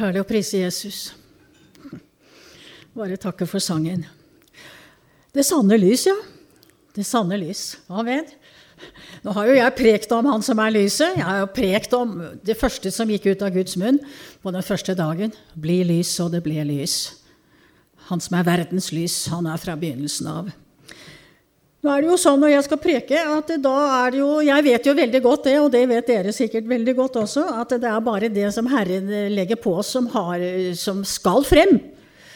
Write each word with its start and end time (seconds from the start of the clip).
herlig 0.00 0.22
å 0.24 0.28
prise 0.28 0.60
Jesus. 0.62 1.00
Bare 2.96 3.18
takke 3.20 3.46
for 3.48 3.62
sangen. 3.62 4.02
Det 5.30 5.44
sanne 5.46 5.78
lys, 5.78 6.08
ja. 6.08 6.16
Det 6.96 7.06
sanne 7.06 7.38
lys. 7.38 7.76
Amen. 7.88 8.26
Nå 9.22 9.34
har 9.36 9.50
jo 9.50 9.56
jeg 9.58 9.76
prekt 9.76 10.12
om 10.16 10.26
Han 10.30 10.42
som 10.42 10.58
er 10.62 10.72
lyset. 10.72 11.18
Jeg 11.18 11.26
har 11.26 11.42
jo 11.42 11.50
prekt 11.54 11.94
om 11.96 12.16
det 12.42 12.56
første 12.58 12.90
som 12.94 13.10
gikk 13.12 13.28
ut 13.30 13.44
av 13.44 13.52
Guds 13.54 13.76
munn 13.78 14.00
på 14.42 14.52
den 14.54 14.64
første 14.64 14.96
dagen. 14.98 15.34
Bli 15.54 15.82
lys, 15.86 16.14
og 16.24 16.32
det 16.34 16.42
ble 16.46 16.64
lys. 16.66 16.96
Han 18.08 18.22
som 18.24 18.38
er 18.40 18.48
verdens 18.48 18.90
lys, 18.96 19.22
han 19.30 19.46
er 19.46 19.60
fra 19.60 19.76
begynnelsen 19.78 20.30
av. 20.32 20.50
Nå 21.80 21.88
er 21.88 22.02
det 22.02 22.10
jo 22.10 22.16
sånn 22.20 22.42
når 22.42 22.50
jeg 22.52 22.64
skal 22.66 22.80
preke, 22.80 23.20
at 23.38 23.54
da 23.64 23.76
er 24.02 24.12
det 24.12 24.18
jo 24.20 24.28
Jeg 24.44 24.64
vet 24.66 24.88
jo 24.90 24.92
veldig 24.98 25.20
godt 25.24 25.46
det, 25.48 25.56
og 25.62 25.70
det 25.72 25.86
vet 25.88 26.10
dere 26.12 26.34
sikkert 26.36 26.68
veldig 26.68 26.94
godt 26.98 27.16
også, 27.22 27.46
at 27.62 27.72
det 27.80 27.88
er 27.88 28.04
bare 28.04 28.28
det 28.28 28.50
som 28.52 28.68
Herren 28.68 29.08
legger 29.32 29.56
på 29.56 29.78
oss, 29.80 29.94
som, 29.96 30.10
har, 30.12 30.44
som 30.76 31.00
skal 31.08 31.46
frem. 31.48 31.78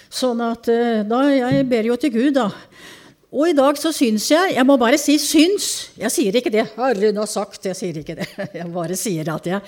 Sånn 0.09 0.41
at 0.45 0.69
eh, 0.73 1.03
da 1.05 1.27
Jeg 1.29 1.67
ber 1.69 1.91
jo 1.91 1.97
til 2.01 2.15
Gud, 2.15 2.39
da. 2.39 2.49
Og 3.35 3.51
i 3.51 3.57
dag 3.57 3.75
så 3.77 3.91
syns 3.91 4.29
jeg 4.31 4.55
Jeg 4.55 4.65
må 4.65 4.77
bare 4.79 4.99
si 5.01 5.19
'syns'. 5.19 5.91
Jeg 5.99 6.11
sier 6.15 6.37
ikke 6.39 6.53
det 6.55 6.65
'Herren 6.77 7.17
har 7.21 7.27
sagt'. 7.27 7.67
Jeg 7.67 7.77
sier 7.77 7.99
ikke 8.01 8.17
det. 8.17 8.29
Jeg 8.61 8.73
bare 8.73 8.97
sier 8.97 9.29
at 9.35 9.45
jeg, 9.47 9.61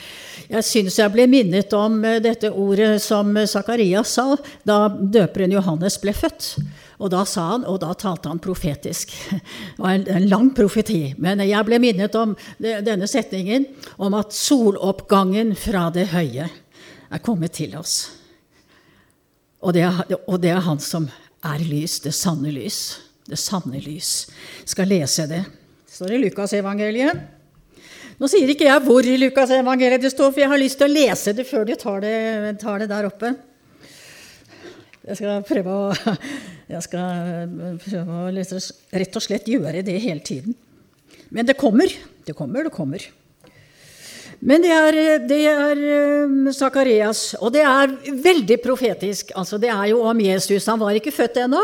jeg 0.49 0.65
syns 0.65 0.99
jeg 0.99 1.13
ble 1.13 1.27
minnet 1.27 1.73
om 1.75 2.05
eh, 2.05 2.21
dette 2.23 2.49
ordet 2.49 3.03
som 3.03 3.35
Zakarias 3.45 4.09
sa 4.09 4.37
da 4.65 4.89
døperen 4.89 5.53
Johannes 5.53 5.99
ble 5.99 6.15
født. 6.15 6.55
Og 6.97 7.11
da 7.13 7.23
sa 7.29 7.45
han, 7.53 7.67
og 7.69 7.81
da 7.83 7.93
talte 7.99 8.31
han 8.33 8.41
profetisk. 8.43 9.13
Det 9.31 9.83
var 9.83 9.99
en, 9.99 10.29
lang 10.31 10.51
profeti. 10.57 11.15
Men 11.21 11.43
jeg 11.45 11.67
ble 11.69 11.81
minnet 11.83 12.15
om 12.17 12.33
denne 12.59 13.09
setningen 13.11 13.69
om 14.01 14.17
at 14.17 14.33
soloppgangen 14.37 15.53
fra 15.59 15.91
det 15.93 16.09
høye 16.15 16.49
er 16.49 17.25
kommet 17.25 17.57
til 17.59 17.77
oss. 17.79 17.99
Og 19.61 19.75
det 19.77 19.85
er, 19.85 20.17
og 20.25 20.41
det 20.41 20.55
er 20.55 20.65
han 20.65 20.81
som 20.81 21.11
er 21.47 21.63
lys, 21.65 22.01
det 22.05 22.15
sanne 22.17 22.53
lys 22.55 23.07
det 23.27 23.39
sanne 23.41 23.81
lys. 23.83 24.27
Skal 24.65 24.89
lese 24.91 25.27
det. 25.31 25.43
Det 25.87 25.95
står 25.99 26.15
i 26.15 26.21
Lukasevangeliet. 26.27 27.25
Nå 28.17 28.29
sier 28.33 28.49
ikke 28.49 28.69
jeg 28.69 28.85
hvor 28.87 29.05
i 29.05 29.19
Lukasevangeliet 29.21 30.05
det 30.07 30.13
står, 30.15 30.31
for 30.33 30.45
jeg 30.45 30.53
har 30.53 30.63
lyst 30.63 30.79
til 30.81 30.89
å 30.89 30.95
lese 30.95 31.35
det 31.37 31.45
før 31.49 31.67
du 31.69 31.75
tar 31.77 32.01
det, 32.05 32.17
tar 32.63 32.81
det 32.81 32.89
der 32.93 33.09
oppe. 33.11 33.35
Jeg 35.07 35.19
skal 35.19 35.43
prøve 35.47 35.75
å, 35.75 36.15
jeg 36.67 36.83
skal 36.83 37.53
prøve 37.83 38.23
å 38.25 38.31
rett 38.35 39.19
og 39.19 39.23
slett 39.23 39.47
gjøre 39.51 39.85
det 39.87 40.01
hele 40.03 40.25
tiden. 40.27 40.57
Men 41.31 41.47
det 41.47 41.59
kommer. 41.59 41.91
Det 42.27 42.35
kommer, 42.35 42.67
det 42.67 42.75
kommer. 42.75 43.05
Men 44.41 44.63
det 44.63 44.73
er, 44.73 44.97
det 45.25 45.39
er 45.49 46.51
Sakarias, 46.53 47.37
og 47.41 47.55
det 47.55 47.63
er 47.65 47.95
veldig 48.25 48.59
profetisk. 48.65 49.31
Altså, 49.39 49.59
det 49.63 49.71
er 49.73 49.93
jo 49.95 50.03
om 50.05 50.21
Jesus. 50.21 50.67
Han 50.69 50.83
var 50.83 50.99
ikke 50.99 51.15
født 51.15 51.41
ennå. 51.47 51.63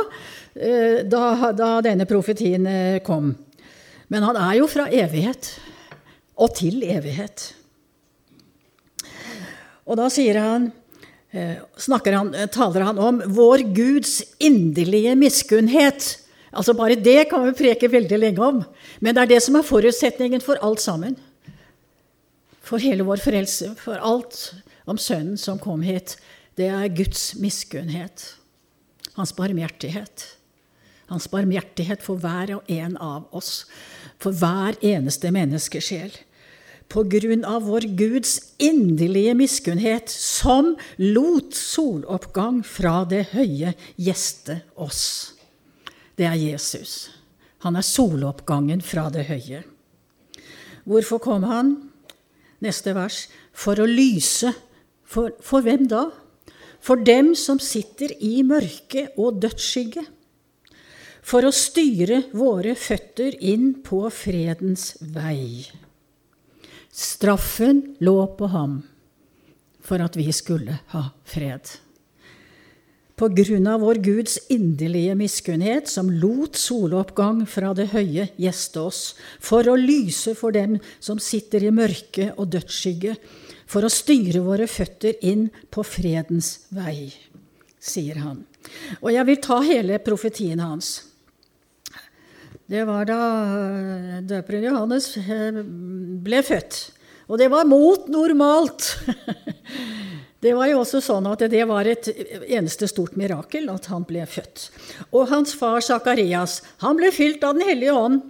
Eh, 0.55 1.03
da, 1.09 1.53
da 1.57 1.73
denne 1.85 2.07
profetien 2.09 2.67
eh, 2.69 3.01
kom. 3.05 3.35
Men 4.13 4.25
han 4.29 4.39
er 4.41 4.59
jo 4.61 4.69
fra 4.69 4.89
evighet 4.93 5.55
og 6.37 6.55
til 6.57 6.83
evighet. 6.85 7.51
Og 9.89 9.99
da 10.01 10.09
sier 10.13 10.41
han, 10.41 10.71
eh, 10.71 10.82
han, 11.33 12.35
taler 12.53 12.81
han 12.81 12.99
om 12.99 13.23
vår 13.27 13.65
Guds 13.75 14.23
inderlige 14.39 15.15
miskunnhet. 15.17 16.19
Altså 16.53 16.75
Bare 16.77 16.95
det 16.95 17.31
kan 17.31 17.47
vi 17.47 17.55
preke 17.57 17.89
veldig 17.89 18.19
lenge 18.19 18.45
om. 18.45 18.61
Men 19.01 19.15
det 19.15 19.23
er 19.23 19.31
det 19.35 19.41
som 19.45 19.57
er 19.57 19.65
forutsetningen 19.67 20.45
for 20.45 20.61
alt 20.61 20.81
sammen. 20.85 21.17
For 22.63 22.83
hele 22.83 23.07
vår 23.09 23.23
frelse, 23.25 23.73
for 23.81 23.97
alt 23.97 24.53
om 24.85 24.99
Sønnen 25.01 25.39
som 25.41 25.59
kom 25.59 25.83
hit. 25.83 26.17
Det 26.57 26.69
er 26.69 26.93
Guds 26.93 27.33
miskunnhet. 27.41 28.35
Hans 29.17 29.33
barmhjertighet. 29.37 30.27
Hans 31.09 31.29
barmhjertighet 31.33 32.05
for 32.05 32.21
hver 32.21 32.55
og 32.57 32.69
en 32.73 32.97
av 32.97 33.25
oss, 33.37 33.65
for 34.21 34.37
hver 34.37 34.77
eneste 34.85 35.33
menneskesjel. 35.35 36.13
På 36.93 37.07
grunn 37.09 37.47
av 37.49 37.65
vår 37.65 37.87
Guds 37.97 38.53
inderlige 38.61 39.33
miskunnhet, 39.39 40.13
som 40.13 40.75
lot 41.01 41.57
soloppgang 41.57 42.61
fra 42.67 43.03
det 43.09 43.31
høye 43.33 43.73
gjeste 43.97 44.59
oss. 44.77 45.33
Det 46.21 46.29
er 46.29 46.37
Jesus. 46.37 47.09
Han 47.65 47.79
er 47.81 47.87
soloppgangen 47.87 48.85
fra 48.85 49.07
det 49.15 49.25
høye. 49.31 49.63
Hvorfor 50.85 51.23
kom 51.23 51.47
han? 51.49 51.77
Neste 52.61 52.93
vers. 52.93 53.25
For 53.57 53.81
å 53.81 53.89
lyse. 53.89 54.53
For, 55.09 55.33
for 55.41 55.65
hvem 55.65 55.89
da? 55.89 56.11
For 56.83 57.01
dem 57.01 57.33
som 57.39 57.63
sitter 57.63 58.13
i 58.21 58.43
mørke 58.45 59.09
og 59.17 59.41
dødsskygge 59.41 60.05
for 61.23 61.47
å 61.47 61.55
styre 61.55 62.25
våre 62.35 62.75
føtter 62.79 63.37
inn 63.39 63.71
på 63.87 64.03
fredens 64.13 64.93
vei. 65.15 65.63
Straffen 66.93 67.97
lå 68.05 68.19
på 68.37 68.51
ham 68.53 68.83
for 69.83 70.03
at 70.05 70.17
vi 70.17 70.29
skulle 70.37 70.77
ha 70.93 71.07
fred. 71.25 71.65
På 73.17 73.29
grunn 73.33 73.67
av 73.69 73.83
vår 73.85 74.01
Guds 74.05 74.39
inderlige 74.53 75.15
miskunnhet, 75.17 75.89
som 75.89 76.11
lot 76.11 76.57
soloppgang 76.59 77.45
fra 77.47 77.73
det 77.77 77.91
høye 77.93 78.29
gjeste 78.41 78.81
oss, 78.81 79.01
for 79.41 79.69
å 79.69 79.77
lyse 79.79 80.35
for 80.39 80.55
dem 80.55 80.79
som 80.99 81.21
sitter 81.23 81.65
i 81.69 81.73
mørke 81.75 82.33
og 82.37 82.51
dødsskygge, 82.55 83.17
for 83.69 83.87
å 83.87 83.93
styre 83.93 84.43
våre 84.45 84.67
føtter 84.69 85.21
inn 85.25 85.47
på 85.73 85.85
fredens 85.87 86.67
vei, 86.75 87.13
sier 87.81 88.21
han. 88.21 88.43
Og 89.01 89.13
jeg 89.15 89.29
vil 89.29 89.41
ta 89.45 89.61
hele 89.65 90.01
profetien 90.03 90.61
hans. 90.61 91.12
Det 92.73 92.87
var 92.89 93.05
da 93.05 93.21
eh, 93.53 94.21
døperen 94.25 94.65
Johannes 94.65 95.11
eh, 95.21 95.59
ble 96.25 96.39
født. 96.47 96.79
Og 97.29 97.37
det 97.41 97.51
var 97.53 97.69
mot 97.69 98.09
normalt. 98.13 98.95
Det 100.43 100.57
var 100.59 100.67
jo 100.67 100.81
også 100.81 100.99
sånn 100.99 101.29
at 101.31 101.45
det 101.53 101.61
var 101.71 101.87
et 101.87 102.09
eneste 102.51 102.89
stort 102.91 103.13
mirakel 103.15 103.69
at 103.71 103.85
han 103.93 104.03
ble 104.03 104.25
født. 104.27 104.65
Og 105.15 105.29
hans 105.31 105.53
far 105.55 105.79
Sakarias, 105.87 106.57
han 106.83 106.99
ble 106.99 107.13
fylt 107.15 107.45
av 107.47 107.55
Den 107.55 107.69
hellige 107.69 107.95
ånd. 107.95 108.25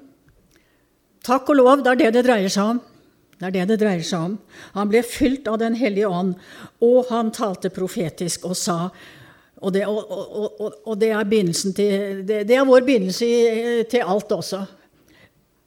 Takk 1.24 1.48
og 1.48 1.56
lov, 1.56 1.80
det 1.80 1.94
er 1.94 2.00
det 2.02 2.10
det 2.18 2.24
dreier 2.26 2.52
seg 2.52 2.74
om. 2.74 2.82
Det 3.38 3.48
er 3.48 3.54
det 3.54 3.64
det 3.70 3.78
dreier 3.80 4.04
seg 4.04 4.26
om. 4.26 4.34
Han 4.76 4.92
ble 4.92 5.00
fylt 5.08 5.48
av 5.48 5.56
Den 5.64 5.78
hellige 5.80 6.12
ånd, 6.12 6.36
og 6.84 7.08
han 7.08 7.32
talte 7.32 7.72
profetisk 7.72 8.44
og 8.50 8.60
sa 8.60 8.76
og 9.62 9.72
det, 9.74 9.86
og, 9.86 10.02
og, 10.10 10.78
og 10.84 10.98
det, 10.98 11.10
er 11.14 11.24
til, 11.72 12.22
det, 12.26 12.40
det, 12.48 12.56
er 12.56 12.66
vår 12.66 12.84
begynnelse 12.86 13.28
til 13.90 14.02
alt 14.02 14.32
også. 14.32 14.64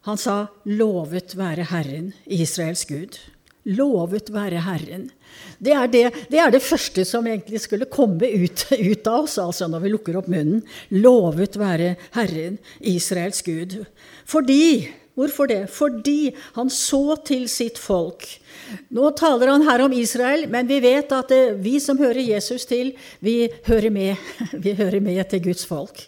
Han 0.05 0.17
sa 0.17 0.47
'Lovet 0.65 1.33
være 1.37 1.65
Herren, 1.71 2.13
Israels 2.27 2.85
Gud'. 2.85 3.17
Lovet 3.65 4.29
være 4.29 4.61
Herren. 4.61 5.09
Det 5.57 5.73
er 5.73 5.87
det, 5.87 6.03
det 6.29 6.39
er 6.39 6.51
første 6.61 7.05
som 7.05 7.25
egentlig 7.25 7.59
skulle 7.63 7.89
komme 7.89 8.27
ut, 8.43 8.67
ut, 8.69 9.07
av 9.07 9.23
oss, 9.23 9.39
altså 9.41 9.67
når 9.67 9.81
vi 9.81 9.89
lukker 9.89 10.19
opp 10.19 10.27
munnen. 10.29 10.61
Lovet 10.93 11.57
være 11.57 11.95
Herren, 12.13 12.59
Israels 12.79 13.41
Gud. 13.41 13.79
Fordi 14.25 14.85
Hvorfor 15.15 15.47
det? 15.47 15.61
Fordi 15.71 16.33
han 16.57 16.69
så 16.71 17.15
til 17.23 17.47
sitt 17.51 17.79
folk. 17.79 18.25
Nå 18.91 19.11
taler 19.15 19.53
han 19.53 19.63
her 19.63 19.85
om 19.85 19.93
Israel, 19.95 20.43
men 20.51 20.67
vi 20.67 20.81
vet 20.83 21.13
at 21.15 21.31
det, 21.31 21.43
vi 21.63 21.77
som 21.79 21.99
hører 22.01 22.19
Jesus 22.19 22.67
til, 22.67 22.91
vi 23.23 23.45
hører 23.67 23.93
med, 23.95 24.19
vi 24.65 24.75
hører 24.75 24.99
med 25.03 25.23
til 25.31 25.45
Guds 25.47 25.63
folk. 25.69 26.03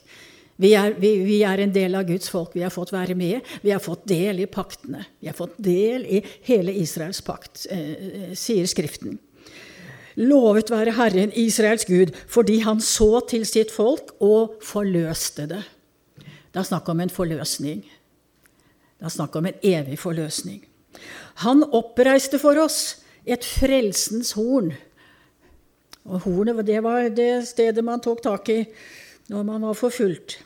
Vi 0.58 0.72
er, 0.74 0.96
vi, 0.98 1.12
vi 1.22 1.38
er, 1.46 1.62
en 1.62 1.74
del 1.74 1.96
av 1.96 2.08
Guds 2.08 2.32
folk. 2.34 2.56
Vi 2.58 2.64
har 2.66 2.74
fått 2.74 2.92
være 2.92 3.16
med. 3.16 3.46
Vi 3.62 3.72
har 3.72 3.82
fått 3.84 4.08
del 4.10 4.42
i 4.42 4.50
paktene. 4.50 5.04
Vi 5.22 5.30
har 5.30 5.38
fått 5.38 5.54
del 5.62 6.08
i 6.18 6.24
hele 6.50 6.74
Israels 6.82 7.22
pakt, 7.22 7.68
eh, 7.70 8.34
sier 8.34 8.66
Skriften. 8.68 9.20
Lovet 10.18 10.72
være 10.74 10.96
Herren, 10.98 11.30
Israels 11.38 11.86
Gud, 11.86 12.16
fordi 12.28 12.58
han 12.66 12.82
så 12.82 13.22
til 13.30 13.46
sitt 13.46 13.70
folk 13.70 14.16
og 14.18 14.58
forløste 14.66 15.46
det. 15.52 15.62
Det 16.50 16.64
er 16.64 16.66
snakk 16.72 16.90
om 16.90 17.04
en 17.06 17.14
forløsning. 17.14 17.84
Det 18.98 19.06
er 19.06 19.14
snakk 19.14 19.36
om 19.38 19.46
en 19.46 19.60
evig 19.62 20.00
forløsning. 20.02 20.64
Han 21.44 21.64
oppreiste 21.64 22.40
for 22.42 22.58
oss 22.58 23.04
et 23.28 23.46
frelsens 23.46 24.34
horn. 24.38 24.74
Og 26.08 26.24
hornet 26.24 26.66
det 26.66 26.82
var 26.84 27.10
det 27.14 27.48
stedet 27.50 27.84
man 27.86 28.02
tok 28.02 28.24
tak 28.26 28.50
i 28.50 28.62
når 29.30 29.44
man 29.44 29.66
var 29.68 29.78
forfulgt. 29.78 30.40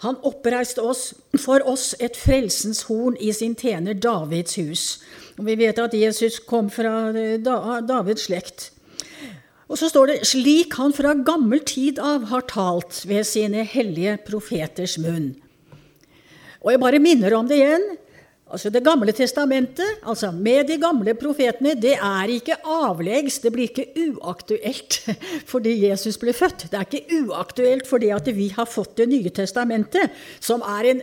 Han 0.00 0.16
oppreiste 0.24 0.80
oss, 0.80 1.10
for 1.36 1.60
oss 1.68 1.92
et 2.00 2.16
frelsens 2.16 2.86
horn 2.88 3.18
i 3.20 3.34
sin 3.36 3.52
tjener 3.58 3.98
Davids 3.98 4.56
hus. 4.56 4.84
Og 5.36 5.44
Vi 5.44 5.58
vet 5.60 5.78
at 5.78 5.94
Jesus 5.94 6.38
kom 6.40 6.70
fra 6.72 7.12
Davids 7.84 8.30
slekt. 8.30 8.70
Og 9.68 9.76
så 9.78 9.90
står 9.90 10.06
det 10.06 10.26
slik 10.26 10.74
han 10.80 10.94
fra 10.96 11.12
gammel 11.14 11.60
tid 11.68 12.00
av 12.02 12.24
har 12.32 12.48
talt 12.48 13.04
ved 13.06 13.28
sine 13.28 13.62
hellige 13.62 14.16
profeters 14.26 14.96
munn. 14.98 15.34
Og 16.60 16.72
jeg 16.74 16.82
bare 16.82 17.02
minner 17.02 17.34
om 17.38 17.48
det 17.48 17.60
igjen. 17.60 17.86
Altså 18.50 18.70
Det 18.74 18.82
gamle 18.82 19.12
testamentet, 19.14 20.00
altså 20.02 20.32
med 20.34 20.66
de 20.66 20.76
gamle 20.82 21.14
profetene, 21.14 21.76
det 21.78 21.94
er 21.94 22.32
ikke 22.34 22.56
avleggs. 22.66 23.38
Det 23.38 23.52
blir 23.54 23.70
ikke 23.70 24.08
uaktuelt 24.10 24.98
fordi 25.52 25.76
Jesus 25.84 26.18
ble 26.18 26.34
født. 26.34 26.66
Det 26.72 26.78
er 26.78 26.88
ikke 26.88 27.20
uaktuelt 27.22 27.86
fordi 27.86 28.10
at 28.14 28.26
vi 28.34 28.48
har 28.56 28.66
fått 28.66 28.96
Det 28.98 29.06
nye 29.08 29.30
testamentet, 29.30 30.10
som 30.42 30.64
er 30.66 30.88
en, 30.90 31.02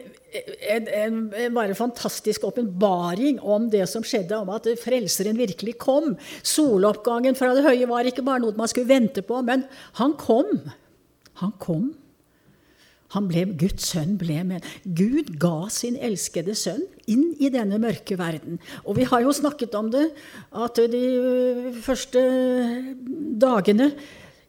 en, 0.76 0.90
en, 0.92 1.22
en 1.46 1.56
bare 1.56 1.78
fantastisk 1.78 2.44
åpenbaring 2.44 3.40
om 3.40 3.70
det 3.72 3.86
som 3.88 4.04
skjedde, 4.04 4.36
om 4.36 4.52
at 4.52 4.68
Frelseren 4.84 5.40
virkelig 5.40 5.78
kom. 5.80 6.18
Soloppgangen 6.44 7.40
fra 7.40 7.54
det 7.56 7.64
høye 7.64 7.88
var 7.88 8.12
ikke 8.12 8.28
bare 8.28 8.44
noe 8.44 8.60
man 8.60 8.68
skulle 8.68 8.92
vente 8.92 9.24
på, 9.24 9.40
men 9.48 9.64
han 10.02 10.18
kom. 10.20 10.52
Han 11.40 11.56
kom. 11.64 11.94
Ble, 13.08 13.46
Guds 13.56 13.88
sønn 13.94 14.18
ble 14.20 14.42
med. 14.44 14.66
Gud 14.84 15.32
ga 15.40 15.70
sin 15.72 15.96
elskede 15.96 16.54
sønn 16.60 16.84
inn 17.08 17.30
i 17.40 17.50
denne 17.54 17.80
mørke 17.80 18.18
verden. 18.20 18.60
Og 18.84 18.98
vi 19.00 19.08
har 19.08 19.24
jo 19.24 19.32
snakket 19.32 19.76
om 19.80 19.92
det, 19.94 20.10
at 20.52 20.82
de 20.92 21.04
øh, 21.16 21.76
første 21.82 22.24
dagene 23.40 23.94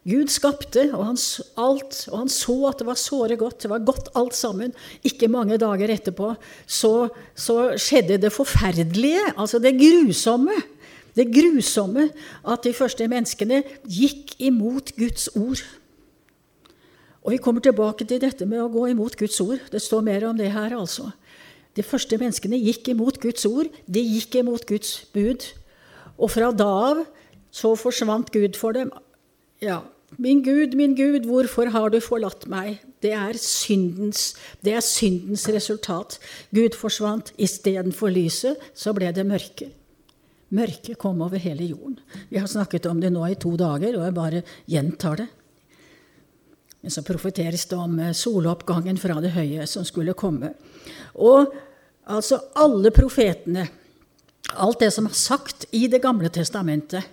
Gud 0.09 0.31
skapte 0.31 0.85
og 0.95 1.03
han, 1.09 1.17
alt, 1.59 1.97
og 2.09 2.21
han 2.21 2.31
så 2.31 2.55
at 2.69 2.79
det 2.81 2.87
var 2.87 2.99
såre 2.99 3.35
godt. 3.39 3.63
Det 3.63 3.71
var 3.71 3.83
godt 3.85 4.11
alt 4.17 4.35
sammen. 4.35 4.73
Ikke 5.03 5.27
mange 5.31 5.59
dager 5.59 5.91
etterpå 5.91 6.31
så, 6.65 7.09
så 7.35 7.57
skjedde 7.77 8.19
det 8.21 8.31
forferdelige, 8.33 9.33
altså 9.37 9.59
det 9.59 9.75
grusomme. 9.79 10.55
Det 11.15 11.27
grusomme 11.33 12.07
at 12.47 12.63
de 12.63 12.73
første 12.73 13.07
menneskene 13.11 13.63
gikk 13.83 14.37
imot 14.39 14.93
Guds 14.97 15.27
ord. 15.35 15.63
Og 17.23 17.31
Vi 17.31 17.37
kommer 17.43 17.61
tilbake 17.61 18.05
til 18.07 18.21
dette 18.21 18.45
med 18.45 18.61
å 18.63 18.71
gå 18.71 18.89
imot 18.89 19.17
Guds 19.19 19.39
ord. 19.41 19.59
Det 19.71 19.81
står 19.81 20.01
mer 20.01 20.25
om 20.29 20.37
det 20.37 20.51
her. 20.51 20.75
altså. 20.77 21.11
De 21.75 21.83
første 21.83 22.17
menneskene 22.17 22.57
gikk 22.57 22.89
imot 22.89 23.19
Guds 23.19 23.45
ord. 23.45 23.67
De 23.87 23.99
gikk 23.99 24.39
imot 24.41 24.65
Guds 24.65 25.05
bud. 25.13 25.45
Og 26.17 26.31
fra 26.31 26.51
da 26.51 26.67
av 26.89 27.05
så 27.51 27.75
forsvant 27.75 28.31
Gud 28.31 28.55
for 28.55 28.73
dem. 28.73 28.91
Ja, 29.61 29.81
min 30.17 30.41
Gud, 30.43 30.73
min 30.75 30.95
Gud, 30.95 31.27
hvorfor 31.29 31.69
har 31.69 31.89
du 31.93 31.99
forlatt 32.01 32.47
meg? 32.49 32.79
Det 33.03 33.11
er 33.13 33.37
syndens, 33.37 34.33
det 34.65 34.73
er 34.73 34.81
syndens 34.85 35.45
resultat. 35.51 36.17
Gud 36.55 36.75
forsvant. 36.77 37.33
Istedenfor 37.37 38.09
lyset 38.13 38.57
så 38.73 38.93
ble 38.97 39.11
det 39.13 39.27
mørke. 39.27 39.69
Mørket 40.49 40.97
kom 40.97 41.21
over 41.21 41.37
hele 41.37 41.67
jorden. 41.69 41.99
Vi 42.31 42.39
har 42.41 42.49
snakket 42.49 42.87
om 42.89 43.01
det 43.01 43.11
nå 43.13 43.27
i 43.27 43.37
to 43.37 43.53
dager, 43.59 43.99
og 43.99 44.07
jeg 44.07 44.17
bare 44.17 44.41
gjentar 44.65 45.21
det. 45.21 45.27
Men 46.81 46.93
så 46.93 47.03
profeteres 47.03 47.65
det 47.69 47.77
om 47.77 47.99
eh, 47.99 48.15
soloppgangen 48.15 48.99
fra 48.99 49.19
det 49.23 49.33
høye 49.35 49.67
som 49.67 49.85
skulle 49.87 50.15
komme. 50.17 50.53
Og 51.19 51.51
altså 52.07 52.39
alle 52.59 52.91
profetene, 52.95 53.67
alt 54.55 54.81
det 54.81 54.91
som 54.95 55.09
er 55.09 55.17
sagt 55.17 55.67
i 55.75 55.87
Det 55.87 56.01
gamle 56.01 56.29
testamentet, 56.29 57.03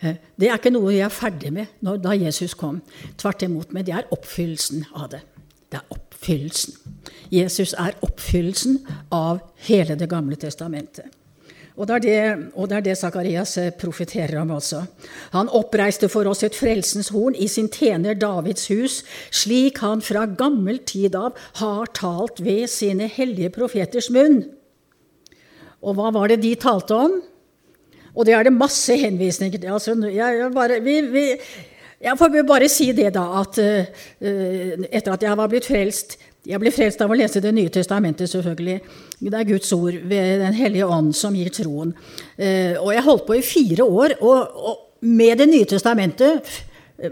eh, 0.00 0.18
det 0.36 0.50
er 0.50 0.58
ikke 0.58 0.74
noe 0.74 0.90
vi 0.90 1.02
er 1.04 1.14
ferdig 1.14 1.52
med 1.54 1.78
når, 1.80 2.02
da 2.02 2.16
Jesus 2.18 2.54
kom. 2.58 2.82
Tvert 3.16 3.42
imot, 3.46 3.72
men 3.72 3.86
det 3.86 3.94
er 3.94 4.10
oppfyllelsen 4.10 4.88
av 4.94 5.12
det. 5.14 5.22
Det 5.70 5.78
er 5.78 5.94
oppfyllelsen. 5.94 6.74
Jesus 7.30 7.74
er 7.78 7.94
oppfyllelsen 8.02 8.80
av 9.12 9.40
hele 9.68 9.94
Det 9.94 10.08
gamle 10.10 10.36
testamentet. 10.36 11.17
Og 11.78 11.86
det 11.86 11.94
er 11.94 12.02
det, 12.02 12.50
og 12.58 12.66
det, 12.70 12.80
det 12.88 12.96
Zakarias 12.98 13.52
eh, 13.60 13.70
profeterer 13.70 14.40
om 14.40 14.50
også. 14.56 14.82
Han 15.36 15.50
oppreiste 15.54 16.08
for 16.10 16.26
oss 16.26 16.42
et 16.42 16.56
frelsens 16.58 17.12
horn 17.14 17.36
i 17.38 17.46
sin 17.46 17.70
tjener 17.70 18.18
Davids 18.18 18.66
hus, 18.72 19.04
slik 19.30 19.78
han 19.84 20.02
fra 20.02 20.26
gammel 20.26 20.80
tid 20.82 21.14
av 21.14 21.38
har 21.60 21.92
talt 21.94 22.42
ved 22.42 22.66
sine 22.72 23.06
hellige 23.06 23.54
profeters 23.54 24.10
munn. 24.10 24.42
Og 25.78 25.94
hva 25.94 26.10
var 26.14 26.32
det 26.32 26.42
de 26.42 26.56
talte 26.58 26.98
om? 26.98 27.20
Og 28.18 28.26
det 28.26 28.34
er 28.34 28.48
det 28.48 28.56
masse 28.56 28.96
henvisninger 28.98 29.60
til. 29.60 29.70
Altså, 29.70 29.94
jeg, 30.10 30.50
bare, 30.56 30.80
vi, 30.82 30.96
vi, 31.12 31.24
jeg 32.02 32.18
får 32.18 32.40
bare 32.48 32.70
si 32.72 32.90
det, 32.96 33.12
da, 33.14 33.28
at 33.38 33.60
uh, 33.62 34.86
etter 34.90 35.14
at 35.14 35.22
jeg 35.28 35.38
var 35.38 35.52
blitt 35.52 35.68
frelst 35.70 36.18
jeg 36.48 36.60
ble 36.62 36.72
frelst 36.72 37.02
av 37.04 37.12
å 37.12 37.18
lese 37.18 37.42
Det 37.44 37.52
nye 37.54 37.72
testamentet, 37.72 38.30
selvfølgelig. 38.32 38.78
Det 39.20 39.34
er 39.34 39.50
Guds 39.50 39.72
ord 39.76 39.98
ved 40.08 40.40
Den 40.44 40.56
hellige 40.56 40.88
ånd 40.88 41.12
som 41.16 41.36
gir 41.36 41.52
troen. 41.54 41.92
Eh, 42.36 42.74
og 42.80 42.92
jeg 42.94 43.04
holdt 43.04 43.26
på 43.28 43.36
i 43.36 43.44
fire 43.44 43.84
år 43.84 44.16
og, 44.20 44.64
og 44.72 45.04
med 45.04 45.38
Det 45.42 45.48
nye 45.50 45.68
testamentet. 45.68 46.48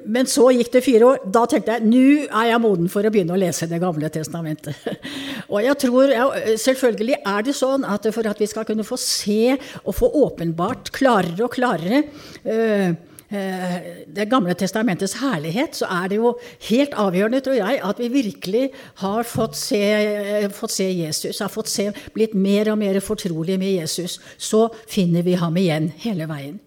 Men 0.03 0.27
så 0.27 0.49
gikk 0.51 0.73
det 0.75 0.83
fire 0.83 1.07
år. 1.07 1.27
Da 1.31 1.45
tenkte 1.47 1.77
jeg 1.77 1.87
nå 1.87 2.01
er 2.27 2.49
jeg 2.49 2.63
moden 2.65 2.89
for 2.91 3.07
å 3.07 3.11
begynne 3.15 3.37
å 3.37 3.39
lese 3.39 3.69
Det 3.71 3.79
gamle 3.83 4.11
testamentet. 4.11 4.75
Og 5.53 5.61
jeg 5.63 5.79
tror, 5.85 6.15
Selvfølgelig 6.59 7.21
er 7.21 7.47
det 7.47 7.55
sånn 7.55 7.87
at 7.87 8.09
for 8.11 8.27
at 8.27 8.41
vi 8.43 8.49
skal 8.51 8.67
kunne 8.67 8.87
få 8.87 8.99
se 8.99 9.55
og 9.85 9.95
få 9.95 10.11
åpenbart 10.25 10.91
klarere 10.97 11.47
og 11.47 11.55
klarere 11.55 12.03
Eh, 12.47 12.93
det 13.29 14.29
gamle 14.31 14.55
testamentets 14.55 15.17
herlighet, 15.19 15.75
så 15.75 15.89
er 15.91 16.11
det 16.13 16.19
jo 16.21 16.35
helt 16.69 16.95
avgjørende, 16.95 17.41
tror 17.43 17.57
jeg, 17.59 17.81
at 17.83 17.99
vi 17.99 18.11
virkelig 18.13 18.69
har 19.03 19.27
fått 19.27 19.57
se, 19.59 19.83
eh, 19.83 20.49
fått 20.51 20.77
se 20.77 20.87
Jesus, 20.93 21.41
har 21.43 21.51
fått 21.51 21.69
se, 21.69 21.91
blitt 22.15 22.35
mer 22.35 22.71
og 22.71 22.79
mer 22.79 23.01
fortrolige 23.01 23.59
med 23.59 23.81
Jesus. 23.81 24.21
Så 24.39 24.69
finner 24.87 25.23
vi 25.23 25.35
ham 25.35 25.57
igjen 25.57 25.93
hele 26.05 26.27
veien. 26.27 26.61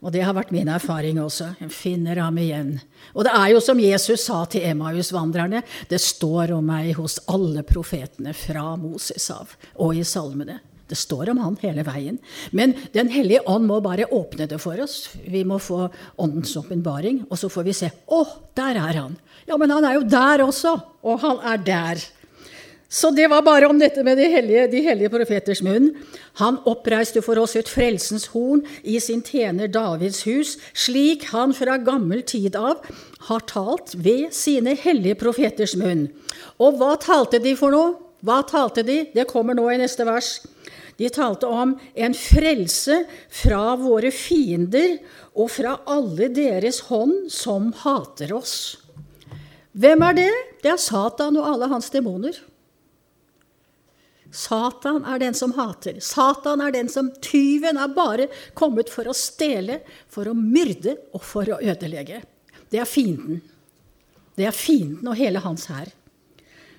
Og 0.00 0.12
det 0.14 0.22
har 0.22 0.36
vært 0.36 0.52
min 0.54 0.68
erfaring 0.70 1.18
også. 1.18 1.56
Jeg 1.58 1.74
finner 1.74 2.20
ham 2.22 2.36
igjen. 2.38 2.80
Og 3.14 3.24
det 3.26 3.32
er 3.34 3.48
jo 3.50 3.60
som 3.60 3.80
Jesus 3.82 4.22
sa 4.28 4.44
til 4.46 4.62
Emmaus-vandrerne, 4.62 5.64
det 5.90 6.00
står 6.00 6.54
om 6.54 6.64
meg 6.70 6.92
hos 6.94 7.18
alle 7.26 7.64
profetene 7.66 8.32
fra 8.32 8.76
Moses 8.78 9.26
av 9.34 9.56
og 9.74 9.98
i 9.98 10.04
salmene. 10.06 10.60
Det 10.88 10.96
står 10.96 11.30
om 11.34 11.40
han 11.44 11.56
hele 11.62 11.84
veien. 11.86 12.18
Men 12.50 12.74
Den 12.94 13.10
hellige 13.12 13.44
ånd 13.46 13.68
må 13.68 13.80
bare 13.84 14.08
åpne 14.08 14.48
det 14.48 14.60
for 14.62 14.80
oss. 14.80 15.10
Vi 15.24 15.44
må 15.44 15.60
få 15.60 15.88
åndens 16.16 16.56
åpenbaring, 16.56 17.26
og 17.28 17.38
så 17.38 17.50
får 17.52 17.66
vi 17.66 17.76
se. 17.76 17.90
Å, 18.08 18.22
der 18.56 18.80
er 18.80 19.02
han! 19.02 19.18
Ja, 19.48 19.56
men 19.56 19.70
han 19.72 19.84
er 19.84 19.98
jo 19.98 20.06
der 20.08 20.44
også! 20.44 20.78
Og 21.04 21.20
han 21.24 21.42
er 21.44 21.60
der. 21.64 22.06
Så 22.88 23.10
det 23.12 23.26
var 23.28 23.42
bare 23.44 23.68
om 23.68 23.76
dette 23.76 24.00
med 24.00 24.16
de 24.16 24.30
hellige, 24.32 24.64
de 24.72 24.80
hellige 24.80 25.12
profeters 25.12 25.60
munn. 25.60 25.90
Han 26.40 26.56
oppreiste 26.64 27.20
for 27.20 27.36
oss 27.36 27.52
et 27.60 27.68
frelsens 27.68 28.30
horn 28.32 28.62
i 28.80 28.96
sin 29.04 29.20
tjener 29.20 29.68
Davids 29.68 30.22
hus, 30.24 30.54
slik 30.72 31.26
han 31.34 31.52
fra 31.52 31.76
gammel 31.84 32.24
tid 32.24 32.56
av 32.56 32.80
har 33.28 33.44
talt 33.50 33.92
ved 33.92 34.32
sine 34.32 34.72
hellige 34.72 35.18
profeters 35.20 35.76
munn. 35.76 36.06
Og 36.56 36.80
hva 36.80 36.94
talte 37.02 37.42
de 37.44 37.52
for 37.60 37.76
noe? 37.76 37.98
Hva 38.24 38.40
talte 38.48 38.82
de? 38.82 39.02
Det 39.12 39.28
kommer 39.28 39.54
nå 39.54 39.68
i 39.70 39.78
neste 39.78 40.08
vers. 40.08 40.38
De 40.98 41.06
talte 41.14 41.46
om 41.46 41.76
en 41.94 42.14
frelse 42.14 43.04
fra 43.30 43.76
våre 43.78 44.10
fiender 44.10 44.96
og 45.38 45.52
fra 45.54 45.76
alle 45.86 46.26
deres 46.34 46.80
hånd 46.88 47.28
som 47.30 47.70
hater 47.84 48.34
oss. 48.34 48.56
Hvem 49.78 50.02
er 50.08 50.16
det? 50.18 50.30
Det 50.64 50.72
er 50.72 50.80
Satan 50.82 51.38
og 51.38 51.46
alle 51.52 51.68
hans 51.70 51.92
demoner. 51.94 52.34
Satan 54.34 55.04
er 55.08 55.22
den 55.22 55.38
som 55.38 55.54
hater. 55.56 56.00
Satan 56.04 56.60
er 56.66 56.74
den 56.74 56.90
som 56.92 57.12
Tyven 57.22 57.78
er 57.80 57.94
bare 57.94 58.26
kommet 58.58 58.90
for 58.92 59.08
å 59.08 59.16
stjele, 59.16 59.80
for 60.10 60.28
å 60.28 60.34
myrde 60.36 60.98
og 61.14 61.22
for 61.24 61.48
å 61.48 61.60
ødelegge. 61.62 62.20
Det 62.68 62.82
er 62.82 62.90
fienden. 62.90 63.38
Det 64.34 64.50
er 64.50 64.54
fienden 64.54 65.08
og 65.08 65.16
hele 65.18 65.40
hans 65.46 65.70
hær. 65.70 65.94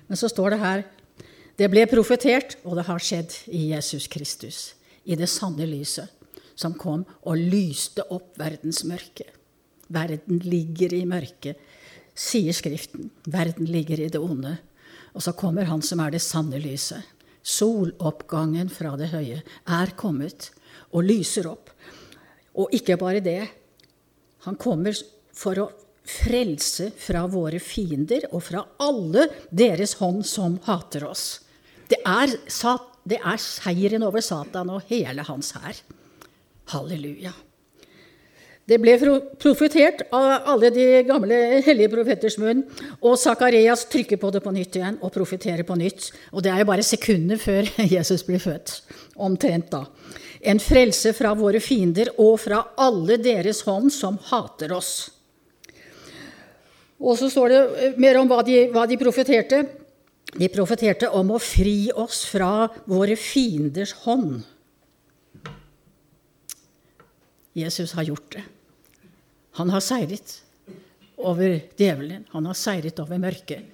Men 0.06 0.20
så 0.20 0.28
står 0.28 0.54
det 0.54 0.60
her 0.60 0.84
det 1.60 1.68
ble 1.68 1.82
profetert, 1.84 2.54
og 2.64 2.78
det 2.78 2.86
har 2.88 3.02
skjedd 3.04 3.34
i 3.52 3.66
Jesus 3.74 4.06
Kristus, 4.08 4.60
i 5.04 5.12
det 5.18 5.28
sanne 5.28 5.66
lyset, 5.68 6.08
som 6.56 6.72
kom 6.72 7.02
og 7.20 7.36
lyste 7.36 8.06
opp 8.08 8.38
verdens 8.40 8.80
mørke. 8.88 9.26
Verden 9.92 10.40
ligger 10.40 10.94
i 10.96 11.02
mørket, 11.08 11.60
sier 12.16 12.56
Skriften. 12.56 13.10
Verden 13.28 13.68
ligger 13.68 14.00
i 14.00 14.08
det 14.08 14.20
onde. 14.20 14.54
Og 15.12 15.24
så 15.24 15.34
kommer 15.36 15.68
Han 15.68 15.82
som 15.82 16.00
er 16.00 16.14
det 16.14 16.22
sanne 16.24 16.56
lyset. 16.62 17.04
Soloppgangen 17.42 18.72
fra 18.72 18.94
det 18.96 19.10
høye 19.12 19.42
er 19.44 19.94
kommet 20.00 20.50
og 20.92 21.04
lyser 21.04 21.48
opp. 21.50 21.68
Og 22.56 22.72
ikke 22.72 22.96
bare 23.00 23.20
det. 23.20 23.42
Han 24.46 24.56
kommer 24.56 24.96
for 25.36 25.60
å 25.60 25.68
frelse 26.10 26.88
fra 26.96 27.26
våre 27.28 27.60
fiender 27.60 28.30
og 28.32 28.42
fra 28.48 28.64
alle 28.80 29.28
deres 29.50 29.98
hånd 30.00 30.24
som 30.26 30.56
hater 30.64 31.04
oss. 31.08 31.49
Det 31.90 31.98
er, 32.06 32.34
det 33.10 33.18
er 33.18 33.38
seieren 33.42 34.06
over 34.06 34.22
Satan 34.22 34.70
og 34.70 34.90
hele 34.90 35.24
hans 35.26 35.54
hær. 35.58 35.78
Halleluja. 36.70 37.32
Det 38.70 38.76
ble 38.78 38.92
profetert 39.40 40.04
av 40.14 40.46
alle 40.52 40.68
de 40.70 40.84
gamle 41.08 41.36
hellige 41.66 41.90
profeters 41.90 42.36
munn, 42.38 42.60
og 43.02 43.16
Sakarias 43.18 43.82
trykker 43.90 44.20
på 44.20 44.30
det 44.30 44.42
på 44.44 44.52
nytt 44.54 44.76
igjen 44.78 45.00
og 45.02 45.10
profeterer 45.14 45.66
på 45.66 45.74
nytt. 45.80 46.12
Og 46.30 46.44
det 46.44 46.52
er 46.52 46.62
jo 46.62 46.68
bare 46.68 46.86
sekunder 46.86 47.40
før 47.40 47.66
Jesus 47.96 48.22
blir 48.28 48.38
født. 48.42 48.76
Omtrent 49.18 49.72
da. 49.72 49.82
En 50.40 50.62
frelse 50.62 51.10
fra 51.16 51.34
våre 51.36 51.58
fiender 51.60 52.12
og 52.22 52.38
fra 52.44 52.62
alle 52.78 53.18
deres 53.20 53.64
hånd 53.66 53.90
som 53.92 54.20
hater 54.30 54.76
oss. 54.76 54.92
Og 57.00 57.18
så 57.18 57.30
står 57.32 57.50
det 57.50 57.90
mer 57.98 58.20
om 58.20 58.28
hva 58.30 58.44
de, 58.46 58.68
hva 58.70 58.86
de 58.86 59.00
profeterte. 59.00 59.64
De 60.30 60.48
profeterte 60.52 61.08
om 61.10 61.32
å 61.34 61.42
fri 61.42 61.90
oss 61.90 62.22
fra 62.30 62.68
våre 62.88 63.16
fienders 63.18 63.92
hånd. 64.04 64.44
Jesus 67.58 67.96
har 67.98 68.06
gjort 68.06 68.36
det. 68.36 68.44
Han 69.58 69.72
har 69.74 69.82
seiret 69.82 70.36
over 71.18 71.58
djevelen. 71.76 72.24
Han 72.30 72.46
har 72.46 72.58
seiret 72.58 73.00
over 73.02 73.18
mørket. 73.20 73.66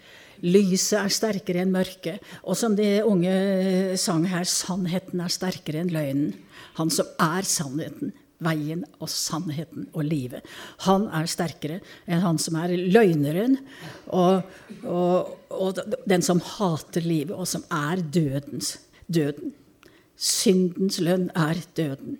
Lyset 0.44 0.98
er 0.98 1.12
sterkere 1.12 1.62
enn 1.64 1.72
mørket. 1.72 2.24
Og 2.44 2.56
som 2.58 2.76
det 2.76 3.04
unge 3.06 3.96
sang 4.00 4.24
her, 4.28 4.48
sannheten 4.48 5.22
er 5.22 5.32
sterkere 5.32 5.84
enn 5.84 5.92
løgnen. 5.92 6.32
Han 6.80 6.92
som 6.92 7.08
er 7.22 7.46
sannheten, 7.48 8.12
veien 8.44 8.84
og 9.00 9.08
sannheten 9.10 9.88
og 9.94 10.04
livet. 10.04 10.44
Han 10.84 11.06
er 11.14 11.28
sterkere 11.30 11.80
enn 12.04 12.24
han 12.24 12.40
som 12.42 12.58
er 12.60 12.74
løgneren 12.76 13.58
og, 14.12 14.44
og, 14.84 15.32
og 15.50 15.80
den 16.08 16.24
som 16.24 16.42
hater 16.44 17.06
livet, 17.06 17.34
og 17.36 17.48
som 17.48 17.64
er 17.72 18.02
dødens, 18.02 18.76
døden. 19.08 19.54
Syndens 20.16 21.00
lønn 21.00 21.30
er 21.36 21.60
døden. 21.76 22.18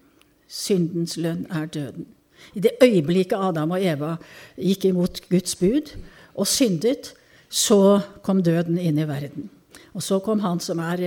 Syndens 0.49 1.17
lønn 1.17 1.47
er 1.51 1.67
døden. 1.67 2.07
I 2.55 2.61
det 2.61 2.77
øyeblikket 2.85 3.39
Adam 3.41 3.73
og 3.75 3.83
Eva 3.83 4.17
gikk 4.61 4.85
imot 4.91 5.23
Guds 5.31 5.57
bud 5.57 5.95
og 6.37 6.47
syndet, 6.49 7.15
så 7.49 8.01
kom 8.23 8.43
døden 8.45 8.79
inn 8.79 8.99
i 9.01 9.07
verden. 9.09 9.49
Og 9.97 10.05
så 10.05 10.19
kom 10.21 10.43
han 10.45 10.61
som 10.61 10.81
er, 10.85 11.05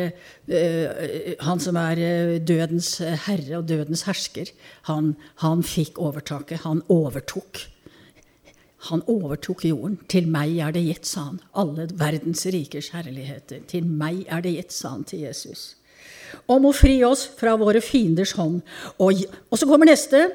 uh, 0.49 1.33
han 1.45 1.61
som 1.61 1.77
er 1.77 2.39
dødens 2.41 2.95
herre 3.27 3.59
og 3.61 3.67
dødens 3.69 4.07
hersker. 4.09 4.49
Han, 4.89 5.13
han 5.45 5.61
fikk 5.61 6.01
overtaket. 6.01 6.63
Han 6.65 6.81
overtok. 6.89 7.67
Han 8.87 9.03
overtok 9.11 9.65
jorden. 9.67 9.97
Til 10.11 10.29
meg 10.31 10.55
er 10.63 10.71
det 10.75 10.85
gitt, 10.85 11.07
sa 11.09 11.25
han. 11.27 11.41
Alle 11.59 11.89
verdens 11.99 12.45
rikers 12.47 12.93
herligheter. 12.95 13.63
Til 13.67 13.87
meg 13.87 14.23
er 14.31 14.43
det 14.45 14.55
gitt, 14.55 14.75
sa 14.75 14.93
han 14.95 15.03
til 15.07 15.25
Jesus. 15.27 15.73
Om 16.47 16.69
å 16.69 16.75
fri 16.75 16.99
oss 17.03 17.25
fra 17.39 17.57
våre 17.59 17.81
fienders 17.83 18.35
hånd. 18.37 18.61
Og, 19.01 19.25
og 19.49 19.59
så 19.59 19.67
kommer 19.67 19.89
neste. 19.89 20.29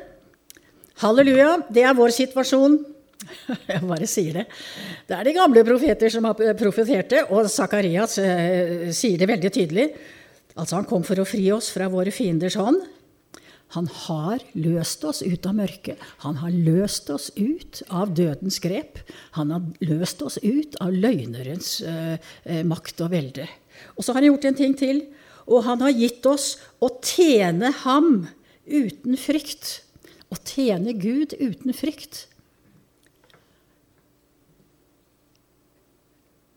Halleluja. 1.00 1.56
Det 1.72 1.86
er 1.86 1.96
vår 1.96 2.12
situasjon. 2.14 2.82
Jeg 3.70 3.84
bare 3.84 4.08
sier 4.10 4.40
det. 4.40 4.44
Det 5.08 5.16
er 5.16 5.28
de 5.28 5.36
gamle 5.36 5.64
profeter 5.66 6.12
som 6.12 6.26
har 6.28 6.56
profetert 6.58 7.12
det, 7.12 7.22
og 7.30 7.48
Sakarias 7.50 8.18
eh, 8.22 8.90
sier 8.94 9.20
det 9.20 9.30
veldig 9.30 9.52
tydelig. 9.54 9.88
Altså, 10.54 10.78
han 10.78 10.88
kom 10.88 11.02
for 11.06 11.18
å 11.18 11.26
fri 11.26 11.48
oss 11.54 11.72
fra 11.74 11.88
våre 11.90 12.12
fienders 12.14 12.58
hånd. 12.60 12.82
Han 13.74 13.88
har 14.06 14.42
løst 14.54 15.02
oss 15.08 15.22
ut 15.24 15.46
av 15.48 15.56
mørket. 15.58 15.98
Han 16.22 16.38
har 16.38 16.52
løst 16.54 17.08
oss 17.10 17.30
ut 17.34 17.80
av 17.90 18.12
dødens 18.14 18.60
grep. 18.62 19.00
Han 19.34 19.50
har 19.50 19.64
løst 19.82 20.22
oss 20.22 20.38
ut 20.44 20.76
av 20.84 20.94
løgnerens 20.94 21.80
eh, 21.82 22.14
eh 22.44 22.62
makt 22.66 23.02
og 23.02 23.10
velde. 23.16 23.48
Og 23.96 24.04
så 24.04 24.12
har 24.12 24.22
han 24.22 24.30
gjort 24.30 24.46
en 24.50 24.60
ting 24.60 24.76
til. 24.78 25.02
Og 25.50 25.64
han 25.66 25.82
har 25.82 25.96
gitt 25.96 26.24
oss 26.26 26.54
å 26.78 26.92
tjene 27.02 27.72
ham 27.82 28.28
uten 28.64 29.18
frykt. 29.18 29.80
Å 30.30 30.38
tjene 30.38 30.94
Gud 30.94 31.34
uten 31.40 31.74
frykt. 31.74 32.28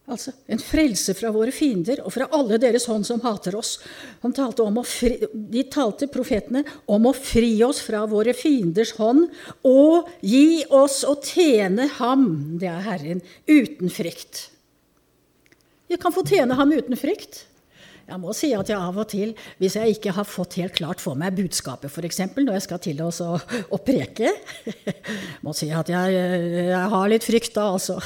Altså 0.08 0.32
en 0.48 0.62
frelse 0.64 1.12
fra 1.20 1.34
våre 1.36 1.52
fiender 1.52 2.00
og 2.00 2.14
fra 2.16 2.30
alle 2.36 2.56
deres 2.64 2.86
hånd 2.88 3.04
som 3.08 3.20
hater 3.26 3.58
oss. 3.60 3.74
Talte 4.24 4.64
fri, 4.88 5.18
de 5.34 5.64
talte, 5.68 6.08
profetene, 6.08 6.64
om 6.88 7.10
å 7.10 7.14
fri 7.16 7.58
oss 7.66 7.82
fra 7.84 8.06
våre 8.08 8.32
fienders 8.38 8.94
hånd 8.96 9.26
og 9.68 10.08
gi 10.24 10.64
oss 10.72 11.02
å 11.04 11.18
tjene 11.20 11.90
ham, 12.00 12.24
det 12.62 12.72
er 12.72 12.88
Herren, 12.88 13.22
uten 13.52 13.92
frykt. 13.92 14.48
Jeg 15.92 16.00
kan 16.00 16.16
få 16.16 16.24
tjene 16.28 16.56
ham 16.56 16.72
uten 16.72 16.96
frykt. 17.00 17.44
Jeg 18.08 18.22
må 18.24 18.32
si 18.32 18.54
at 18.56 18.70
jeg 18.72 18.80
av 18.80 18.96
og 19.02 19.08
til, 19.12 19.34
hvis 19.60 19.76
jeg 19.76 19.98
ikke 19.98 20.14
har 20.16 20.28
fått 20.28 20.56
helt 20.62 20.78
klart 20.78 21.02
for 21.04 21.20
meg 21.20 21.36
budskapet, 21.36 21.92
f.eks. 21.92 22.22
når 22.38 22.54
jeg 22.56 22.64
skal 22.64 22.80
til 22.86 23.02
å, 23.04 23.10
å 23.76 23.80
preke 23.84 24.32
Må 25.46 25.52
si 25.58 25.68
at 25.76 25.92
jeg, 25.92 26.16
jeg 26.70 26.86
har 26.94 27.12
litt 27.12 27.28
frykt 27.28 27.58
da, 27.58 27.68
altså. 27.76 28.00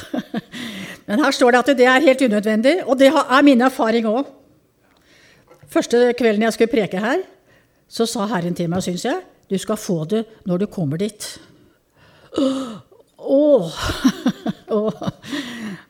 Men 1.06 1.22
her 1.22 1.36
står 1.36 1.54
det 1.54 1.60
at 1.62 1.72
det 1.78 1.86
er 1.86 2.06
helt 2.08 2.24
unødvendig, 2.26 2.74
og 2.82 2.98
det 2.98 3.12
er 3.14 3.46
min 3.46 3.62
erfaring 3.62 4.08
òg. 4.10 4.26
Første 5.72 6.10
kvelden 6.18 6.48
jeg 6.48 6.56
skulle 6.56 6.74
preke 6.74 7.02
her, 7.02 7.22
så 7.86 8.06
sa 8.08 8.26
Herren 8.34 8.58
til 8.58 8.70
meg, 8.72 8.82
syns 8.82 9.06
jeg, 9.06 9.22
du 9.48 9.58
skal 9.60 9.78
få 9.78 10.02
det 10.10 10.24
når 10.50 10.64
du 10.64 10.70
kommer 10.72 10.98
dit. 10.98 11.30
Åh! 14.72 15.02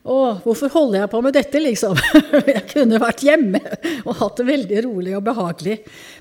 Åh. 0.03 0.39
Hvorfor 0.43 0.69
holder 0.73 0.99
jeg 0.99 1.09
på 1.09 1.21
med 1.23 1.35
dette, 1.35 1.59
liksom? 1.61 1.97
Jeg 2.53 2.63
kunne 2.71 2.99
vært 3.01 3.23
hjemme 3.23 3.61
og 4.03 4.17
hatt 4.19 4.39
det 4.41 4.47
veldig 4.49 4.81
rolig 4.87 5.13
og 5.17 5.23
behagelig. 5.25 5.77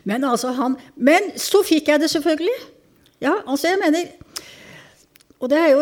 Men, 0.08 0.24
altså 0.28 0.52
han, 0.56 0.76
men 0.96 1.32
så 1.40 1.64
fikk 1.66 1.90
jeg 1.90 2.02
det 2.02 2.10
selvfølgelig. 2.12 2.58
Ja, 3.22 3.36
altså 3.46 3.68
jeg 3.70 3.78
mener 3.78 4.08
Og 5.38 5.50
det 5.50 5.58
er, 5.58 5.76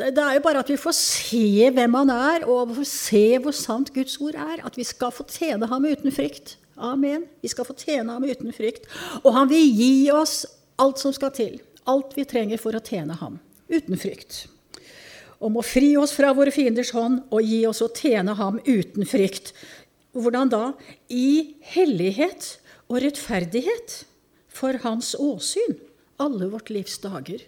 det 0.00 0.22
er 0.22 0.34
jo 0.36 0.44
bare 0.44 0.60
at 0.60 0.70
vi 0.72 0.76
får 0.80 0.94
se 0.96 1.70
hvem 1.72 1.96
han 1.98 2.12
er, 2.12 2.44
og 2.48 2.74
får 2.76 2.88
se 2.88 3.24
hvor 3.40 3.56
sant 3.56 3.92
Guds 3.94 4.18
ord 4.20 4.36
er. 4.36 4.60
At 4.64 4.76
vi 4.76 4.84
skal 4.84 5.12
få 5.12 5.24
tjene 5.28 5.68
ham 5.68 5.88
uten 5.88 6.12
frykt. 6.12 6.58
Amen. 6.76 7.24
Vi 7.40 7.48
skal 7.48 7.64
få 7.64 7.76
tjene 7.78 8.12
ham 8.12 8.24
uten 8.24 8.52
frykt. 8.52 8.88
Og 9.22 9.32
han 9.36 9.48
vil 9.48 9.64
gi 9.64 10.10
oss 10.12 10.42
alt 10.80 11.00
som 11.00 11.16
skal 11.16 11.32
til. 11.32 11.56
Alt 11.88 12.12
vi 12.16 12.28
trenger 12.28 12.60
for 12.60 12.76
å 12.76 12.84
tjene 12.84 13.16
ham 13.20 13.40
uten 13.72 14.00
frykt 14.00 14.44
om 15.44 15.58
å 15.58 15.64
fri 15.66 15.92
oss 16.00 16.14
fra 16.16 16.32
våre 16.36 16.52
fienders 16.54 16.94
hånd 16.96 17.24
og 17.34 17.44
gi 17.44 17.64
oss 17.68 17.82
å 17.84 17.90
tjene 17.92 18.36
ham 18.38 18.60
uten 18.64 19.04
frykt. 19.08 19.52
Hvordan 20.16 20.52
da? 20.52 20.62
I 21.12 21.56
hellighet 21.74 22.54
og 22.88 23.02
rettferdighet 23.04 24.04
for 24.54 24.78
hans 24.84 25.12
åsyn 25.18 25.76
alle 26.22 26.46
vårt 26.46 26.70
livs 26.70 27.00
dager. 27.02 27.40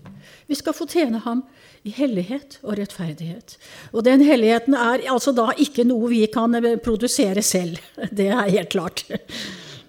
Vi 0.51 0.57
skal 0.59 0.75
få 0.75 0.89
tjene 0.91 1.21
ham 1.23 1.45
i 1.87 1.93
hellighet 1.95 2.59
og 2.65 2.75
rettferdighet. 2.81 3.55
Og 3.95 4.03
den 4.05 4.25
helligheten 4.27 4.75
er 4.75 5.07
altså 5.13 5.31
da 5.37 5.53
ikke 5.55 5.87
noe 5.87 6.11
vi 6.11 6.25
kan 6.27 6.59
produsere 6.83 7.45
selv. 7.47 7.79
Det 8.19 8.27
er 8.27 8.51
helt 8.51 8.73
klart. 8.75 9.05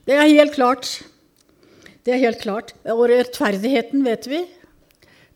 Det 0.05 0.13
er 0.15 0.29
helt 0.29 0.53
klart. 0.53 0.91
Det 2.05 2.13
er 2.15 2.22
helt 2.22 2.39
klart. 2.39 2.75
Og 2.93 3.07
rettferdigheten, 3.10 4.05
vet 4.05 4.29
vi, 4.29 4.46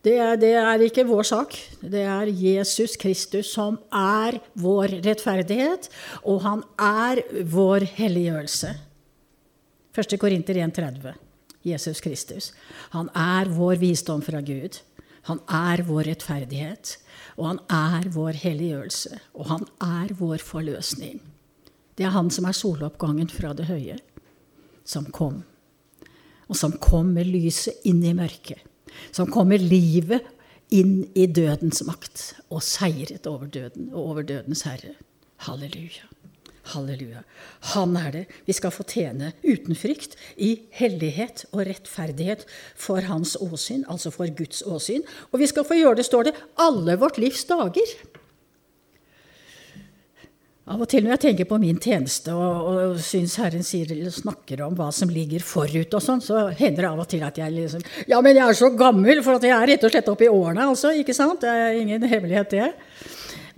det 0.01 0.15
er, 0.17 0.37
det 0.41 0.53
er, 0.57 0.81
ikke 0.81 1.05
vår 1.05 1.27
sak. 1.29 1.55
Det 1.81 2.01
er 2.09 2.29
Jesus 2.33 2.95
Kristus 2.97 3.51
som 3.53 3.77
er 3.93 4.39
vår 4.57 4.95
rettferdighet, 5.05 5.91
og 6.25 6.41
han 6.41 6.63
er 6.81 7.21
vår 7.45 7.85
helliggjørelse. 7.99 8.71
1. 9.93 10.15
Korinter 10.17 10.57
1,30. 10.57 11.11
Jesus 11.69 12.01
Kristus. 12.01 12.49
Han 12.95 13.11
er 13.13 13.51
vår 13.53 13.77
visdom 13.77 14.23
fra 14.25 14.41
Gud. 14.41 14.79
Han 15.29 15.43
er 15.45 15.83
vår 15.85 16.09
rettferdighet, 16.09 16.95
og 17.37 17.51
han 17.51 17.61
er 17.69 18.09
vår 18.09 18.41
helliggjørelse. 18.41 19.19
Og 19.37 19.51
han 19.51 19.67
er 19.85 20.15
vår 20.17 20.41
forløsning. 20.41 21.21
Det 21.93 22.09
er 22.09 22.15
han 22.15 22.33
som 22.33 22.49
er 22.49 22.57
soloppgangen 22.57 23.29
fra 23.29 23.53
det 23.53 23.69
høye, 23.69 23.99
som 24.81 25.05
kom. 25.13 25.43
Og 26.49 26.57
som 26.57 26.73
kom 26.81 27.13
med 27.13 27.29
lyset 27.29 27.85
inn 27.85 28.01
i 28.01 28.17
mørket 28.17 28.65
som 29.11 29.29
kommer 29.31 29.61
livet 29.61 30.25
inn 30.71 31.03
i 31.17 31.27
dødens 31.27 31.83
makt 31.87 32.23
og 32.49 32.63
seiret 32.63 33.27
over 33.27 33.49
døden 33.51 33.91
og 33.91 34.13
over 34.13 34.27
dødens 34.27 34.63
herre. 34.67 34.95
Halleluja. 35.47 36.07
Halleluja. 36.71 37.23
Han 37.73 37.95
er 37.97 38.11
det 38.13 38.23
vi 38.45 38.53
skal 38.55 38.73
få 38.73 38.85
tjene 38.87 39.31
uten 39.43 39.75
frykt, 39.75 40.15
i 40.37 40.67
hellighet 40.77 41.45
og 41.51 41.65
rettferdighet 41.67 42.45
for 42.77 43.01
hans 43.09 43.33
åsyn, 43.41 43.83
altså 43.89 44.13
for 44.13 44.29
Guds 44.37 44.61
åsyn. 44.61 45.03
Og 45.31 45.41
vi 45.41 45.49
skal 45.49 45.65
få 45.67 45.79
gjøre 45.79 45.97
det, 45.99 46.05
står 46.07 46.29
det, 46.29 46.35
alle 46.61 46.97
vårt 47.01 47.17
livs 47.21 47.43
dager. 47.49 47.95
Av 50.71 50.79
og 50.79 50.87
til 50.87 51.03
når 51.03 51.11
jeg 51.15 51.21
tenker 51.25 51.47
på 51.49 51.57
min 51.59 51.79
tjeneste 51.81 52.31
og, 52.31 52.67
og 52.71 52.99
syns 53.03 53.33
Herren 53.41 53.63
sier, 53.65 53.89
snakker 54.13 54.61
om 54.63 54.75
hva 54.77 54.91
som 54.95 55.09
ligger 55.11 55.43
forut, 55.43 55.93
og 55.97 56.03
sånn, 56.03 56.21
så 56.23 56.49
hender 56.55 56.81
det 56.85 56.91
av 56.91 56.99
og 57.03 57.09
til 57.11 57.23
at 57.27 57.37
jeg 57.41 57.51
liksom 57.55 57.81
Ja, 58.07 58.21
men 58.23 58.37
jeg 58.37 58.45
er 58.45 58.53
så 58.57 58.69
gammel, 58.77 59.23
for 59.25 59.33
at 59.35 59.43
jeg 59.47 59.55
er 59.55 59.67
rett 59.73 59.83
og 59.87 59.91
slett 59.91 60.11
oppe 60.11 60.25
i 60.29 60.31
årene, 60.31 60.69
altså. 60.71 60.87
Ikke 60.95 61.15
sant? 61.17 61.41
Det 61.43 61.51
er 61.51 61.79
ingen 61.81 62.01
hemmelighet, 62.07 62.49
det. 62.55 62.69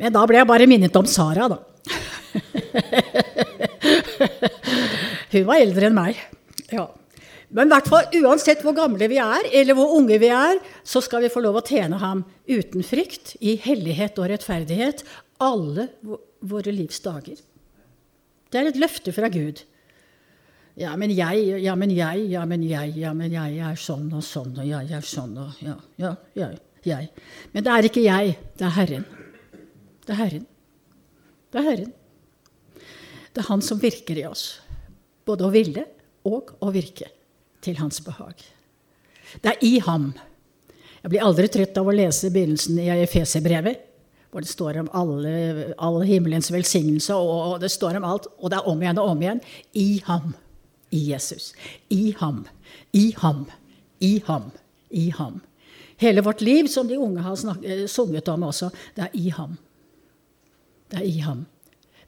Men 0.01 0.09
da 0.15 0.21
ble 0.29 0.37
jeg 0.41 0.49
bare 0.49 0.69
minnet 0.69 0.97
om 0.97 1.07
Sara, 1.09 1.45
da. 1.53 1.57
Hun 5.33 5.47
var 5.49 5.57
eldre 5.61 5.85
enn 5.89 5.97
meg. 5.97 6.13
Ja. 6.73 6.85
Men 7.53 7.69
hvert 7.69 7.89
fall, 7.91 8.05
uansett 8.23 8.63
hvor 8.65 8.75
gamle 8.77 9.05
vi 9.11 9.17
er, 9.21 9.43
eller 9.53 9.73
hvor 9.77 9.93
unge 9.99 10.17
vi 10.21 10.29
er, 10.33 10.55
så 10.81 10.99
skal 11.05 11.21
vi 11.21 11.33
få 11.33 11.39
lov 11.45 11.55
å 11.61 11.67
tjene 11.67 11.97
ham 12.01 12.19
uten 12.49 12.81
frykt, 12.85 13.35
i 13.45 13.51
hellighet 13.61 14.17
og 14.17 14.29
rettferdighet, 14.33 15.05
alle 15.43 15.83
våre 16.43 16.73
livs 16.75 16.99
dager. 17.03 17.39
Det 18.51 18.59
er 18.59 18.69
et 18.69 18.79
løfte 18.79 19.13
fra 19.15 19.29
Gud. 19.33 19.63
Ja, 20.77 20.95
men 20.97 21.11
jeg, 21.13 21.45
ja, 21.61 21.75
men 21.77 21.91
jeg, 21.93 22.27
ja, 22.33 22.43
men 22.49 22.63
jeg, 22.65 22.95
ja, 22.97 23.11
men 23.17 23.33
jeg 23.33 23.59
er 23.61 23.77
sånn 23.77 24.07
og 24.13 24.23
sånn, 24.25 24.55
og 24.57 24.65
jeg 24.65 24.89
er 24.97 25.05
sånn 25.05 25.35
og 25.37 25.59
Ja, 25.61 25.75
ja, 26.01 26.15
ja, 26.37 26.49
jeg. 26.85 27.11
Men 27.53 27.65
det 27.65 27.73
er 27.73 27.87
ikke 27.89 28.05
jeg, 28.05 28.33
det 28.57 28.65
er 28.67 28.75
Herren. 28.77 29.05
Det 30.03 30.15
er 30.15 30.19
Herren. 30.19 30.47
Det 31.53 31.61
er 31.61 31.67
Herren. 31.69 31.93
Det 33.33 33.41
er 33.41 33.49
Han 33.49 33.61
som 33.65 33.81
virker 33.81 34.17
i 34.17 34.25
oss. 34.29 34.47
Både 35.25 35.45
å 35.45 35.53
ville 35.53 35.85
og 36.27 36.55
å 36.59 36.71
virke 36.73 37.09
til 37.63 37.77
Hans 37.79 38.01
behag. 38.03 38.41
Det 39.41 39.53
er 39.53 39.65
i 39.65 39.77
ham. 39.81 40.11
Jeg 41.03 41.11
blir 41.11 41.25
aldri 41.25 41.47
trøtt 41.51 41.77
av 41.79 41.87
å 41.87 41.95
lese 41.95 42.31
begynnelsen 42.33 42.81
i 42.81 42.89
Efeserbrevet, 43.03 43.92
hvor 44.33 44.41
det 44.41 44.49
står 44.49 44.79
om 44.81 44.89
alle, 44.97 45.73
all 45.77 46.01
himmelens 46.01 46.49
velsignelse, 46.51 47.13
og 47.13 47.59
det 47.61 47.69
står 47.71 47.99
om 47.99 48.07
alt. 48.09 48.27
Og 48.39 48.49
det 48.49 48.57
er 48.57 48.69
om 48.71 48.81
igjen 48.81 49.01
og 49.01 49.11
om 49.13 49.21
igjen. 49.21 49.41
I 49.77 50.01
ham. 50.07 50.33
I 50.89 51.01
Jesus. 51.11 51.51
I 51.93 52.15
ham. 52.17 52.43
I 52.93 53.11
ham. 53.21 53.45
I 54.01 54.13
ham. 54.25 54.49
I 54.89 55.09
ham. 55.13 55.41
Hele 56.01 56.23
vårt 56.25 56.41
liv, 56.41 56.67
som 56.67 56.89
de 56.89 56.97
unge 56.97 57.21
har 57.21 57.35
snakket, 57.37 57.89
sunget 57.89 58.27
om 58.27 58.43
også, 58.49 58.71
det 58.95 59.05
er 59.05 59.13
i 59.13 59.29
ham. 59.29 59.57
Det 60.91 60.99
er 60.99 61.05
i 61.07 61.19
ham. 61.23 61.45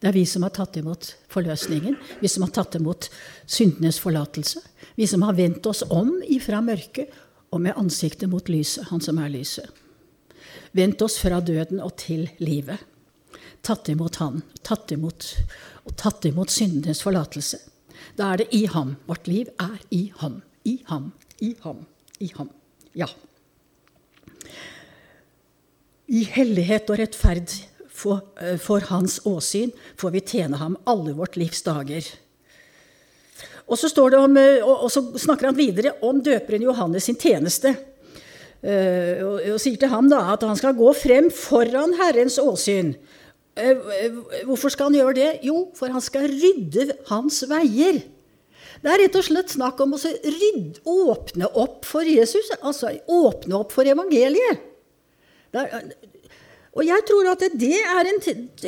Det 0.01 0.09
er 0.09 0.17
vi 0.17 0.25
som 0.27 0.43
har 0.43 0.53
tatt 0.53 0.75
imot 0.81 1.13
forløsningen, 1.31 1.95
vi 2.19 2.29
som 2.29 2.43
har 2.43 2.51
tatt 2.53 2.75
imot 2.77 3.07
syndenes 3.45 4.01
forlatelse. 4.01 4.59
Vi 4.97 5.07
som 5.07 5.23
har 5.25 5.37
vendt 5.37 5.65
oss 5.65 5.85
om 5.89 6.11
ifra 6.27 6.59
mørket 6.61 7.13
og 7.53 7.61
med 7.61 7.77
ansiktet 7.77 8.29
mot 8.29 8.49
lyset, 8.49 8.89
Han 8.89 9.01
som 9.01 9.17
er 9.17 9.29
lyset. 9.29 9.84
Vendt 10.75 11.01
oss 11.05 11.15
fra 11.21 11.39
døden 11.39 11.79
og 11.79 11.93
til 12.01 12.27
livet. 12.43 12.81
Tatt 13.65 13.87
imot 13.89 14.19
Han, 14.19 14.41
tatt 14.61 14.91
imot, 14.91 15.29
og 15.87 15.95
tatt 15.97 16.25
imot 16.27 16.51
syndenes 16.51 16.99
forlatelse. 17.05 17.61
Da 18.19 18.33
er 18.33 18.43
det 18.43 18.49
i 18.53 18.65
ham. 18.69 18.95
Vårt 19.07 19.29
liv 19.31 19.49
er 19.61 19.79
i 19.95 20.09
ham. 20.19 20.41
I 20.65 20.79
ham, 20.89 21.13
i 21.39 21.53
ham, 21.63 21.85
i 22.19 22.27
ham. 22.35 22.51
Ja. 22.97 23.07
I 26.05 26.21
hellighet 26.35 26.91
og 26.91 26.99
rettferd 27.01 27.55
for, 27.89 28.21
eh, 28.41 28.57
for, 28.61 28.83
hans 28.91 29.19
åsyn 29.25 29.71
får 29.97 30.11
vi 30.11 30.21
tjene 30.21 30.59
ham 30.59 30.77
alle 30.85 31.15
vårt 31.15 31.37
livs 31.39 31.63
dager. 31.65 32.03
Og 33.65 33.79
så, 33.79 33.89
om, 34.19 34.37
eh, 34.37 34.61
og 34.61 34.91
så 34.91 35.01
snakker 35.17 35.49
han 35.49 35.57
videre 35.57 35.95
om 36.01 36.21
døperen 36.21 36.61
Johannes 36.61 37.07
sin 37.07 37.15
tjeneste. 37.15 37.75
Eh, 38.65 39.21
og, 39.21 39.59
sier 39.61 39.77
til 39.77 39.91
ham 39.91 40.07
da 40.09 40.23
at 40.33 40.43
han 40.47 40.57
skal 40.57 40.73
gå 40.77 40.89
frem 40.97 41.29
foran 41.33 41.93
Herrens 41.99 42.39
åsyn. 42.41 42.95
Hvorfor 43.55 44.73
skal 44.73 44.89
han 44.89 44.97
gjøre 44.97 45.15
det? 45.19 45.29
Jo, 45.47 45.67
for 45.77 45.93
han 45.93 46.03
skal 46.03 46.25
rydde 46.31 46.89
hans 47.11 47.43
veier. 47.47 48.01
Det 48.81 48.91
er 48.91 49.01
rett 49.05 49.15
og 49.17 49.25
slett 49.25 49.53
snakk 49.53 49.79
om 49.85 49.95
å 49.95 49.99
rydde, 50.01 50.81
åpne 50.83 51.47
opp 51.61 51.85
for 51.87 52.05
Jesus, 52.05 52.49
altså 52.59 52.91
åpne 53.07 53.61
opp 53.61 53.71
for 53.73 53.87
evangeliet. 53.87 54.65
Er, 55.55 55.85
og 56.75 56.83
jeg 56.83 57.05
tror 57.07 57.29
at 57.31 57.45
det 57.55 57.77
er 57.79 58.09
en, 58.11 58.19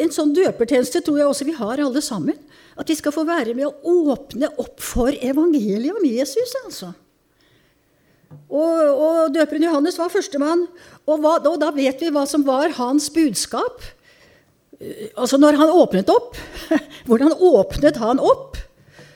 en 0.06 0.14
sånn 0.16 0.32
døpertjeneste 0.38 1.02
tror 1.04 1.20
jeg 1.20 1.28
også 1.34 1.50
vi 1.50 1.58
har 1.58 1.84
alle 1.84 2.04
sammen. 2.06 2.38
At 2.80 2.88
vi 2.88 2.96
skal 2.96 3.12
få 3.12 3.26
være 3.28 3.58
med 3.58 3.68
å 3.68 3.98
åpne 4.14 4.54
opp 4.62 4.80
for 4.86 5.12
evangeliet 5.12 5.98
om 5.98 6.06
Jesus. 6.08 6.56
altså. 6.64 6.94
Og, 8.48 8.80
og 8.92 9.34
døperen 9.36 9.68
Johannes 9.68 9.98
var 10.00 10.12
førstemann, 10.12 10.66
og, 11.08 11.26
og 11.26 11.58
da 11.60 11.72
vet 11.76 12.02
vi 12.02 12.12
hva 12.12 12.24
som 12.28 12.46
var 12.48 12.76
hans 12.78 13.10
budskap. 13.14 13.84
Eh, 14.80 15.10
altså 15.16 15.40
når 15.40 15.60
han 15.60 15.74
åpnet 15.74 16.12
opp. 16.12 16.38
Hvordan 17.08 17.34
åpnet 17.34 18.00
han 18.04 18.22
opp 18.24 18.60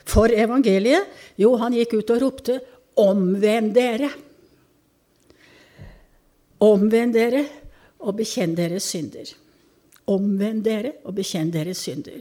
for 0.08 0.32
evangeliet? 0.32 1.08
Jo, 1.40 1.54
han 1.60 1.76
gikk 1.76 1.98
ut 2.00 2.14
og 2.14 2.22
ropte 2.26 2.60
'Omvend 2.92 3.72
dere'. 3.72 4.10
Omvend 6.62 7.14
dere 7.16 7.46
og 8.02 8.18
bekjenn 8.18 8.52
deres 8.54 8.84
synder. 8.92 9.30
Omvend 10.12 10.62
dere 10.66 10.92
og 11.06 11.14
bekjenn 11.16 11.50
deres 11.54 11.80
synder. 11.82 12.20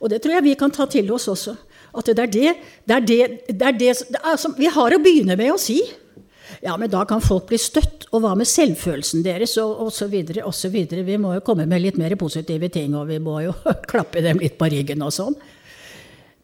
Og 0.00 0.12
det 0.12 0.22
tror 0.22 0.36
jeg 0.36 0.46
vi 0.46 0.54
kan 0.54 0.70
ta 0.70 0.86
til 0.86 1.10
oss 1.12 1.28
også. 1.28 1.56
At 1.92 2.06
det 2.06 2.22
er 2.22 2.30
det, 2.30 2.54
det, 2.86 2.94
er 2.94 3.00
det, 3.00 3.20
det, 3.48 3.66
er 3.66 3.76
det, 3.76 3.96
som 4.40 4.54
vi 4.56 4.70
har 4.70 4.94
å 4.94 5.02
begynne 5.02 5.36
med 5.36 5.52
å 5.52 5.60
si. 5.60 5.80
Ja, 6.62 6.76
men 6.78 6.90
da 6.92 7.02
kan 7.08 7.22
folk 7.24 7.48
bli 7.50 7.58
støtt. 7.58 8.06
Og 8.12 8.22
hva 8.22 8.36
med 8.38 8.46
selvfølelsen 8.46 9.24
deres? 9.26 9.56
Og 9.58 9.88
osv. 9.88 10.14
osv. 10.46 10.76
Vi 10.92 11.18
må 11.18 11.34
jo 11.36 11.44
komme 11.46 11.66
med 11.66 11.82
litt 11.82 11.98
mer 11.98 12.14
positive 12.20 12.70
ting, 12.70 12.94
og 12.98 13.08
vi 13.10 13.18
må 13.22 13.40
jo 13.48 13.56
klappe 13.90 14.22
dem 14.24 14.42
litt 14.42 14.58
på 14.60 14.70
ryggen 14.70 15.02
og 15.02 15.14
sånn. 15.14 15.38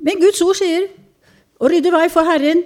Men 0.02 0.20
Guds 0.22 0.42
ord 0.42 0.58
sier 0.58 0.88
å 1.58 1.70
rydde 1.70 1.94
vei 1.94 2.06
for 2.12 2.26
Herren 2.26 2.62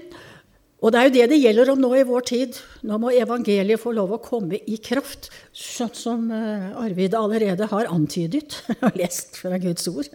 og 0.83 0.91
det 0.91 0.99
er 0.99 1.07
jo 1.07 1.15
det 1.15 1.27
det 1.31 1.39
gjelder 1.39 1.71
om 1.71 1.79
nå 1.79 1.93
i 1.95 2.07
vår 2.07 2.25
tid. 2.27 2.57
Nå 2.91 2.97
må 2.99 3.13
evangeliet 3.15 3.81
få 3.81 3.93
lov 3.95 4.17
å 4.17 4.23
komme 4.23 4.59
i 4.67 4.81
kraft, 4.83 5.29
sånn 5.55 5.93
som 5.95 6.25
eh, 6.35 6.73
Arvid 6.83 7.15
allerede 7.15 7.69
har 7.71 7.91
antydet 7.93 8.59
og 8.89 8.99
lest 8.99 9.39
fra 9.39 9.61
Guds 9.63 9.87
ord. 9.93 10.11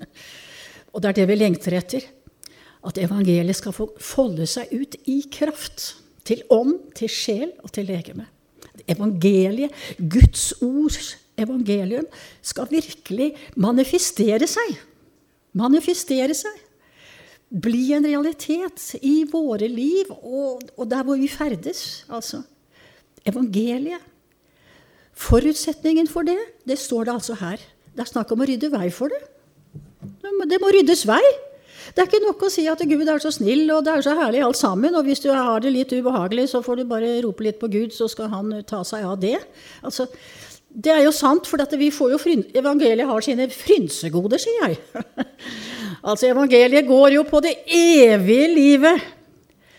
Og 0.92 1.04
det 1.04 1.14
er 1.14 1.20
det 1.22 1.28
vi 1.32 1.40
lengter 1.40 1.78
etter. 1.80 2.10
At 2.88 3.00
evangeliet 3.00 3.56
skal 3.58 3.76
få 3.76 3.88
folde 4.04 4.48
seg 4.50 4.74
ut 4.76 5.00
i 5.08 5.22
kraft. 5.32 5.94
Til 6.28 6.44
ånd, 6.52 6.76
til 6.98 7.12
sjel 7.12 7.54
og 7.64 7.72
til 7.76 7.88
legeme. 7.88 8.28
Evangeliet, 8.88 9.74
Guds 9.98 10.52
ords 10.62 11.16
evangelium, 11.40 12.06
skal 12.42 12.70
virkelig 12.72 13.32
manifestere 13.56 14.48
seg. 14.50 14.78
Manifestere 15.58 16.36
seg 16.38 16.64
bli 17.48 17.94
en 17.96 18.06
realitet 18.06 18.84
i 19.00 19.22
våre 19.32 19.70
liv 19.72 20.10
og, 20.18 20.66
og 20.76 20.90
der 20.92 21.06
hvor 21.08 21.20
vi 21.20 21.30
ferdes. 21.32 22.04
Altså 22.12 22.44
evangeliet. 23.28 24.04
Forutsetningen 25.18 26.08
for 26.08 26.28
det, 26.28 26.38
det 26.68 26.78
står 26.80 27.08
det 27.08 27.14
altså 27.18 27.36
her. 27.40 27.62
Det 27.96 28.04
er 28.04 28.12
snakk 28.12 28.32
om 28.32 28.44
å 28.44 28.48
rydde 28.48 28.70
vei 28.70 28.90
for 28.94 29.10
det. 29.12 29.22
Det 30.48 30.60
må 30.62 30.70
ryddes 30.74 31.08
vei. 31.10 31.24
Det 31.94 32.04
er 32.04 32.10
ikke 32.10 32.24
nok 32.26 32.44
å 32.48 32.52
si 32.52 32.66
at 32.70 32.82
Gud 32.90 33.08
er 33.08 33.22
så 33.24 33.32
snill 33.34 33.70
og 33.76 33.86
det 33.86 33.94
er 33.94 34.06
så 34.06 34.16
herlig 34.18 34.44
alt 34.46 34.60
sammen. 34.60 34.96
Og 34.98 35.08
hvis 35.08 35.24
du 35.24 35.30
har 35.32 35.64
det 35.64 35.74
litt 35.76 35.94
ubehagelig, 35.94 36.50
så 36.54 36.64
får 36.66 36.82
du 36.82 36.90
bare 36.90 37.16
rope 37.26 37.46
litt 37.48 37.62
på 37.62 37.72
Gud, 37.72 37.96
så 37.96 38.10
skal 38.12 38.32
han 38.34 38.60
ta 38.68 38.84
seg 38.88 39.08
av 39.08 39.18
det. 39.22 39.38
Altså, 39.86 40.08
det 40.68 40.92
er 40.94 41.04
jo 41.06 41.14
sant, 41.16 41.48
for 41.48 41.62
evangeliet 41.64 43.08
har 43.10 43.26
sine 43.26 43.48
frynsegoder, 43.54 44.42
sier 44.42 44.70
jeg. 44.70 44.82
Altså, 46.08 46.28
evangeliet 46.30 46.86
går 46.88 47.16
jo 47.16 47.24
på 47.28 47.40
det 47.44 47.56
evige 47.74 48.46
livet, 48.52 49.02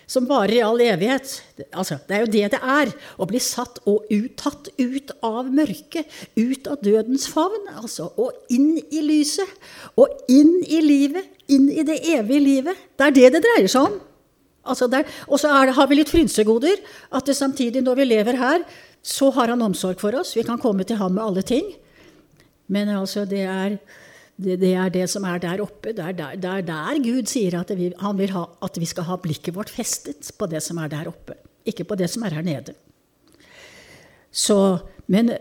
som 0.09 0.27
varer 0.29 0.57
i 0.57 0.65
all 0.67 0.81
evighet. 0.83 1.31
Altså, 1.69 1.99
det 2.09 2.17
er 2.17 2.25
jo 2.25 2.33
det 2.33 2.51
det 2.57 2.61
er. 2.75 2.91
Å 3.17 3.29
bli 3.29 3.41
satt 3.41 3.79
og 3.89 4.11
uttatt 4.13 4.71
ut 4.81 5.13
av 5.25 5.49
mørket, 5.55 6.11
ut 6.37 6.69
av 6.69 6.83
dødens 6.85 7.29
favn, 7.31 7.69
altså, 7.77 8.11
og 8.19 8.53
inn 8.53 8.75
i 8.91 9.03
lyset. 9.05 9.57
Og 10.01 10.27
inn 10.33 10.59
i 10.67 10.83
livet, 10.85 11.38
inn 11.49 11.69
i 11.73 11.85
det 11.87 12.01
evige 12.15 12.45
livet. 12.45 12.87
Det 12.97 13.09
er 13.09 13.17
det 13.17 13.33
det 13.37 13.43
dreier 13.45 13.71
seg 13.73 13.89
om. 13.89 13.99
Altså 14.69 14.89
og 15.29 15.41
så 15.41 15.49
har 15.49 15.89
vi 15.89 15.97
litt 15.97 16.13
frynsegoder. 16.13 16.81
At 17.15 17.27
det 17.27 17.37
samtidig, 17.39 17.83
når 17.83 18.03
vi 18.03 18.09
lever 18.11 18.37
her, 18.37 18.65
så 19.03 19.31
har 19.33 19.49
han 19.49 19.63
omsorg 19.65 20.01
for 20.01 20.17
oss. 20.19 20.35
Vi 20.37 20.45
kan 20.45 20.61
komme 20.61 20.85
til 20.85 21.01
ham 21.01 21.17
med 21.17 21.25
alle 21.25 21.43
ting. 21.43 21.71
Men 22.69 22.91
altså, 22.93 23.25
det 23.25 23.47
er 23.49 23.79
det, 24.39 24.59
det, 24.61 24.75
er 24.75 24.91
det 24.93 25.07
som 25.11 25.25
er 25.27 25.41
der 25.43 25.63
oppe. 25.65 25.95
Det 25.97 26.05
er 26.05 26.13
der, 26.13 26.37
der, 26.39 26.61
der 26.63 27.01
Gud 27.03 27.27
sier 27.31 27.59
at 27.61 27.73
vi, 27.75 27.91
han 27.99 28.19
vil 28.19 28.35
ha, 28.37 28.45
at 28.63 28.77
vi 28.79 28.87
skal 28.87 29.09
ha 29.09 29.17
blikket 29.19 29.57
vårt 29.57 29.73
festet 29.73 30.31
på 30.39 30.47
det 30.51 30.63
som 30.63 30.79
er 30.79 30.93
der 30.93 31.09
oppe, 31.11 31.35
ikke 31.67 31.89
på 31.89 31.97
det 31.99 32.11
som 32.13 32.27
er 32.27 32.37
her 32.39 32.47
nede. 32.47 32.77
Så, 34.31 34.79
men, 35.11 35.33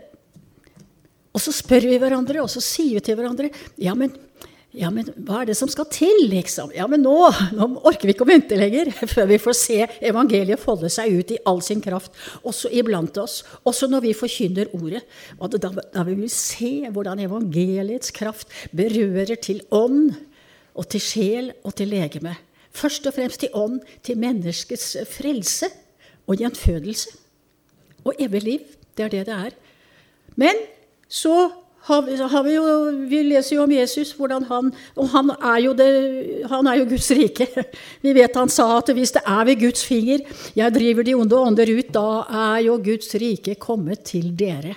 og 1.30 1.44
så 1.44 1.52
spør 1.54 1.86
vi 1.86 2.00
hverandre, 2.00 2.40
og 2.42 2.50
så 2.50 2.62
sier 2.64 2.98
vi 2.98 3.04
til 3.04 3.18
hverandre 3.18 3.52
ja, 3.78 3.94
men 3.94 4.16
ja, 4.78 4.90
men 4.94 5.08
hva 5.26 5.40
er 5.42 5.48
det 5.50 5.56
som 5.58 5.70
skal 5.70 5.88
til, 5.90 6.28
liksom? 6.30 6.70
Ja, 6.76 6.86
men 6.90 7.02
nå, 7.02 7.14
nå, 7.56 7.66
orker 7.88 8.06
vi 8.06 8.14
ikke 8.14 8.26
å 8.26 8.30
vente 8.30 8.58
lenger 8.58 8.92
før 9.12 9.26
vi 9.32 9.40
får 9.42 9.56
se 9.58 9.78
evangeliet 10.06 10.62
folde 10.62 10.90
seg 10.92 11.16
ut 11.18 11.32
i 11.34 11.40
all 11.50 11.58
sin 11.66 11.82
kraft, 11.82 12.14
også 12.46 12.70
iblant 12.78 13.18
oss. 13.18 13.40
Også 13.66 13.90
når 13.90 14.06
vi 14.06 14.14
forkynner 14.16 14.70
ordet. 14.78 15.02
Da, 15.58 15.72
da 15.94 16.06
vil 16.06 16.20
vi 16.22 16.30
se 16.32 16.72
hvordan 16.94 17.24
evangeliets 17.26 18.14
kraft 18.14 18.54
berører 18.70 19.34
til 19.42 19.64
ånd 19.74 20.12
og 20.78 20.86
til 20.94 21.02
sjel 21.02 21.52
og 21.66 21.74
til 21.78 21.90
legeme. 21.90 22.36
Først 22.70 23.08
og 23.10 23.16
fremst 23.16 23.42
til 23.42 23.54
ånd, 23.58 23.80
til 24.06 24.20
menneskets 24.20 24.92
frelse 25.10 25.72
og 26.28 26.38
gjenfødelse. 26.38 27.16
Og 28.06 28.14
evig 28.22 28.44
liv. 28.44 28.74
Det 28.94 29.08
er 29.08 29.14
det 29.16 29.26
det 29.26 29.34
er. 29.34 29.56
Men 30.38 30.54
så 31.10 31.48
har, 31.88 32.08
har 32.28 32.44
vi, 32.44 32.54
jo, 32.54 32.64
vi, 33.08 33.22
leser 33.30 33.56
jo 33.56 33.64
om 33.64 33.72
Jesus, 33.72 34.12
hvordan 34.16 34.44
han 34.50 34.72
Og 34.94 35.08
han 35.14 35.30
er, 35.36 35.58
jo 35.64 35.74
det, 35.76 35.88
han 36.50 36.68
er 36.68 36.80
jo 36.82 36.88
Guds 36.90 37.08
rike. 37.16 37.46
Vi 38.04 38.12
vet 38.16 38.36
han 38.36 38.52
sa 38.52 38.66
at 38.78 38.92
hvis 38.94 39.14
det 39.16 39.22
er 39.24 39.46
ved 39.48 39.62
Guds 39.62 39.84
finger 39.86 40.20
jeg 40.56 40.74
driver 40.74 41.06
de 41.06 41.14
onde 41.16 41.38
ånder 41.38 41.72
ut, 41.72 41.92
da 41.94 42.08
er 42.28 42.66
jo 42.66 42.76
Guds 42.82 43.14
rike 43.20 43.56
kommet 43.60 44.04
til 44.10 44.30
dere. 44.36 44.76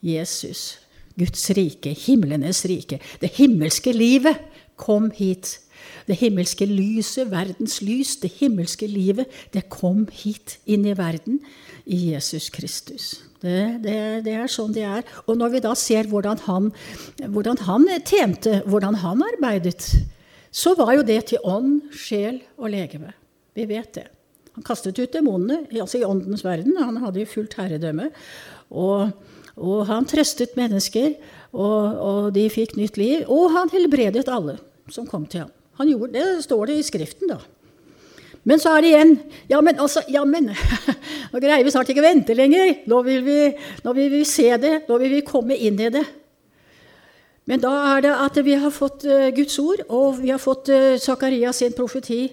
Jesus, 0.00 0.78
Guds 1.18 1.42
rike, 1.56 1.92
himlenes 2.06 2.62
rike, 2.68 3.00
det 3.20 3.34
himmelske 3.36 3.92
livet, 3.92 4.38
kom 4.80 5.10
hit. 5.12 5.58
Det 6.08 6.16
himmelske 6.18 6.66
lyset, 6.66 7.28
verdens 7.30 7.80
lys, 7.84 8.16
det 8.22 8.32
himmelske 8.40 8.88
livet, 8.88 9.28
det 9.54 9.68
kom 9.70 10.06
hit 10.12 10.58
inn 10.66 10.86
i 10.88 10.96
verden 10.96 11.42
i 11.86 12.14
Jesus 12.14 12.48
Kristus. 12.54 13.29
Det, 13.40 13.60
det, 13.80 13.96
det, 14.26 14.36
er 14.36 14.50
sånn 14.52 14.74
det 14.76 14.84
er. 14.84 15.04
Og 15.24 15.38
når 15.40 15.54
vi 15.54 15.62
da 15.64 15.72
ser 15.78 16.08
hvordan 16.10 16.42
han, 16.44 16.68
hvordan 17.24 17.60
han, 17.64 17.88
tjente, 18.04 18.60
hvordan 18.68 18.98
han 19.00 19.24
arbeidet, 19.30 19.86
så 20.52 20.74
var 20.76 20.92
jo 20.98 21.06
det 21.06 21.20
til 21.30 21.44
ånd, 21.46 21.92
sjel 21.94 22.42
og 22.60 22.72
legeme. 22.74 23.14
Vi 23.56 23.66
vet 23.70 23.94
det. 23.96 24.08
Han 24.56 24.66
kastet 24.66 24.98
ut 24.98 25.12
demonene, 25.14 25.62
altså 25.72 26.00
i 26.00 26.06
åndens 26.06 26.44
verden. 26.44 26.76
Han 26.76 26.98
hadde 27.00 27.22
jo 27.22 27.30
fullt 27.30 27.54
herredømme. 27.56 28.10
Og, 28.70 29.14
og 29.56 29.78
han 29.88 30.08
trøstet 30.10 30.56
mennesker, 30.58 31.14
og, 31.50 31.84
og, 31.96 32.26
de 32.34 32.44
fikk 32.52 32.76
nytt 32.78 32.98
liv. 33.00 33.24
Og 33.30 33.50
han 33.54 33.72
helbredet 33.72 34.26
alle 34.30 34.58
som 34.90 35.08
kom 35.08 35.24
til 35.30 35.46
ham. 35.46 35.56
Gjorde, 35.80 36.12
det 36.12 36.44
står 36.44 36.68
det 36.68 36.76
i 36.76 36.84
Skriften, 36.84 37.30
da. 37.30 37.38
Men 38.48 38.60
så 38.60 38.72
er 38.72 38.84
det 38.84 38.92
igjen 38.94 39.10
Ja, 39.50 39.60
men 39.64 39.80
altså, 39.82 40.02
ja, 40.08 40.22
men 40.24 40.48
Nå 41.32 41.42
greier 41.42 41.64
vi 41.66 41.72
snart 41.74 41.90
ikke 41.92 42.02
å 42.02 42.08
vente 42.08 42.36
lenger. 42.36 42.80
Nå 42.90 43.02
vil, 43.06 43.20
vi, 43.26 43.36
nå 43.84 43.92
vil 43.96 44.08
vi 44.12 44.24
se 44.28 44.48
det. 44.60 44.80
Nå 44.88 44.96
vil 45.02 45.18
vi 45.18 45.26
komme 45.26 45.56
inn 45.56 45.78
i 45.80 45.90
det. 45.92 46.06
Men 47.50 47.62
da 47.62 47.70
er 47.96 48.02
det 48.04 48.14
at 48.14 48.40
vi 48.46 48.56
har 48.58 48.72
fått 48.74 49.04
uh, 49.08 49.28
Guds 49.34 49.56
ord, 49.62 49.82
og 49.90 50.20
vi 50.20 50.30
har 50.30 50.42
fått 50.42 50.70
Zakarias 51.02 51.62
sin 51.62 51.74
profeti 51.74 52.28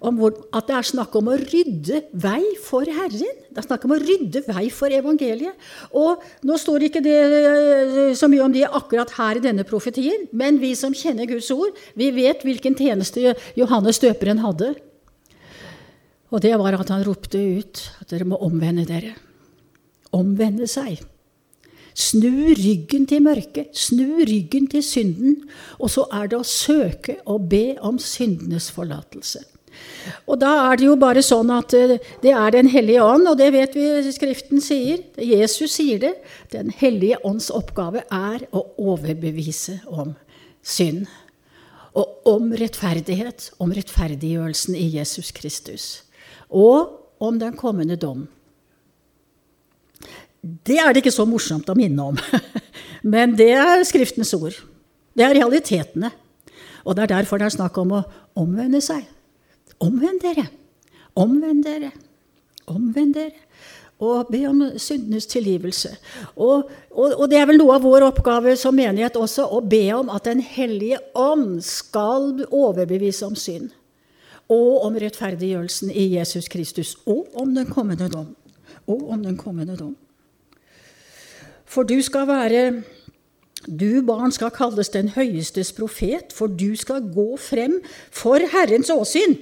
om 0.00 0.18
at 0.26 0.68
det 0.68 0.76
er 0.76 0.86
snakk 0.88 1.16
om 1.18 1.28
å 1.28 1.36
rydde 1.36 2.02
vei 2.22 2.40
for 2.64 2.88
Herren. 2.88 3.40
Det 3.50 3.60
er 3.60 3.66
snakk 3.66 3.84
om 3.84 3.94
å 3.96 4.00
rydde 4.00 4.42
vei 4.46 4.68
for 4.72 4.92
evangeliet. 4.94 5.70
Og 5.96 6.22
nå 6.46 6.56
står 6.60 6.86
ikke 6.88 7.02
det 7.04 7.16
uh, 7.30 8.12
så 8.16 8.30
mye 8.30 8.46
om 8.46 8.54
det 8.54 8.66
akkurat 8.66 9.12
her 9.18 9.40
i 9.40 9.44
denne 9.44 9.66
profetien, 9.68 10.26
men 10.32 10.60
vi 10.62 10.74
som 10.78 10.96
kjenner 10.96 11.28
Guds 11.30 11.50
ord, 11.54 11.76
vi 11.98 12.12
vet 12.16 12.46
hvilken 12.46 12.78
tjeneste 12.78 13.34
Johannes 13.58 14.00
døperen 14.02 14.42
hadde. 14.44 14.74
Og 16.30 16.42
det 16.44 16.54
var 16.58 16.76
at 16.78 16.90
han 16.92 17.04
ropte 17.06 17.38
ut 17.38 17.82
at 18.00 18.12
dere 18.12 18.28
må 18.28 18.38
omvende 18.44 18.86
dere. 18.88 19.14
Omvende 20.14 20.66
seg. 20.70 21.02
Snu 22.00 22.54
ryggen 22.54 23.06
til 23.10 23.22
mørket, 23.24 23.74
snu 23.76 24.22
ryggen 24.22 24.68
til 24.70 24.82
synden. 24.86 25.40
Og 25.82 25.90
så 25.90 26.06
er 26.14 26.30
det 26.30 26.38
å 26.38 26.46
søke 26.46 27.18
og 27.26 27.48
be 27.50 27.74
om 27.82 27.98
syndenes 27.98 28.70
forlatelse. 28.74 29.42
Og 30.26 30.38
da 30.40 30.50
er 30.70 30.78
det 30.78 30.86
jo 30.86 30.96
bare 30.98 31.22
sånn 31.24 31.50
at 31.54 31.74
eh, 31.78 31.98
det 32.22 32.32
er 32.34 32.50
Den 32.54 32.68
hellige 32.72 33.04
ånd, 33.04 33.28
og 33.30 33.38
det 33.38 33.50
vet 33.54 33.76
vi 33.78 34.12
Skriften 34.12 34.62
sier. 34.62 35.02
Jesus 35.16 35.76
sier 35.78 36.00
det. 36.02 36.14
Den 36.52 36.72
hellige 36.74 37.20
ånds 37.26 37.50
oppgave 37.54 38.04
er 38.06 38.46
å 38.50 38.64
overbevise 38.78 39.80
om 39.86 40.14
synd. 40.62 41.06
Og 41.94 42.28
om 42.28 42.52
rettferdighet, 42.54 43.50
om 43.58 43.72
rettferdiggjørelsen 43.74 44.76
i 44.78 44.86
Jesus 44.94 45.32
Kristus. 45.34 45.88
Og 46.50 47.00
om 47.20 47.38
den 47.38 47.56
kommende 47.56 47.96
dom. 48.00 48.24
Det 50.40 50.78
er 50.80 50.92
det 50.92 51.02
ikke 51.02 51.14
så 51.14 51.26
morsomt 51.28 51.68
å 51.68 51.76
minne 51.76 52.10
om. 52.12 52.18
Men 53.12 53.36
det 53.36 53.52
er 53.58 53.84
Skriftens 53.88 54.32
ord. 54.38 54.56
Det 55.16 55.26
er 55.26 55.36
realitetene. 55.36 56.12
Og 56.84 56.96
det 56.96 57.04
er 57.04 57.14
derfor 57.18 57.40
det 57.40 57.50
er 57.50 57.58
snakk 57.58 57.76
om 57.82 57.98
å 57.98 58.06
omvende 58.40 58.80
seg. 58.84 59.04
Omvend 59.84 60.22
dere. 60.24 60.46
Omvend 61.18 61.64
dere. 61.66 61.90
Omvend 62.70 63.16
dere. 63.18 63.46
Og 64.00 64.30
be 64.32 64.40
om 64.48 64.62
syndenes 64.80 65.28
tilgivelse. 65.28 65.90
Og, 66.40 66.70
og, 66.88 67.08
og, 67.10 67.26
det 67.28 67.36
er 67.36 67.50
vel 67.50 67.60
noe 67.60 67.76
av 67.76 67.84
vår 67.84 68.06
oppgave 68.06 68.54
som 68.56 68.76
menighet 68.76 69.18
også, 69.20 69.44
å 69.44 69.60
be 69.60 69.82
om 69.92 70.08
at 70.08 70.24
Den 70.24 70.40
hellige 70.40 71.02
ånd 71.12 71.60
skal 71.64 72.46
overbevise 72.48 73.28
om 73.28 73.36
synd. 73.36 73.68
Og 74.50 74.84
om 74.86 74.96
rettferdiggjørelsen 74.98 75.92
i 75.94 76.08
Jesus 76.16 76.48
Kristus. 76.50 76.96
Og 77.06 77.28
om 77.38 77.54
den 77.54 77.68
kommende 77.70 78.08
dom. 78.10 78.32
Og 78.90 79.10
om 79.14 79.22
den 79.22 79.36
kommende 79.38 79.76
dom. 79.78 79.94
For 81.70 81.86
du 81.86 82.00
skal 82.02 82.26
være 82.28 82.82
Du, 83.60 84.00
barn, 84.00 84.32
skal 84.32 84.48
kalles 84.56 84.88
den 84.88 85.10
høyestes 85.12 85.68
profet, 85.76 86.32
for 86.32 86.48
du 86.48 86.72
skal 86.80 87.02
gå 87.12 87.36
frem 87.36 87.74
for 88.08 88.40
Herrens 88.40 88.88
åsyn. 88.88 89.36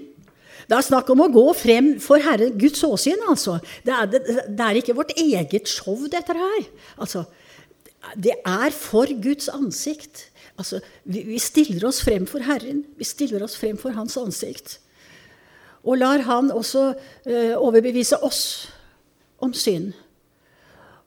Det 0.67 0.75
er 0.75 0.85
snakk 0.85 1.09
om 1.15 1.23
å 1.23 1.29
gå 1.33 1.45
frem 1.57 1.93
for 2.03 2.19
Herre, 2.21 2.51
Guds 2.51 2.83
åsyn, 2.85 3.23
altså. 3.31 3.61
Det 3.87 3.95
er, 3.95 4.11
det, 4.11 4.21
det 4.27 4.65
er, 4.65 4.81
ikke 4.81 4.97
vårt 4.99 5.15
eget 5.15 5.71
show, 5.71 6.03
dette 6.11 6.35
her. 6.35 6.67
Altså, 6.99 7.23
det 8.19 8.35
er 8.43 8.75
for 8.75 9.09
Guds 9.23 9.49
ansikt. 9.55 10.27
Altså, 10.59 10.83
vi, 11.07 11.23
vi 11.31 11.39
stiller 11.41 11.87
oss 11.89 12.03
frem 12.05 12.27
for 12.29 12.45
Herren. 12.45 12.83
Vi 12.99 13.07
stiller 13.07 13.47
oss 13.47 13.57
frem 13.57 13.79
for 13.81 13.97
Hans 13.97 14.19
ansikt. 14.21 14.81
Og 15.85 16.01
lar 16.01 16.25
Han 16.27 16.51
også 16.51 16.91
uh, 16.95 17.55
overbevise 17.59 18.19
oss 18.25 18.43
om 19.39 19.55
synd 19.55 19.93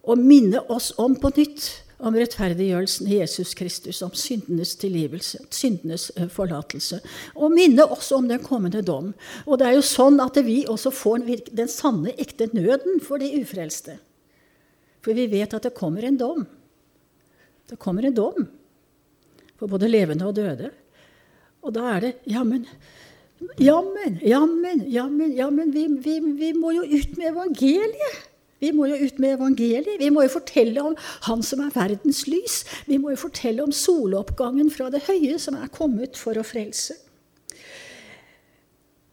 og 0.02 0.18
minne 0.18 0.62
oss 0.72 0.92
om 0.98 1.16
på 1.20 1.30
nytt 1.36 1.68
om 2.02 2.16
rettferdiggjørelsen 2.18 3.10
i 3.12 3.20
Jesus 3.20 3.54
Kristus, 3.58 4.00
om 4.02 4.14
syndenes 4.18 4.74
tilgivelse, 4.82 5.44
syndenes 5.54 6.08
eh, 6.16 6.30
forlatelse. 6.34 6.98
Og 7.38 7.54
minne 7.54 7.86
oss 7.94 8.10
om 8.16 8.26
den 8.30 8.42
kommende 8.42 8.82
dom. 8.86 9.12
Og 9.46 9.60
det 9.62 9.68
er 9.68 9.76
jo 9.78 9.84
sånn 9.86 10.18
at 10.24 10.40
vi 10.46 10.64
også 10.70 10.94
får 10.98 11.28
den 11.54 11.70
sanne, 11.70 12.16
ekte 12.18 12.50
nøden 12.56 12.98
for 13.06 13.22
de 13.22 13.30
ufrelste. 13.42 14.00
For 15.06 15.18
vi 15.18 15.28
vet 15.30 15.54
at 15.54 15.68
det 15.68 15.76
kommer 15.78 16.08
en 16.08 16.18
dom. 16.18 16.48
Det 17.70 17.78
kommer 17.82 18.08
en 18.08 18.18
dom 18.18 18.50
for 19.60 19.70
både 19.70 19.90
levende 19.90 20.26
og 20.26 20.36
døde. 20.38 20.72
Og 21.62 21.78
da 21.78 21.86
er 21.94 22.08
det 22.08 22.16
jammen 22.34 22.66
Jammen, 23.58 24.19
jammen, 24.21 24.84
jammen, 24.91 25.32
jammen 25.34 25.71
vi, 25.73 25.88
vi, 25.88 26.19
vi 26.38 26.51
må 26.54 26.75
jo 26.75 26.84
ut 26.86 27.17
med 27.17 27.32
evangeliet! 27.34 28.27
Vi 28.62 28.69
må 28.77 28.86
jo 28.86 28.99
ut 29.01 29.17
med 29.17 29.34
evangeliet. 29.39 29.97
Vi 29.97 30.12
må 30.13 30.21
jo 30.21 30.36
fortelle 30.36 30.84
om 30.86 30.97
Han 31.25 31.41
som 31.41 31.63
er 31.65 31.71
verdens 31.73 32.27
lys. 32.30 32.60
Vi 32.86 32.99
må 33.01 33.15
jo 33.15 33.23
fortelle 33.23 33.63
om 33.65 33.73
soloppgangen 33.73 34.69
fra 34.69 34.91
det 34.93 35.01
høye 35.08 35.39
som 35.41 35.58
er 35.58 35.71
kommet 35.73 36.19
for 36.19 36.38
å 36.38 36.45
frelse. 36.45 36.99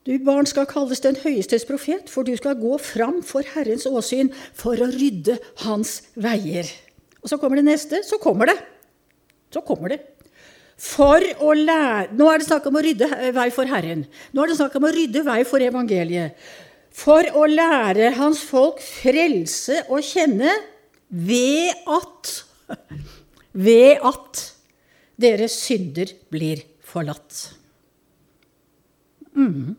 Du 0.05 0.13
barn 0.25 0.49
skal 0.49 0.69
kalles 0.69 1.01
den 1.05 1.17
høyestes 1.21 1.65
profet, 1.69 2.13
for 2.13 2.29
du 2.29 2.35
skal 2.37 2.61
gå 2.61 2.77
fram 2.81 3.23
for 3.25 3.45
Herrens 3.55 3.89
åsyn 3.89 4.31
for 4.57 4.77
å 4.77 4.89
rydde 4.93 5.39
hans 5.65 6.03
veier. 6.17 6.69
Og 7.25 7.33
så 7.33 7.41
kommer 7.41 7.61
det 7.61 7.69
neste. 7.69 8.05
Så 8.05 8.21
kommer 8.21 8.53
det. 8.53 8.59
Så 9.53 9.65
kommer 9.65 9.97
det. 9.97 10.03
For 10.79 11.25
å 11.43 11.53
lære 11.59 12.15
Nå 12.15 12.29
er 12.31 12.39
det 12.39 12.47
snakk 12.47 12.69
om 12.71 12.79
å 12.79 12.83
rydde 12.85 13.09
vei 13.35 13.49
for 13.55 13.67
Herren. 13.67 14.05
Nå 14.31 14.43
er 14.43 14.53
det 14.53 14.59
snakk 14.61 14.77
om 14.79 14.87
å 14.87 14.95
rydde 14.95 15.25
vei 15.27 15.43
for 15.49 15.65
evangeliet 15.65 16.39
for 16.99 17.29
å 17.37 17.45
lære 17.47 18.13
hans 18.19 18.41
folk 18.47 18.81
frelse 18.83 19.85
å 19.93 20.01
kjenne 20.03 20.51
ved 21.09 21.85
at 21.87 22.33
ved 23.69 24.03
at 24.07 24.43
deres 25.19 25.57
synder 25.65 26.11
blir 26.33 26.63
forlatt. 26.85 27.39
Mm. 29.39 29.77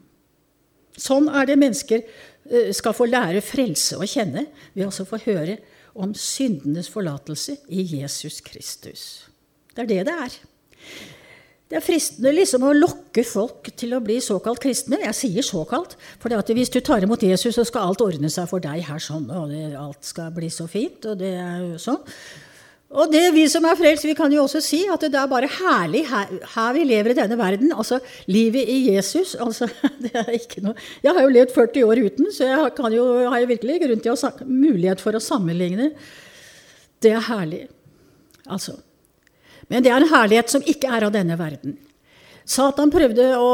Sånn 0.99 1.29
er 1.31 1.47
det 1.47 1.59
mennesker 1.59 2.03
eh, 2.03 2.71
skal 2.75 2.95
få 2.95 3.07
lære 3.09 3.43
frelse 3.45 3.99
å 3.99 4.07
kjenne 4.07 4.47
ved 4.75 4.88
å 4.88 5.07
få 5.07 5.19
høre 5.25 5.59
om 5.99 6.13
syndenes 6.15 6.89
forlatelse 6.91 7.57
i 7.71 7.83
Jesus 7.95 8.39
Kristus. 8.45 9.03
Det 9.73 9.85
er 9.85 9.91
det 9.91 10.03
det 10.09 10.17
er. 10.27 10.39
Det 11.70 11.78
er 11.78 11.86
fristende 11.86 12.32
liksom 12.34 12.63
å 12.65 12.74
lokke 12.74 13.22
folk 13.28 13.68
til 13.78 13.94
å 13.94 14.02
bli 14.02 14.18
såkalt 14.26 14.62
kristne. 14.63 15.04
Jeg 15.04 15.13
sier 15.13 15.46
såkalt, 15.46 15.94
for 16.18 16.34
hvis 16.34 16.74
du 16.74 16.80
tar 16.82 17.06
imot 17.06 17.22
Jesus, 17.22 17.54
så 17.60 17.65
skal 17.68 17.92
alt 17.92 18.02
ordne 18.02 18.32
seg 18.34 18.50
for 18.50 18.63
deg 18.63 18.82
her 18.88 19.02
sånn, 19.04 19.28
og 19.30 19.54
det, 19.54 19.68
alt 19.78 20.02
skal 20.08 20.32
bli 20.34 20.50
så 20.50 20.65
fint, 20.72 21.06
og 21.06 21.20
det 21.22 21.36
er 21.38 21.60
jo 21.68 21.78
sånn. 21.82 22.02
Og 22.89 23.12
det 23.13 23.28
vi 23.36 23.44
som 23.46 23.68
er 23.70 23.78
frelst, 23.78 24.08
vi 24.10 24.15
kan 24.18 24.34
jo 24.34 24.48
også 24.48 24.63
si 24.65 24.80
at 24.89 25.04
det 25.06 25.13
er 25.13 25.30
bare 25.30 25.50
herlig 25.60 26.08
her, 26.10 26.32
her 26.56 26.74
vi 26.74 26.88
lever 26.89 27.13
i 27.13 27.20
denne 27.20 27.38
verden. 27.38 27.70
Altså 27.70 28.00
livet 28.26 28.65
i 28.65 28.96
Jesus. 28.96 29.36
altså 29.38 29.70
det 30.04 30.10
er 30.18 30.34
ikke 30.34 30.63
noe... 30.65 30.74
Jeg 31.06 31.13
har 31.13 31.22
jo 31.22 31.36
levd 31.36 31.54
40 31.54 31.86
år 31.86 32.02
uten, 32.08 32.32
så 32.34 32.50
jeg 32.50 32.74
kan 32.80 32.96
jo, 32.98 33.06
har 33.30 33.44
jo 33.44 33.52
virkelig 33.54 33.78
grunn 33.86 34.02
til 34.02 34.18
å, 34.18 34.34
mulighet 34.50 35.06
for 35.06 35.13
å 35.13 35.22
sammenligne. 35.22 35.92
Det 36.98 37.13
er 37.13 37.28
herlig. 37.30 37.68
Altså. 38.50 38.80
Men 39.69 39.86
det 39.86 39.93
er 39.93 40.01
en 40.01 40.12
herlighet 40.12 40.51
som 40.51 40.65
ikke 40.65 40.89
er 40.89 41.05
av 41.08 41.13
denne 41.13 41.38
verden. 41.39 41.77
Satan 42.49 42.89
prøvde 42.89 43.25
å, 43.38 43.49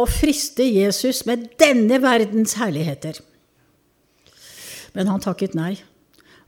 å 0.00 0.06
friste 0.10 0.66
Jesus 0.66 1.22
med 1.28 1.52
denne 1.60 2.00
verdens 2.02 2.56
herligheter. 2.58 3.20
Men 4.96 5.10
han 5.12 5.22
takket 5.22 5.54
nei, 5.54 5.76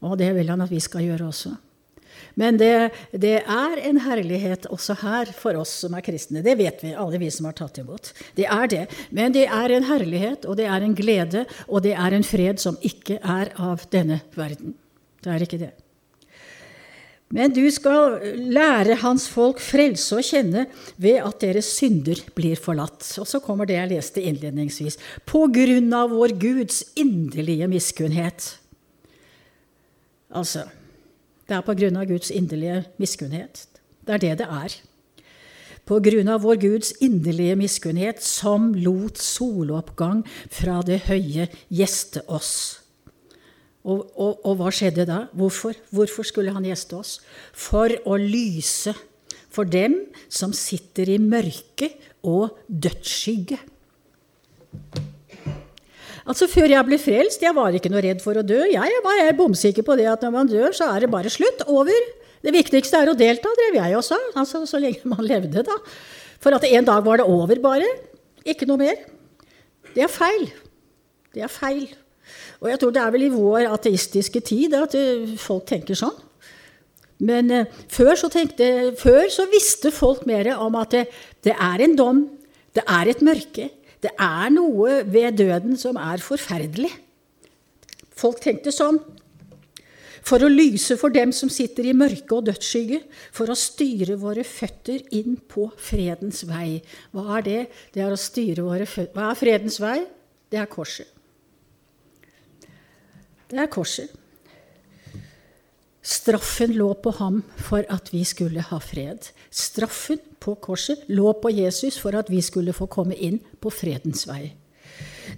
og 0.03 0.17
det 0.19 0.33
vil 0.35 0.51
han 0.51 0.65
at 0.65 0.73
vi 0.73 0.81
skal 0.83 1.07
gjøre 1.07 1.29
også. 1.31 1.55
Men 2.35 2.57
det, 2.57 2.91
det, 3.13 3.43
er 3.45 3.81
en 3.85 4.01
herlighet 4.07 4.67
også 4.73 4.97
her 5.03 5.31
for 5.37 5.59
oss 5.61 5.73
som 5.85 5.95
er 5.97 6.05
kristne. 6.05 6.43
Det 6.45 6.55
vet 6.59 6.81
vi, 6.85 6.95
alle 6.97 7.21
vi 7.21 7.29
som 7.33 7.49
har 7.49 7.57
tatt 7.59 7.79
imot. 7.83 8.13
Det 8.39 8.47
er 8.49 8.71
det. 8.73 8.83
Men 9.13 9.35
det 9.37 9.45
er 9.47 9.77
en 9.77 9.87
herlighet, 9.89 10.49
og 10.49 10.57
det 10.61 10.67
er 10.71 10.87
en 10.87 10.97
glede, 10.97 11.45
og 11.69 11.85
det 11.85 11.93
er 11.93 12.17
en 12.17 12.27
fred 12.27 12.63
som 12.63 12.79
ikke 12.81 13.21
er 13.21 13.53
av 13.61 13.85
denne 13.93 14.23
verden. 14.37 14.75
Det 15.23 15.35
er 15.35 15.45
ikke 15.45 15.61
det. 15.61 15.73
Men 17.33 17.55
du 17.57 17.65
skal 17.73 18.19
lære 18.53 18.99
hans 19.01 19.25
folk 19.33 19.61
frelse 19.65 20.19
å 20.19 20.25
kjenne 20.25 20.67
ved 21.01 21.23
at 21.25 21.41
deres 21.41 21.71
synder 21.79 22.21
blir 22.37 22.61
forlatt. 22.61 23.07
Og 23.23 23.29
så 23.29 23.41
kommer 23.41 23.69
det 23.69 23.79
jeg 23.79 23.93
leste 23.95 24.25
innledningsvis. 24.29 24.99
På 25.25 25.47
grunn 25.53 25.89
av 25.97 26.13
vår 26.13 26.37
Guds 26.43 26.83
inderlige 26.93 27.71
miskunnhet. 27.73 28.53
Altså 30.33 30.69
Det 31.49 31.57
er 31.57 31.65
på 31.65 31.75
grunn 31.77 31.97
av 32.01 32.07
Guds 32.09 32.31
inderlige 32.31 32.85
miskunnhet. 33.01 33.67
Det 34.05 34.15
er 34.15 34.23
det 34.23 34.39
det 34.45 34.49
er. 34.49 34.81
på 35.85 35.99
grunn 35.99 36.29
av 36.31 36.45
vår 36.45 36.61
Guds 36.63 36.93
inderlige 37.03 37.57
miskunnhet, 37.59 38.23
som 38.23 38.71
lot 38.75 39.19
soloppgang 39.19 40.23
fra 40.47 40.79
det 40.87 41.01
høye 41.09 41.49
gjeste 41.75 42.23
oss. 42.31 42.82
Og, 43.83 44.05
og, 44.15 44.37
og, 44.47 44.53
hva 44.61 44.71
skjedde 44.71 45.07
da? 45.09 45.25
Hvorfor? 45.35 45.75
Hvorfor 45.91 46.27
skulle 46.27 46.55
han 46.55 46.67
gjeste 46.67 47.01
oss? 47.01 47.17
For 47.51 47.91
å 48.07 48.19
lyse 48.21 48.95
for 49.53 49.69
dem 49.69 49.99
som 50.33 50.55
sitter 50.57 51.11
i 51.13 51.19
mørke 51.21 51.91
og 52.23 52.55
dødsskygge. 52.69 53.59
Altså 56.23 56.47
Før 56.47 56.71
jeg 56.71 56.87
ble 56.87 56.99
frelst, 57.03 57.43
jeg 57.43 57.55
var 57.57 57.75
ikke 57.75 57.91
noe 57.91 58.05
redd 58.05 58.23
for 58.23 58.39
å 58.39 58.45
dø. 58.47 58.61
Jeg 58.71 59.01
var 59.05 59.23
bomsikker 59.37 59.85
på 59.87 59.97
det 59.99 60.07
at 60.13 60.23
når 60.23 60.35
man 60.37 60.51
dør, 60.51 60.71
så 60.77 60.93
er 60.95 61.03
det 61.03 61.11
bare 61.13 61.33
slutt. 61.33 61.67
Over. 61.67 62.11
Det 62.43 62.55
viktigste 62.55 63.03
er 63.03 63.11
å 63.11 63.19
delta, 63.19 63.51
drev 63.59 63.81
jeg 63.81 63.97
også. 63.99 64.19
Altså 64.39 64.63
Så 64.67 64.79
lenge 64.83 65.03
man 65.11 65.27
levde, 65.27 65.67
da. 65.67 65.79
For 66.43 66.55
at 66.55 66.67
en 66.71 66.87
dag 66.87 67.03
var 67.07 67.19
det 67.19 67.27
over, 67.27 67.59
bare. 67.63 67.91
Ikke 68.47 68.67
noe 68.71 68.81
mer. 68.81 69.03
Det 69.93 70.07
er 70.07 70.11
feil. 70.11 70.47
Det 71.35 71.43
er 71.43 71.51
feil. 71.51 71.91
Og 72.63 72.71
jeg 72.71 72.81
tror 72.81 72.93
det 72.95 73.03
er 73.03 73.15
vel 73.15 73.27
i 73.27 73.33
vår 73.33 73.69
ateistiske 73.73 74.43
tid 74.47 74.77
at 74.79 74.95
eh, 74.99 75.35
folk 75.41 75.67
tenker 75.71 75.99
sånn. 75.99 76.19
Men 77.23 77.51
eh, 77.55 77.71
før, 77.93 78.15
så 78.19 78.31
tenkte, 78.33 78.93
før, 78.99 79.27
så 79.31 79.47
visste 79.51 79.93
folk 79.95 80.27
mer 80.31 80.55
om 80.57 80.79
at 80.81 80.95
det, 80.95 81.07
det 81.47 81.55
er 81.55 81.85
en 81.87 81.97
dom, 81.99 82.27
det 82.75 82.85
er 82.89 83.11
et 83.13 83.25
mørke, 83.25 83.71
det 84.03 84.13
er 84.19 84.51
noe 84.51 85.03
ved 85.07 85.39
døden 85.39 85.77
som 85.79 85.99
er 86.01 86.23
forferdelig. 86.23 86.91
Folk 88.19 88.43
tenkte 88.43 88.75
sånn. 88.75 88.99
For 90.23 90.43
å 90.43 90.51
lyse 90.51 90.95
for 90.99 91.11
dem 91.15 91.33
som 91.35 91.51
sitter 91.51 91.89
i 91.91 91.95
mørke 91.99 92.37
og 92.37 92.47
dødsskygge, 92.47 93.01
for 93.35 93.51
å 93.51 93.59
styre 93.59 94.15
våre 94.21 94.45
føtter 94.47 95.03
inn 95.19 95.35
på 95.51 95.67
fredens 95.83 96.45
vei. 96.47 96.79
Hva 97.11 97.41
er 97.41 97.47
det? 97.47 97.63
Det 97.95 98.05
er 98.05 98.15
å 98.15 98.21
styre 98.21 98.67
våre 98.67 98.87
føtter. 98.87 99.15
Hva 99.17 99.33
er 99.33 99.41
fredens 99.41 99.81
vei? 99.83 99.99
Det 100.53 100.61
er 100.63 100.71
korset. 100.71 101.11
Det 103.53 103.61
er 103.61 103.69
korset. 103.73 104.13
Straffen 106.03 106.73
lå 106.75 106.89
på 106.99 107.13
ham 107.21 107.43
for 107.63 107.85
at 107.93 108.09
vi 108.11 108.25
skulle 108.27 108.65
ha 108.65 108.79
fred. 108.83 109.29
Straffen 109.55 110.19
på 110.43 110.57
korset 110.59 111.05
lå 111.13 111.31
på 111.39 111.53
Jesus 111.53 112.01
for 112.01 112.17
at 112.19 112.33
vi 112.33 112.41
skulle 112.43 112.75
få 112.75 112.89
komme 112.91 113.15
inn 113.15 113.39
på 113.63 113.71
fredens 113.71 114.25
vei. 114.27 114.55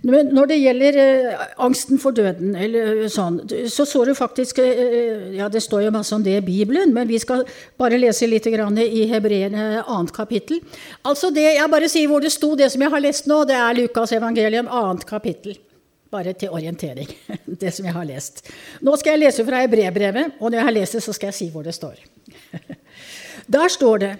Men 0.04 0.30
når 0.34 0.48
det 0.48 0.56
gjelder 0.58 0.96
eh, 1.00 1.42
angsten 1.60 2.00
for 2.00 2.16
døden, 2.16 2.54
eh, 2.56 3.04
sånn, 3.12 3.36
så 3.70 3.84
så 3.88 4.04
du 4.08 4.14
faktisk 4.16 4.58
eh, 4.62 5.36
Ja, 5.36 5.50
det 5.52 5.62
står 5.62 5.84
jo 5.84 5.92
masse 5.94 6.14
om 6.16 6.24
det 6.24 6.38
i 6.38 6.44
Bibelen, 6.44 6.94
men 6.96 7.08
vi 7.08 7.20
skal 7.20 7.44
bare 7.80 8.00
lese 8.00 8.28
litt 8.30 8.48
i 8.48 9.04
Hebreerne 9.10 9.84
annet 9.84 10.14
kapittel. 10.16 10.62
Altså 11.04 11.30
det, 11.30 11.46
Jeg 11.58 11.70
bare 11.70 11.92
sier 11.92 12.08
hvor 12.08 12.24
det 12.24 12.32
sto, 12.32 12.54
det 12.56 12.72
som 12.72 12.82
jeg 12.82 12.90
har 12.90 13.04
lest 13.04 13.28
nå, 13.28 13.44
det 13.44 13.60
er 13.60 13.76
Lukas 13.76 14.16
evangelium 14.16 14.68
annet 14.72 15.04
kapittel. 15.04 15.58
Bare 16.14 16.34
til 16.38 16.52
orientering, 16.54 17.08
det 17.62 17.72
som 17.74 17.88
jeg 17.88 17.94
har 17.96 18.06
lest. 18.06 18.44
Nå 18.86 18.94
skal 19.00 19.16
jeg 19.16 19.24
lese 19.24 19.46
fra 19.46 19.64
brevbrevet, 19.70 20.36
og 20.38 20.46
når 20.46 20.60
jeg 20.60 20.68
har 20.68 20.76
lest 20.76 20.98
det, 20.98 21.02
så 21.02 21.14
skal 21.16 21.32
jeg 21.32 21.38
si 21.40 21.48
hvor 21.50 21.66
det 21.66 21.74
står. 21.74 21.98
Der 23.54 23.68
står 23.68 23.98
det, 24.00 24.12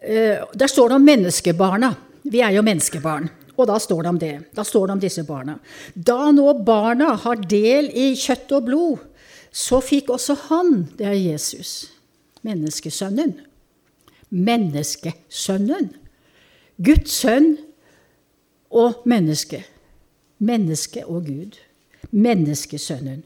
eh, 0.00 0.44
der 0.54 0.68
står 0.70 0.88
det 0.88 0.94
om 1.00 1.02
menneskebarna. 1.02 1.88
Vi 2.22 2.38
er 2.44 2.52
jo 2.54 2.62
menneskebarn. 2.62 3.26
Og 3.56 3.66
da 3.66 3.80
står 3.82 4.02
det 4.02 4.08
om 4.12 4.20
det. 4.20 4.34
Da 4.54 4.62
står 4.62 4.86
det 4.86 4.92
om 4.92 5.00
disse 5.02 5.24
barna. 5.26 5.56
Da 5.94 6.30
nå 6.30 6.52
barna 6.62 7.16
har 7.24 7.42
del 7.50 7.90
i 7.90 8.12
kjøtt 8.14 8.54
og 8.54 8.68
blod, 8.68 9.02
så 9.50 9.80
fikk 9.82 10.12
også 10.14 10.36
han, 10.46 10.84
det 10.98 11.08
er 11.10 11.18
Jesus, 11.18 11.90
menneskesønnen. 12.46 13.34
Menneskesønnen. 14.30 15.90
Guds 16.78 17.18
sønn 17.24 17.56
og 18.70 19.02
menneske 19.06 19.64
menneske 20.44 21.04
og 21.06 21.28
Gud, 21.28 21.58
menneskesønnen. 22.10 23.22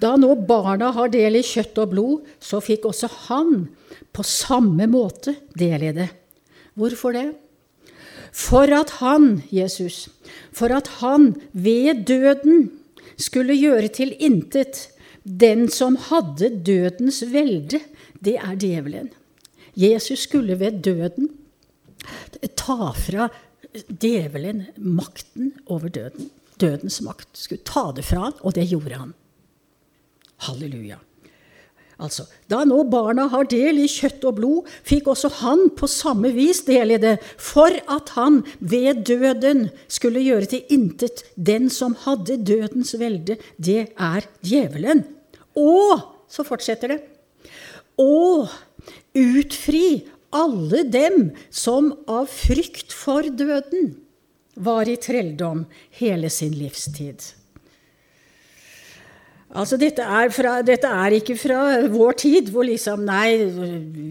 Da 0.00 0.14
nå 0.16 0.32
barna 0.48 0.90
har 0.96 1.12
del 1.12 1.38
i 1.38 1.44
kjøtt 1.44 1.78
og 1.82 1.92
blod, 1.92 2.32
så 2.40 2.60
fikk 2.64 2.88
også 2.88 3.10
han 3.28 3.68
på 4.16 4.24
samme 4.26 4.88
måte 4.90 5.36
del 5.58 5.84
i 5.90 5.94
det. 5.96 6.08
Hvorfor 6.78 7.14
det? 7.14 7.28
For 8.32 8.70
at 8.72 8.96
han, 9.00 9.42
Jesus, 9.50 10.08
for 10.54 10.72
at 10.72 10.88
han 11.00 11.34
ved 11.52 12.06
døden 12.08 12.70
skulle 13.20 13.58
gjøre 13.58 13.90
til 13.92 14.14
intet 14.22 14.86
den 15.24 15.68
som 15.68 15.98
hadde 16.08 16.52
dødens 16.64 17.20
velde, 17.32 17.82
det 18.24 18.38
er 18.38 18.56
djevelen. 18.56 19.10
Jesus 19.76 20.26
skulle 20.28 20.58
ved 20.60 20.80
døden 20.84 21.30
ta 22.56 22.92
fra 22.96 23.28
djevelen 23.72 24.66
makten 24.76 25.52
over 25.66 25.92
døden. 25.92 26.30
Dødens 26.60 27.00
makt. 27.04 27.30
Skulle 27.38 27.64
ta 27.64 27.90
det 27.96 28.04
fra 28.04 28.26
han, 28.28 28.40
og 28.40 28.54
det 28.56 28.66
gjorde 28.70 28.98
han. 29.00 29.14
Halleluja. 30.46 30.98
Altså, 32.00 32.24
Da 32.48 32.62
nå 32.64 32.80
barna 32.88 33.26
har 33.28 33.44
del 33.44 33.82
i 33.82 33.88
kjøtt 33.90 34.24
og 34.28 34.38
blod, 34.38 34.68
fikk 34.88 35.10
også 35.12 35.28
han 35.42 35.66
på 35.76 35.88
samme 35.90 36.30
vis 36.32 36.62
del 36.64 36.94
i 36.96 37.00
det, 37.00 37.18
for 37.36 37.68
at 37.68 38.12
han 38.16 38.40
ved 38.58 39.04
døden 39.04 39.68
skulle 39.88 40.22
gjøre 40.24 40.48
til 40.48 40.72
intet 40.72 41.24
den 41.36 41.68
som 41.72 41.96
hadde 42.06 42.40
dødens 42.40 42.94
velde, 42.98 43.36
det 43.60 43.92
er 43.92 44.28
djevelen. 44.40 45.04
Og 45.60 46.00
så 46.30 46.46
fortsetter 46.46 46.94
det. 46.94 47.00
Og 48.00 48.48
utfri 49.12 50.00
alle 50.30 50.84
dem 50.86 51.30
som 51.50 51.92
av 52.10 52.30
frykt 52.30 52.94
for 52.94 53.26
døden 53.26 53.94
var 54.60 54.88
i 54.90 54.96
trelldom 55.00 55.64
hele 55.98 56.30
sin 56.30 56.54
livstid. 56.58 57.22
Altså, 59.50 59.74
dette 59.80 60.04
er, 60.06 60.28
fra, 60.30 60.60
dette 60.62 60.86
er, 60.86 61.16
ikke 61.16 61.34
fra 61.34 61.58
vår 61.90 62.18
tid, 62.22 62.52
hvor 62.54 62.62
liksom 62.68 63.00
Nei, 63.02 63.48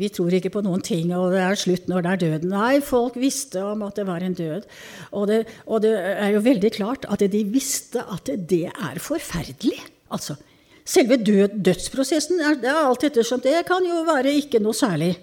vi 0.02 0.10
tror 0.12 0.34
ikke 0.36 0.52
på 0.52 0.64
noen 0.66 0.84
ting, 0.84 1.14
og 1.16 1.32
det 1.32 1.40
er 1.46 1.60
slutt 1.60 1.88
når 1.88 2.04
det 2.04 2.12
er 2.12 2.22
døden. 2.26 2.52
Nei, 2.52 2.82
folk 2.84 3.16
visste 3.20 3.64
om 3.64 3.86
at 3.88 3.96
det 3.96 4.08
var 4.10 4.26
en 4.26 4.36
død. 4.36 4.68
Og 5.16 5.30
det, 5.32 5.40
og 5.64 5.86
det 5.86 5.94
er 5.96 6.34
jo 6.36 6.44
veldig 6.44 6.74
klart 6.76 7.08
at 7.08 7.24
de 7.24 7.44
visste 7.48 8.04
at 8.04 8.28
det 8.52 8.66
er 8.68 9.00
forferdelig. 9.00 9.80
Altså, 10.12 10.36
selve 10.84 11.16
død, 11.24 11.56
dødsprosessen 11.70 12.44
det 12.60 12.68
er 12.68 12.82
alt 12.82 13.08
ettersom. 13.08 13.40
Det 13.40 13.64
kan 13.70 13.88
jo 13.88 14.04
være 14.10 14.36
ikke 14.42 14.60
noe 14.60 14.76
særlig. 14.76 15.14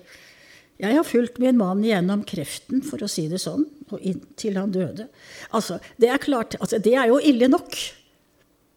Jeg 0.83 0.97
har 0.99 1.07
fulgt 1.09 1.39
min 1.41 1.57
mann 1.57 1.85
gjennom 1.85 2.25
kreften, 2.29 2.83
for 2.85 3.01
å 3.01 3.09
si 3.09 3.27
det 3.31 3.41
sånn, 3.41 3.65
og 3.89 4.03
inntil 4.05 4.59
han 4.61 4.75
døde. 4.75 5.09
Altså, 5.57 5.79
det 6.01 6.11
er 6.13 6.21
klart, 6.21 6.59
altså, 6.61 6.81
det 6.83 6.93
er 6.99 7.09
jo 7.09 7.21
ille 7.23 7.49
nok. 7.49 7.79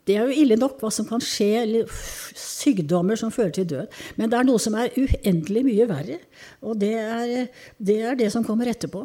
Det 0.08 0.16
er 0.16 0.30
jo 0.30 0.42
ille 0.46 0.56
nok 0.58 0.80
hva 0.82 0.90
som 0.94 1.06
kan 1.10 1.22
skje, 1.22 1.50
eller 1.66 1.92
sykdommer 2.40 3.20
som 3.20 3.34
fører 3.36 3.52
til 3.60 3.68
død. 3.70 4.00
Men 4.18 4.32
det 4.32 4.40
er 4.40 4.48
noe 4.48 4.64
som 4.64 4.78
er 4.80 4.96
uendelig 4.96 5.66
mye 5.68 5.90
verre, 5.92 6.20
og 6.64 6.80
det 6.82 6.96
er 7.04 7.34
det, 7.78 8.00
er 8.00 8.20
det 8.20 8.32
som 8.34 8.48
kommer 8.48 8.72
etterpå. 8.72 9.04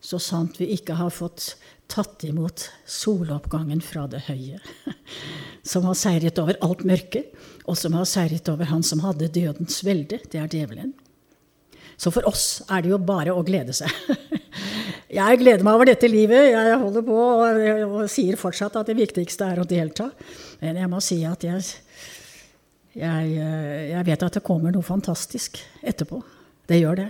Så 0.00 0.18
sant 0.22 0.56
vi 0.60 0.72
ikke 0.74 0.96
har 0.96 1.12
fått 1.12 1.54
tatt 1.92 2.24
imot 2.26 2.66
soloppgangen 2.90 3.82
fra 3.84 4.08
det 4.10 4.24
høye, 4.26 4.58
som 5.70 5.86
har 5.86 5.98
seiret 6.00 6.40
over 6.42 6.58
alt 6.64 6.82
mørke, 6.88 7.26
og 7.68 7.76
som 7.78 7.94
har 7.98 8.08
seiret 8.08 8.48
over 8.50 8.72
han 8.72 8.82
som 8.86 9.04
hadde 9.04 9.30
dødens 9.36 9.82
velde, 9.86 10.24
det 10.32 10.40
er 10.40 10.50
djevelen. 10.50 10.96
Så 11.96 12.12
for 12.12 12.28
oss 12.28 12.62
er 12.68 12.84
det 12.84 12.92
jo 12.92 12.98
bare 13.00 13.34
å 13.34 13.44
glede 13.46 13.74
seg. 13.76 13.92
Jeg 15.16 15.40
gleder 15.40 15.64
meg 15.64 15.78
over 15.78 15.88
dette 15.88 16.08
livet. 16.10 16.50
Jeg 16.50 16.78
holder 16.80 17.04
på 17.06 17.16
og, 17.16 17.60
og 17.86 18.08
sier 18.10 18.36
fortsatt 18.40 18.74
at 18.76 18.88
det 18.90 18.98
viktigste 18.98 19.46
er 19.48 19.60
å 19.62 19.68
delta. 19.68 20.10
Men 20.60 20.80
jeg 20.80 20.90
må 20.90 20.98
si 21.04 21.20
at 21.28 21.44
jeg, 21.46 21.62
jeg, 22.98 23.30
jeg 23.92 24.02
vet 24.08 24.24
at 24.26 24.36
det 24.36 24.42
kommer 24.44 24.74
noe 24.74 24.84
fantastisk 24.84 25.60
etterpå. 25.86 26.18
Det 26.66 26.80
gjør 26.82 27.00
det. 27.04 27.08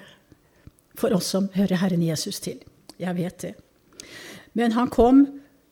For 1.00 1.16
oss 1.16 1.32
som 1.32 1.48
hører 1.56 1.80
Herren 1.80 2.04
Jesus 2.04 2.38
til. 2.44 2.60
Jeg 3.00 3.16
vet 3.16 3.40
det. 3.48 3.54
Men 4.56 4.76
han 4.76 4.92
kom 4.92 5.24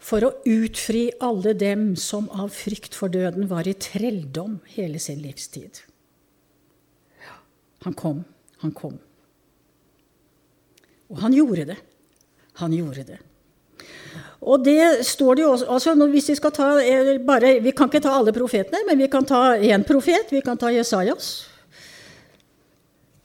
for 0.04 0.24
å 0.26 0.34
utfri 0.48 1.06
alle 1.24 1.54
dem 1.56 1.92
som 1.96 2.26
av 2.32 2.50
frykt 2.52 2.96
for 2.96 3.12
døden 3.12 3.48
var 3.52 3.68
i 3.68 3.76
trelldom 3.76 4.58
hele 4.74 5.00
sin 5.00 5.22
livstid. 5.24 5.80
Han 7.84 7.96
kom. 7.96 8.24
Han 8.64 8.72
kom. 8.72 8.96
Og 11.12 11.20
han 11.20 11.36
gjorde 11.36 11.68
det. 11.68 11.78
Han 12.64 12.72
gjorde 12.72 13.04
det. 13.12 13.20
Og 14.44 14.60
det 14.64 15.04
står 15.06 15.36
det 15.36 15.44
jo 15.44 15.50
også 15.52 15.66
altså 15.72 16.06
hvis 16.12 16.28
Vi 16.28 16.36
skal 16.36 16.52
ta 16.52 16.68
eh, 16.80 17.18
bare, 17.20 17.58
vi 17.60 17.72
kan 17.72 17.88
ikke 17.88 18.00
ta 18.04 18.16
alle 18.18 18.32
profetene, 18.32 18.84
men 18.88 18.98
vi 18.98 19.08
kan 19.08 19.24
ta 19.24 19.56
én 19.56 19.84
profet. 19.84 20.32
Vi 20.32 20.40
kan 20.40 20.56
ta 20.56 20.72
Jesajas. 20.72 21.50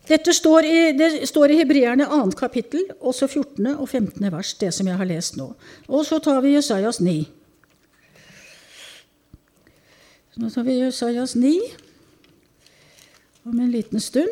Dette 0.10 0.34
står 0.34 0.66
i, 0.66 0.78
det 0.98 1.28
står 1.30 1.52
i 1.54 1.58
Hebreerne 1.60 2.06
2. 2.10 2.32
kapittel, 2.38 2.88
også 3.00 3.28
14. 3.28 3.68
og 3.76 3.90
15. 3.90 4.32
vers, 4.32 4.54
det 4.54 4.74
som 4.74 4.88
jeg 4.88 4.98
har 4.98 5.06
lest 5.06 5.38
nå. 5.38 5.54
Og 5.88 6.06
så 6.06 6.20
tar 6.20 6.42
vi 6.42 6.56
Jesajas 6.56 7.00
9. 7.00 7.28
Nå 10.40 10.50
tar 10.50 10.64
vi 10.64 10.80
Jesajas 10.80 11.36
9 11.36 11.52
om 13.44 13.60
en 13.60 13.72
liten 13.72 14.00
stund 14.00 14.30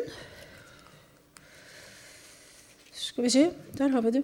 Skal 3.18 3.26
vi 3.26 3.30
se, 3.34 3.48
der 3.74 3.88
har 3.90 4.02
vi 4.04 4.10
det. 4.14 4.20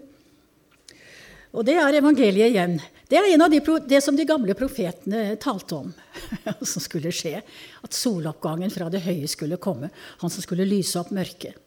Og 1.50 1.64
det 1.66 1.74
er 1.82 1.96
evangeliet 1.98 2.52
igjen. 2.52 2.76
Det 3.10 3.18
er 3.18 3.26
en 3.32 3.42
av 3.42 3.50
de, 3.50 3.58
det 3.90 3.98
som 4.04 4.14
de 4.14 4.22
gamle 4.22 4.54
profetene 4.54 5.32
talte 5.42 5.80
om, 5.80 5.88
som 6.62 6.84
skulle 6.84 7.10
skje. 7.10 7.40
At 7.82 7.98
soloppgangen 7.98 8.70
fra 8.70 8.86
det 8.94 9.02
høye 9.02 9.26
skulle 9.26 9.58
komme. 9.58 9.90
Han 10.22 10.30
som 10.30 10.46
skulle 10.46 10.68
lyse 10.70 10.94
opp 11.02 11.10
mørket. 11.10 11.58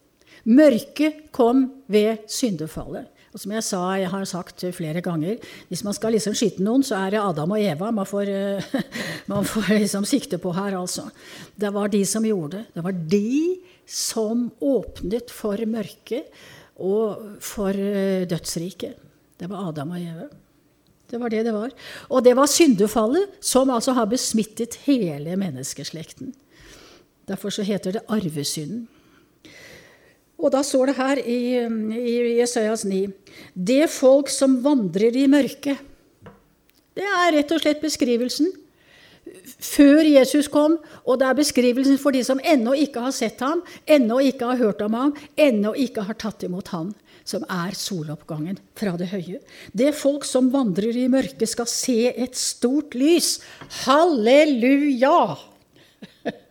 Mørket 0.47 1.27
kom 1.35 1.67
ved 1.91 2.23
syndefallet. 2.31 3.11
Og 3.35 3.43
som 3.43 3.59
jeg 3.59 3.67
sa, 3.73 3.83
jeg 3.99 4.15
har 4.15 4.27
sagt 4.31 4.69
flere 4.79 5.03
ganger, 5.03 5.35
hvis 5.67 5.83
man 5.83 5.99
skal 5.99 6.15
liksom 6.15 6.31
skyte 6.31 6.63
noen, 6.63 6.87
så 6.87 6.95
er 7.03 7.17
det 7.17 7.25
Adam 7.27 7.57
og 7.57 7.59
Eva 7.59 7.91
man 7.91 8.07
får, 8.07 8.31
man 9.35 9.51
får 9.51 9.73
liksom 9.81 10.07
sikte 10.07 10.39
på 10.39 10.55
her, 10.55 10.79
altså. 10.79 11.09
Det 11.59 11.75
var 11.75 11.91
de 11.91 12.05
som 12.07 12.23
gjorde 12.23 12.61
det. 12.61 12.69
Det 12.79 12.87
var 12.87 13.01
de 13.17 13.39
som 13.83 14.47
åpnet 14.63 15.35
for 15.43 15.59
mørket 15.67 16.31
og 16.77 17.39
for 17.43 17.73
eh, 17.73 18.25
dødsriket. 18.29 18.97
Det 19.37 19.49
var 19.49 19.69
Adam 19.69 19.93
og 19.93 20.01
Eve. 20.01 20.27
Det 21.07 21.19
var 21.21 21.31
det 21.31 21.45
det 21.45 21.53
var. 21.55 21.71
Og 22.09 22.23
det 22.23 22.35
var 22.35 22.49
syndefallet 22.51 23.37
som 23.39 23.69
altså 23.71 23.93
har 23.95 24.09
besmittet 24.11 24.79
hele 24.85 25.37
menneskeslekten. 25.39 26.33
Derfor 27.27 27.49
så 27.49 27.63
heter 27.63 27.97
det 27.97 28.05
arvesynden. 28.07 28.87
Og 30.37 30.51
da 30.53 30.61
står 30.61 30.91
det 30.91 30.97
her 30.99 31.17
i, 31.17 31.41
i 31.97 32.15
Jesajas 32.37 32.83
9 32.85 33.07
Det 33.53 33.87
folk 33.89 34.29
som 34.29 34.59
vandrer 34.61 35.15
i 35.17 35.25
mørket. 35.27 35.79
Det 36.93 37.05
er 37.05 37.33
rett 37.33 37.51
og 37.53 37.61
slett 37.61 37.81
beskrivelsen 37.81 38.51
før 39.57 40.05
Jesus 40.05 40.47
kom, 40.51 40.77
og 41.05 41.19
det 41.19 41.27
er 41.27 41.37
beskrivelsen 41.37 41.97
for 42.01 42.15
de 42.15 42.23
som 42.25 42.41
ennå 42.45 42.75
ikke 42.77 43.01
har 43.07 43.15
sett 43.15 43.41
ham, 43.41 43.63
ennå 43.89 44.19
ikke 44.29 44.51
har 44.51 44.61
hørt 44.61 44.81
om 44.85 44.97
ham, 44.97 45.13
ennå 45.35 45.73
ikke 45.77 46.05
har 46.07 46.17
tatt 46.19 46.45
imot 46.45 46.69
ham, 46.73 46.93
som 47.27 47.43
er 47.51 47.75
soloppgangen 47.75 48.59
fra 48.77 48.93
det 48.99 49.09
høye. 49.11 49.41
Det 49.73 49.91
folk 49.97 50.25
som 50.27 50.51
vandrer 50.53 50.95
i 50.95 51.07
mørket, 51.11 51.49
skal 51.49 51.67
se 51.69 52.13
et 52.13 52.37
stort 52.37 52.95
lys. 52.97 53.37
Halleluja! 53.83 55.37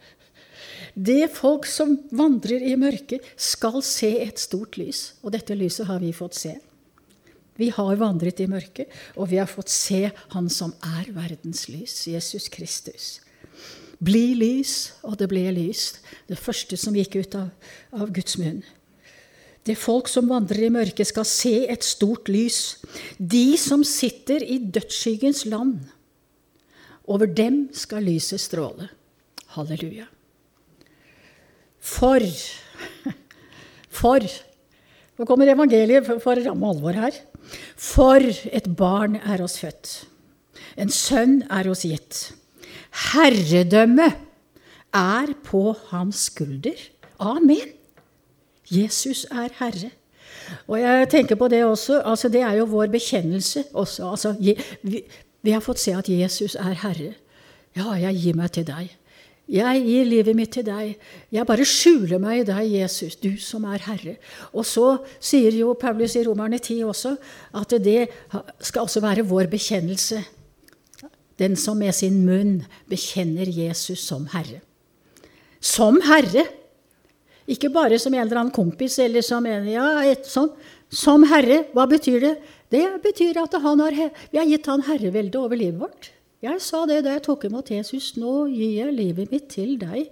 Det 0.97 1.27
folk 1.29 1.67
som 1.69 1.91
vandrer 2.17 2.63
i 2.65 2.73
mørket, 2.81 3.21
skal 3.37 3.83
se 3.85 4.15
et 4.23 4.41
stort 4.41 4.79
lys. 4.81 5.11
Og 5.21 5.35
dette 5.35 5.53
lyset 5.53 5.85
har 5.91 6.01
vi 6.01 6.09
fått 6.17 6.39
se. 6.39 6.55
Vi 7.57 7.71
har 7.73 8.01
vandret 8.01 8.41
i 8.41 8.49
mørket, 8.51 8.93
og 9.17 9.31
vi 9.33 9.41
har 9.41 9.49
fått 9.49 9.73
se 9.73 10.11
Han 10.35 10.49
som 10.53 10.75
er 10.85 11.11
verdens 11.17 11.67
lys, 11.73 12.07
Jesus 12.07 12.49
Kristus. 12.53 13.21
Bli 13.99 14.35
lys, 14.37 14.93
og 15.03 15.17
det 15.21 15.31
ble 15.33 15.49
lys. 15.57 15.95
Det 16.29 16.37
første 16.39 16.77
som 16.77 16.97
gikk 16.97 17.17
ut 17.17 17.37
av, 17.39 17.49
av 17.97 18.13
Guds 18.13 18.37
munn. 18.41 18.61
Det 19.67 19.75
folk 19.75 20.07
som 20.07 20.29
vandrer 20.31 20.69
i 20.69 20.71
mørket, 20.71 21.09
skal 21.09 21.27
se 21.27 21.65
et 21.67 21.83
stort 21.83 22.29
lys. 22.31 22.77
De 23.19 23.57
som 23.59 23.83
sitter 23.83 24.45
i 24.45 24.61
dødsskyggens 24.61 25.47
land. 25.49 25.81
Over 27.07 27.31
dem 27.31 27.67
skal 27.75 28.05
lyset 28.07 28.43
stråle. 28.43 28.91
Halleluja. 29.57 30.07
For 31.81 32.21
For 33.97 34.27
Nå 35.17 35.25
kommer 35.25 35.49
evangeliet 35.49 36.05
for 36.21 36.37
ramme 36.45 36.69
alvor 36.69 36.93
her. 36.93 37.15
For 37.77 38.21
et 38.53 38.69
barn 38.77 39.19
er 39.21 39.43
oss 39.45 39.59
født. 39.61 40.07
En 40.77 40.93
sønn 40.93 41.43
er 41.53 41.69
oss 41.71 41.85
gitt. 41.89 42.33
Herredømme 43.13 44.11
er 44.97 45.33
på 45.45 45.77
hans 45.91 46.29
skulder. 46.31 46.81
Amen. 47.21 47.73
Jesus 48.73 49.25
er 49.31 49.53
herre. 49.61 49.91
Og 50.67 50.81
jeg 50.81 51.09
tenker 51.11 51.39
på 51.39 51.49
det 51.49 51.65
også. 51.65 52.01
altså 52.05 52.29
Det 52.29 52.41
er 52.41 52.53
jo 52.59 52.65
vår 52.71 52.87
bekjennelse 52.87 53.65
også. 53.73 54.11
Altså, 54.11 54.35
vi, 54.83 55.03
vi 55.43 55.51
har 55.51 55.61
fått 55.61 55.81
se 55.83 55.95
at 55.95 56.09
Jesus 56.09 56.55
er 56.55 56.77
herre. 56.83 57.15
Ja, 57.77 57.93
jeg 57.93 58.17
gir 58.23 58.39
meg 58.39 58.53
til 58.53 58.67
deg. 58.67 58.93
Jeg 59.47 59.83
gir 59.87 60.09
livet 60.11 60.35
mitt 60.35 60.51
til 60.57 60.65
deg. 60.67 60.97
Jeg 61.31 61.47
bare 61.47 61.67
skjuler 61.67 62.19
meg 62.19 62.41
i 62.41 62.47
deg, 62.49 62.65
Jesus, 62.81 63.15
du 63.15 63.37
som 63.39 63.63
er 63.71 63.85
Herre. 63.85 64.17
Og 64.51 64.67
så 64.67 64.97
sier 65.23 65.55
jo 65.55 65.77
Paulus 65.79 66.17
i 66.19 66.25
Romerne 66.27 66.59
10 66.59 66.81
også 66.89 67.13
at 67.55 67.77
det 67.85 68.09
skal 68.59 68.83
også 68.83 69.05
være 69.05 69.27
vår 69.29 69.47
bekjennelse. 69.53 70.19
Den 71.39 71.55
som 71.61 71.79
med 71.79 71.95
sin 71.95 72.25
munn 72.27 72.65
bekjenner 72.91 73.47
Jesus 73.47 74.03
som 74.09 74.27
Herre. 74.35 74.65
Som 75.63 76.01
Herre! 76.03 76.49
Ikke 77.47 77.71
bare 77.71 78.01
som 78.03 78.15
en 78.17 78.25
eller 78.25 78.41
annen 78.41 78.55
kompis 78.55 78.99
eller 78.99 79.23
som 79.23 79.47
en 79.47 79.69
ja, 79.71 79.87
et 80.03 80.27
sånn. 80.27 80.51
Som 80.91 81.23
Herre, 81.31 81.69
hva 81.71 81.87
betyr 81.87 82.19
det? 82.25 82.35
Det 82.75 82.85
betyr 83.05 83.39
at 83.45 83.55
har, 83.63 83.95
vi 84.33 84.39
har 84.41 84.51
gitt 84.51 84.67
Han 84.67 84.83
herrevelde 84.89 85.39
over 85.39 85.55
livet 85.55 85.79
vårt. 85.87 86.11
Jeg 86.45 86.61
sa 86.61 86.83
det 86.85 86.99
da 87.07 87.15
jeg 87.15 87.25
tok 87.25 87.47
imot 87.49 87.71
Jesus. 87.73 88.11
Nå 88.21 88.45
gir 88.53 88.75
jeg 88.83 88.93
livet 88.93 89.33
mitt 89.33 89.47
til 89.55 89.79
deg. 89.81 90.11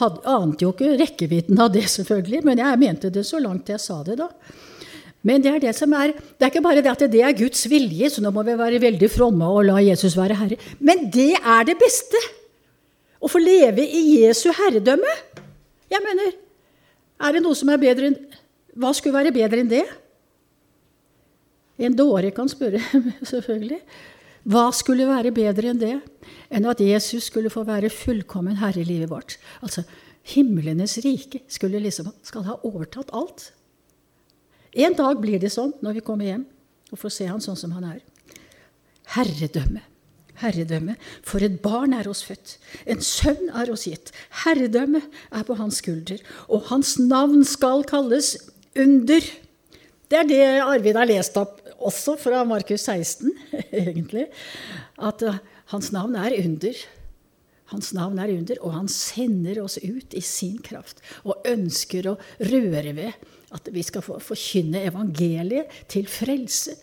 Had, 0.00 0.18
ante 0.28 0.66
jo 0.66 0.74
ikke 0.74 0.98
rekkevidden 1.00 1.60
av 1.64 1.72
det, 1.72 1.86
selvfølgelig, 1.88 2.42
men 2.44 2.60
jeg 2.60 2.80
mente 2.82 3.10
det 3.12 3.24
så 3.24 3.40
langt 3.40 3.72
jeg 3.72 3.80
sa 3.80 4.02
det 4.04 4.18
da. 4.20 4.28
Men 5.24 5.42
det 5.42 5.52
er 5.52 5.62
det 5.62 5.72
som 5.78 5.92
er, 5.96 6.12
det 6.12 6.44
er 6.44 6.50
ikke 6.50 6.64
bare 6.64 6.82
det 6.82 6.90
at 6.90 7.04
det 7.10 7.22
er 7.24 7.36
Guds 7.38 7.64
vilje, 7.70 8.10
så 8.10 8.24
nå 8.24 8.32
må 8.34 8.42
vi 8.44 8.58
være 8.58 8.82
veldig 8.82 9.08
fromme 9.12 9.48
og 9.48 9.64
la 9.68 9.78
Jesus 9.80 10.16
være 10.18 10.36
herre. 10.40 10.58
Men 10.82 11.06
det 11.14 11.32
er 11.38 11.66
det 11.68 11.78
beste! 11.80 12.20
Å 13.22 13.30
få 13.30 13.38
leve 13.38 13.84
i 13.86 14.02
Jesu 14.18 14.48
herredømme. 14.50 15.12
Jeg 15.92 16.02
mener, 16.02 16.32
er 17.22 17.36
det 17.36 17.42
noe 17.44 17.54
som 17.56 17.70
er 17.70 17.80
bedre 17.80 18.10
enn 18.10 18.18
Hva 18.82 18.90
skulle 18.96 19.14
være 19.14 19.34
bedre 19.34 19.60
enn 19.62 19.70
det? 19.70 19.84
En 21.86 21.94
dåre 21.96 22.32
kan 22.34 22.50
spørre, 22.50 22.80
selvfølgelig. 23.30 23.78
Hva 24.42 24.68
skulle 24.74 25.06
være 25.06 25.30
bedre 25.34 25.70
enn 25.70 25.80
det? 25.80 25.96
Enn 26.52 26.66
at 26.70 26.80
Jesus 26.82 27.28
skulle 27.30 27.52
få 27.52 27.62
være 27.66 27.92
fullkommen 27.92 28.58
herre 28.58 28.82
i 28.82 28.86
livet 28.88 29.10
vårt. 29.10 29.36
Altså, 29.62 29.84
himlenes 30.34 30.98
rike 31.04 31.44
skulle 31.50 31.82
liksom, 31.82 32.10
skal 32.26 32.46
ha 32.48 32.58
overtatt 32.66 33.12
alt. 33.14 33.52
En 34.72 34.96
dag 34.98 35.20
blir 35.20 35.40
det 35.42 35.52
sånn 35.52 35.74
når 35.84 35.98
vi 35.98 36.04
kommer 36.06 36.28
hjem 36.28 36.44
og 36.92 37.00
får 37.00 37.14
se 37.14 37.28
han 37.28 37.42
sånn 37.44 37.58
som 37.58 37.74
han 37.76 37.86
er. 37.94 38.02
Herredømme. 39.14 39.84
Herredømme. 40.42 40.96
For 41.28 41.44
et 41.44 41.60
barn 41.62 41.94
er 41.94 42.08
oss 42.10 42.24
født. 42.26 42.56
En 42.88 43.02
sønn 43.04 43.50
er 43.54 43.70
oss 43.70 43.86
gitt. 43.86 44.10
Herredømme 44.42 45.04
er 45.30 45.46
på 45.46 45.56
hans 45.60 45.78
skulder. 45.82 46.18
Og 46.48 46.66
hans 46.72 46.96
navn 46.98 47.44
skal 47.46 47.84
kalles 47.88 48.34
under. 48.74 49.28
Det 50.10 50.18
er 50.18 50.28
det 50.28 50.46
Arvid 50.64 50.98
har 50.98 51.08
lest 51.08 51.36
opp 51.40 51.61
også 51.88 52.16
fra 52.20 52.42
Markus 52.48 52.86
16, 52.88 53.32
egentlig, 53.82 54.26
at 54.98 55.24
uh, 55.26 55.40
hans 55.72 55.92
navn 55.94 56.16
er 56.20 56.36
under. 56.40 56.80
Hans 57.72 57.92
navn 57.96 58.20
er 58.20 58.32
under, 58.34 58.60
og 58.60 58.74
han 58.76 58.88
sender 58.92 59.62
oss 59.62 59.78
ut 59.80 60.14
i 60.16 60.20
sin 60.24 60.58
kraft 60.64 61.00
og 61.24 61.46
ønsker 61.48 62.10
å 62.10 62.18
røre 62.50 62.92
ved 62.98 63.28
at 63.52 63.68
vi 63.72 63.84
skal 63.84 64.04
få 64.04 64.18
forkynne 64.20 64.84
evangeliet 64.88 65.72
til 65.92 66.08
frelse 66.08 66.76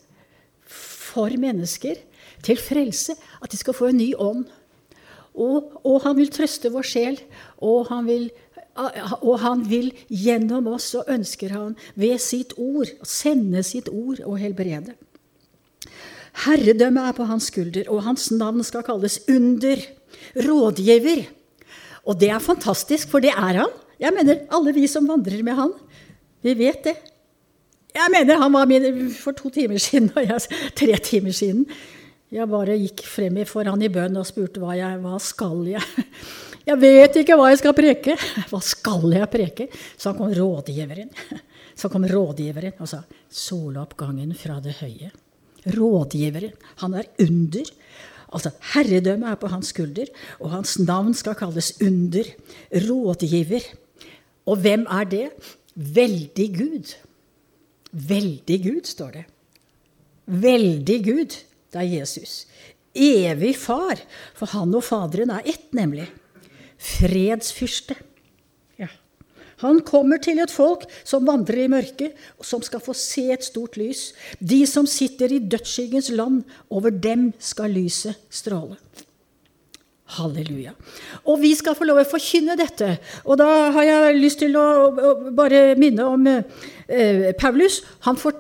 for 0.70 1.34
mennesker. 1.38 1.98
Til 2.46 2.60
frelse. 2.62 3.16
At 3.44 3.52
de 3.52 3.60
skal 3.60 3.76
få 3.76 3.90
en 3.90 4.00
ny 4.00 4.14
ånd. 4.18 4.46
Og, 5.40 5.76
og 5.86 6.02
han 6.04 6.18
vil 6.18 6.32
trøste 6.34 6.72
vår 6.74 6.88
sjel, 6.88 7.20
og 7.64 7.88
han 7.92 8.08
vil 8.10 8.30
og 8.80 9.36
han 9.44 9.64
vil 9.68 9.92
gjennom 10.08 10.70
oss, 10.72 10.94
og 10.98 11.10
ønsker 11.12 11.54
han 11.56 11.76
ved 12.00 12.20
sitt 12.24 12.56
ord 12.58 12.90
sende 13.08 13.64
sitt 13.66 13.90
ord 13.92 14.22
og 14.26 14.40
helbrede. 14.42 14.96
Herredømmet 16.46 17.10
er 17.10 17.18
på 17.18 17.28
hans 17.28 17.50
skulder, 17.52 17.90
og 17.92 18.06
hans 18.06 18.30
navn 18.32 18.64
skal 18.64 18.86
kalles 18.88 19.20
Under, 19.32 19.82
rådgiver. 20.36 21.26
Og 22.08 22.20
det 22.20 22.32
er 22.32 22.44
fantastisk, 22.44 23.10
for 23.12 23.24
det 23.24 23.34
er 23.34 23.64
han. 23.64 23.78
Jeg 24.00 24.16
mener, 24.16 24.46
alle 24.56 24.74
vi 24.74 24.88
som 24.88 25.08
vandrer 25.10 25.44
med 25.44 25.58
han, 25.58 25.74
vi 26.46 26.56
vet 26.56 26.84
det. 26.86 26.96
Jeg 27.96 28.12
mener, 28.14 28.40
han 28.40 28.54
var 28.54 28.70
min 28.70 29.10
for 29.12 29.36
to 29.36 29.50
timer 29.50 29.82
siden, 29.82 30.12
og 30.16 30.24
jeg, 30.24 30.62
tre 30.78 31.00
timer 31.04 31.36
siden. 31.36 31.66
Jeg 32.32 32.46
bare 32.48 32.78
gikk 32.78 33.04
frem 33.10 33.42
for 33.50 33.66
han 33.66 33.82
i 33.82 33.90
bønn 33.90 34.20
og 34.22 34.28
spurte 34.30 34.62
hva, 34.62 34.76
jeg, 34.78 35.02
hva 35.02 35.18
skal 35.20 35.66
jeg 35.68 36.06
jeg 36.68 36.80
vet 36.82 37.18
ikke 37.22 37.38
hva 37.40 37.50
jeg 37.52 37.62
skal 37.62 37.76
preke. 37.78 38.16
Hva 38.52 38.60
skal 38.64 39.08
jeg 39.16 39.30
preke? 39.32 39.70
Så 39.98 40.14
kom 40.18 40.34
rådgiveren. 40.36 41.10
Så 41.80 41.88
kom 41.92 42.04
rådgiveren 42.04 42.76
og 42.84 42.90
sa 42.92 43.00
soloppgangen 43.32 44.34
fra 44.36 44.58
det 44.64 44.76
høye. 44.82 45.12
Rådgiveren. 45.76 46.58
Han 46.84 46.98
er 47.00 47.08
under. 47.24 47.72
Altså, 48.30 48.52
Herredømmet 48.74 49.32
er 49.32 49.40
på 49.40 49.50
hans 49.50 49.72
skulder, 49.72 50.10
og 50.44 50.52
hans 50.54 50.76
navn 50.84 51.16
skal 51.18 51.38
kalles 51.40 51.72
under. 51.82 52.28
Rådgiver. 52.86 53.66
Og 54.50 54.60
hvem 54.60 54.86
er 54.92 55.10
det? 55.10 55.26
Veldig 55.76 56.50
Gud. 56.58 56.96
Veldig 57.92 58.60
Gud, 58.68 58.86
står 58.92 59.16
det. 59.16 59.26
Veldig 60.28 61.00
Gud. 61.08 61.40
Det 61.72 61.80
er 61.80 61.92
Jesus. 61.96 62.44
Evig 62.94 63.56
far. 63.58 64.02
For 64.36 64.52
han 64.52 64.76
og 64.76 64.84
Faderen 64.84 65.32
er 65.34 65.48
ett, 65.48 65.70
nemlig 65.74 66.10
fredsfyrste. 66.80 67.98
Ja. 68.80 68.88
Han 69.64 69.82
kommer 69.88 70.22
til 70.24 70.40
et 70.40 70.54
folk 70.54 70.86
som 71.04 71.28
vandrer 71.28 71.66
i 71.66 71.72
mørket, 71.72 72.16
og 72.40 72.48
som 72.48 72.64
skal 72.64 72.84
få 72.84 72.96
se 72.98 73.28
et 73.36 73.44
stort 73.44 73.78
lys. 73.80 74.10
De 74.40 74.64
som 74.70 74.88
sitter 74.88 75.36
i 75.36 75.44
dødsskyggens 75.44 76.12
land, 76.16 76.44
over 76.70 76.96
dem 76.96 77.32
skal 77.40 77.76
lyset 77.76 78.18
stråle. 78.32 78.80
Halleluja. 80.10 80.72
Og 81.30 81.38
vi 81.44 81.52
skal 81.54 81.76
få 81.78 81.86
lov 81.86 82.00
å 82.02 82.10
forkynne 82.10 82.56
dette. 82.58 82.96
Og 83.30 83.38
da 83.38 83.70
har 83.76 83.86
jeg 83.86 84.18
lyst 84.18 84.40
til 84.42 84.56
å, 84.58 84.66
å 84.90 85.12
bare 85.38 85.76
minne 85.78 86.08
om 86.10 86.26
eh, 86.32 87.30
Paulus. 87.38 87.84
Han 88.08 88.18
for, 88.18 88.40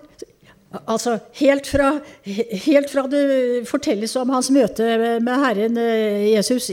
Altså, 0.70 1.16
helt 1.40 1.66
fra, 1.66 1.96
helt 2.66 2.92
fra, 2.92 3.08
det 3.10 3.66
fortelles 3.66 4.12
om 4.22 4.30
hans 4.30 4.52
møte 4.54 4.86
med 5.18 5.42
Herren 5.42 5.80
eh, 5.82 6.28
Jesus 6.36 6.68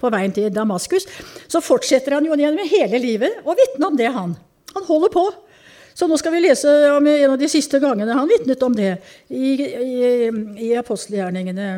på 0.00 0.10
veien 0.10 0.34
til 0.34 0.48
Damaskus, 0.50 1.06
så 1.46 1.62
fortsetter 1.62 2.16
han 2.16 2.26
jo 2.26 2.34
gjennom 2.34 2.72
hele 2.72 2.98
livet 2.98 3.46
å 3.46 3.54
vitne 3.54 3.86
om 3.86 3.98
det, 4.00 4.08
han. 4.10 4.34
Han 4.74 4.88
holder 4.88 5.14
på. 5.14 5.24
Så 5.94 6.08
nå 6.10 6.18
skal 6.18 6.34
vi 6.34 6.42
lese 6.42 6.70
om 6.90 7.06
en 7.06 7.36
av 7.36 7.38
de 7.38 7.48
siste 7.50 7.78
gangene 7.82 8.16
han 8.18 8.30
vitnet 8.30 8.62
om 8.66 8.74
det, 8.74 8.96
i, 9.30 9.54
i, 9.62 10.10
i 10.66 10.72
apostelgjerningene 10.80 11.70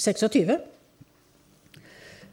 26. 0.00 0.54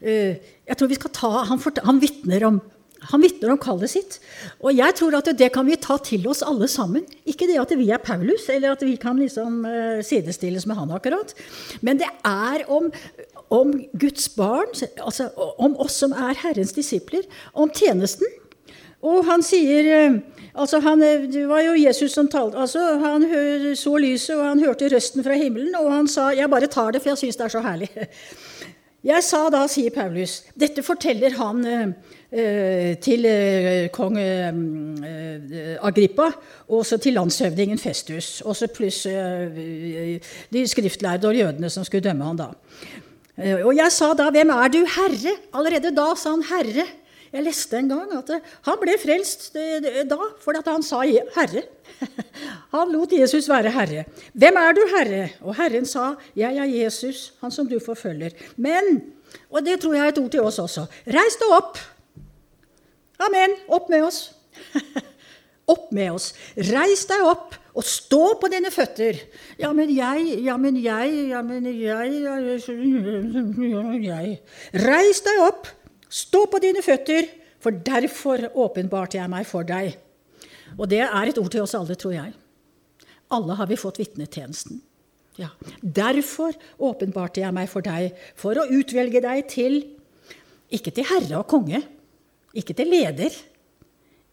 Eh, 0.03 0.39
jeg 0.63 0.79
tror 0.79 0.91
vi 0.91 0.99
skal 1.01 1.13
ta, 1.15 1.33
Han, 1.51 1.59
han 1.83 1.99
vitner 1.99 2.47
om 2.47 2.63
han 3.11 3.23
vitner 3.23 3.53
om 3.53 3.59
kallet 3.61 3.91
sitt. 3.91 4.19
Og 4.63 4.73
jeg 4.75 4.95
tror 4.97 5.17
at 5.17 5.31
det 5.37 5.49
kan 5.53 5.67
vi 5.67 5.79
ta 5.81 5.97
til 6.03 6.25
oss 6.29 6.43
alle 6.45 6.69
sammen. 6.71 7.05
Ikke 7.29 7.47
det 7.49 7.59
at 7.61 7.73
vi 7.77 7.89
er 7.91 8.01
Paulus, 8.03 8.47
eller 8.51 8.75
at 8.75 8.85
vi 8.85 8.95
kan 9.01 9.19
liksom 9.19 9.63
uh, 9.67 9.99
sidestilles 10.05 10.67
med 10.69 10.79
han 10.79 10.93
akkurat. 10.95 11.33
Men 11.81 11.99
det 12.01 12.09
er 12.27 12.63
om, 12.71 12.91
om 13.53 13.73
Guds 13.99 14.29
barn, 14.37 14.71
altså 15.03 15.29
om 15.57 15.75
oss 15.83 15.99
som 16.03 16.15
er 16.15 16.39
Herrens 16.45 16.75
disipler, 16.75 17.27
om 17.53 17.71
tjenesten. 17.73 18.39
Og 19.03 19.25
han 19.27 19.43
sier 19.43 19.89
uh, 19.91 20.17
altså 20.53 20.79
han, 20.85 21.03
Det 21.33 21.43
var 21.49 21.65
jo 21.65 21.75
Jesus 21.75 22.15
som 22.15 22.29
talte. 22.31 22.57
altså 22.57 22.99
Han 23.03 23.27
så 23.75 23.97
lyset, 23.99 24.37
og 24.37 24.47
han 24.47 24.63
hørte 24.63 24.89
røsten 24.93 25.25
fra 25.25 25.35
himmelen, 25.35 25.75
og 25.75 25.91
han 25.91 26.07
sa 26.07 26.31
'Jeg 26.31 26.49
bare 26.49 26.67
tar 26.67 26.91
det, 26.91 27.01
for 27.01 27.09
jeg 27.09 27.17
syns 27.17 27.35
det 27.35 27.45
er 27.45 27.55
så 27.57 27.59
herlig'. 27.59 28.07
Jeg 29.03 29.23
sa 29.23 29.49
da, 29.51 29.65
sier 29.67 29.91
Paulus, 29.91 30.41
dette 30.55 30.83
forteller 30.85 31.35
han 31.35 31.65
uh, 31.67 32.13
Eh, 32.33 32.95
til 32.97 33.27
eh, 33.29 33.91
kong 33.93 34.15
eh, 34.17 35.75
Agrippa 35.85 36.31
og 36.73 36.81
så 36.81 36.97
til 36.97 37.13
landshøvdingen 37.13 37.77
Festus. 37.77 38.41
Også 38.41 38.71
pluss 38.73 39.03
de 39.05 40.63
skriftlærde 40.65 41.29
og 41.29 41.37
jødene 41.37 41.69
som 41.69 41.85
skulle 41.85 42.01
dømme 42.01 42.25
han 42.25 42.39
da. 42.39 42.49
Og 43.67 43.75
jeg 43.77 43.91
sa 43.91 44.13
da 44.13 44.31
'Hvem 44.31 44.49
er 44.49 44.67
du, 44.67 44.81
Herre?' 44.81 45.37
Allerede 45.53 45.95
da 45.95 46.15
sa 46.15 46.29
han 46.31 46.41
'Herre'. 46.41 46.89
Jeg 47.33 47.45
leste 47.47 47.79
en 47.79 47.89
gang 47.89 48.11
at 48.13 48.29
han 48.67 48.77
ble 48.81 48.93
frelst 49.01 49.47
da 50.09 50.19
fordi 50.43 50.61
han 50.67 50.83
sa 50.85 51.01
'Herre'. 51.03 51.63
Han 52.73 52.91
lot 52.91 53.11
Jesus 53.11 53.47
være 53.49 53.71
herre. 53.71 54.05
'Hvem 54.33 54.55
er 54.57 54.71
du, 54.73 54.81
Herre?' 54.95 55.29
Og 55.41 55.55
Herren 55.55 55.85
sa, 55.85 56.15
'Jeg 56.35 56.57
er 56.57 56.65
Jesus, 56.65 57.33
han 57.41 57.51
som 57.51 57.69
du 57.69 57.79
forfølger.' 57.79 58.33
Men, 58.57 59.13
og 59.49 59.65
det 59.65 59.79
tror 59.79 59.93
jeg 59.93 60.05
er 60.05 60.07
et 60.09 60.17
ord 60.17 60.31
til 60.31 60.41
oss 60.41 60.59
også, 60.59 60.85
reis 61.07 61.37
deg 61.39 61.49
opp. 61.51 61.77
Amen. 63.19 63.55
Opp 63.67 63.89
med 63.89 64.03
oss. 64.03 64.33
opp 65.73 65.91
med 65.91 66.11
oss. 66.11 66.33
Reis 66.57 67.05
deg 67.05 67.21
opp 67.23 67.55
og 67.73 67.85
stå 67.87 68.39
på 68.41 68.49
dine 68.51 68.71
føtter. 68.71 69.17
Ja, 69.59 69.71
men 69.73 69.89
jeg, 69.95 70.39
ja, 70.45 70.57
men 70.57 70.77
jeg, 70.77 71.29
ja, 71.29 71.41
men 71.41 71.65
jeg, 71.65 72.21
ja, 72.25 72.41
jeg. 74.03 74.35
Reis 74.85 75.23
deg 75.25 75.41
opp, 75.47 75.67
stå 76.13 76.45
på 76.51 76.61
dine 76.63 76.83
føtter, 76.85 77.29
for 77.63 77.75
derfor 77.85 78.45
åpenbarte 78.59 79.17
jeg 79.17 79.31
meg 79.31 79.47
for 79.47 79.65
deg. 79.67 79.95
Og 80.77 80.87
det 80.91 81.03
er 81.05 81.29
et 81.29 81.39
ord 81.39 81.51
til 81.53 81.63
oss 81.63 81.75
alle, 81.77 81.95
tror 81.99 82.15
jeg. 82.15 82.33
Alle 83.33 83.55
har 83.57 83.69
vi 83.69 83.79
fått 83.79 84.01
vitnetjenesten. 84.01 84.81
Ja. 85.39 85.49
Derfor 85.81 86.53
åpenbarte 86.77 87.41
jeg 87.41 87.55
meg 87.55 87.69
for 87.71 87.85
deg, 87.85 88.13
for 88.37 88.59
å 88.59 88.67
utvelge 88.69 89.23
deg 89.23 89.47
til 89.49 89.79
ikke 90.73 90.93
til 90.93 91.05
herre 91.05 91.39
og 91.39 91.49
konge, 91.49 91.81
ikke 92.57 92.75
til 92.77 92.89
leder. 92.93 93.33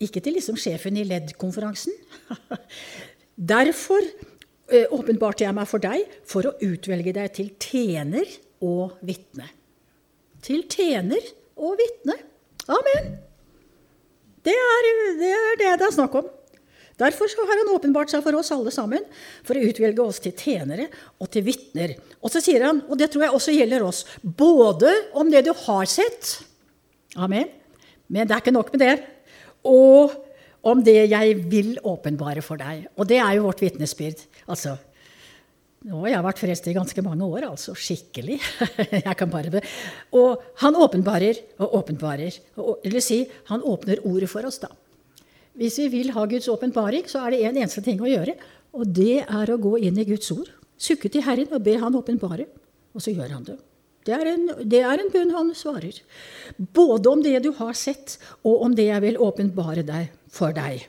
Ikke 0.01 0.23
til 0.25 0.39
liksom 0.39 0.57
sjefen 0.57 0.97
i 0.97 1.05
LED-konferansen. 1.05 1.93
Derfor 3.53 4.01
eh, 4.01 4.87
åpenbarte 4.89 5.45
jeg 5.45 5.57
meg 5.57 5.69
for 5.69 5.83
deg 5.85 6.07
for 6.29 6.49
å 6.49 6.55
utvelge 6.65 7.13
deg 7.17 7.35
til 7.37 7.51
tjener 7.61 8.29
og 8.65 8.97
vitne. 9.05 9.49
Til 10.41 10.65
tjener 10.73 11.21
og 11.61 11.79
vitne. 11.81 12.17
Amen. 12.71 13.15
Det 14.45 14.55
er, 14.57 14.91
det 15.21 15.33
er 15.37 15.59
det 15.61 15.73
det 15.81 15.89
er 15.89 15.97
snakk 15.97 16.17
om. 16.21 16.29
Derfor 17.01 17.33
har 17.49 17.61
han 17.63 17.73
åpenbart 17.73 18.13
seg 18.13 18.21
for 18.25 18.37
oss 18.37 18.51
alle 18.53 18.73
sammen, 18.75 19.05
for 19.47 19.57
å 19.57 19.63
utvelge 19.65 20.05
oss 20.05 20.21
til 20.21 20.35
tjenere 20.37 20.91
og 21.17 21.31
til 21.33 21.47
vitner. 21.47 21.95
Og 22.21 22.33
så 22.33 22.43
sier 22.45 22.67
han, 22.67 22.83
og 22.89 23.01
det 23.01 23.09
tror 23.13 23.25
jeg 23.25 23.37
også 23.37 23.55
gjelder 23.57 23.85
oss, 23.87 24.03
både 24.21 24.93
om 25.17 25.31
det 25.33 25.47
du 25.49 25.55
har 25.67 25.89
sett 25.89 26.39
Amen. 27.19 27.49
Men 28.07 28.29
det 28.29 28.37
er 28.37 28.43
ikke 28.43 28.55
nok 28.55 28.69
med 28.71 28.83
det. 28.85 28.93
Og 29.67 30.13
om 30.71 30.83
det 30.85 31.09
jeg 31.11 31.41
vil 31.51 31.73
åpenbare 31.83 32.43
for 32.45 32.61
deg. 32.61 32.85
Og 32.95 33.09
det 33.11 33.19
er 33.19 33.33
jo 33.35 33.49
vårt 33.49 33.63
vitnesbyrd. 33.65 34.21
Altså, 34.47 34.77
nå 35.89 36.03
har 36.05 36.25
vært 36.25 36.43
frelst 36.43 36.67
i 36.69 36.75
ganske 36.77 37.03
mange 37.05 37.25
år, 37.25 37.47
altså 37.49 37.73
skikkelig. 37.79 38.37
jeg 39.07 39.17
kan 39.17 39.31
bare... 39.33 39.63
Og 40.13 40.43
han 40.61 40.77
åpenbarer 40.77 41.41
og 41.63 41.79
åpenbarer. 41.81 42.37
Eller 42.85 43.05
si, 43.05 43.23
han 43.49 43.65
åpner 43.65 44.03
ordet 44.05 44.29
for 44.29 44.45
oss, 44.45 44.61
da. 44.61 44.69
Hvis 45.57 45.81
vi 45.81 45.89
vil 45.93 46.13
ha 46.15 46.27
Guds 46.29 46.49
åpenbaring, 46.53 47.09
så 47.09 47.25
er 47.25 47.33
det 47.33 47.41
én 47.41 47.55
en 47.55 47.63
eneste 47.65 47.83
ting 47.85 48.01
å 48.01 48.11
gjøre, 48.11 48.37
og 48.77 48.93
det 48.93 49.25
er 49.25 49.51
å 49.51 49.59
gå 49.61 49.79
inn 49.81 49.99
i 49.99 50.07
Guds 50.09 50.31
ord. 50.37 50.53
Sukke 50.81 51.11
til 51.13 51.25
Herren 51.25 51.51
og 51.53 51.65
be 51.65 51.75
Han 51.81 51.97
åpenbare. 51.97 52.47
Og 52.95 53.03
så 53.05 53.13
gjør 53.15 53.35
han 53.37 53.49
det. 53.49 53.59
Det 54.05 54.15
er, 54.17 54.29
en, 54.33 54.47
det 54.65 54.81
er 54.85 55.01
en 55.01 55.11
bunn 55.13 55.35
han 55.35 55.51
svarer. 55.57 55.97
Både 56.57 57.11
om 57.11 57.21
det 57.25 57.37
du 57.45 57.53
har 57.59 57.77
sett, 57.77 58.17
og 58.45 58.65
om 58.65 58.77
det 58.77 58.89
jeg 58.89 59.05
vil 59.05 59.21
åpenbare 59.21 59.85
deg 59.87 60.09
for 60.33 60.57
deg. 60.57 60.87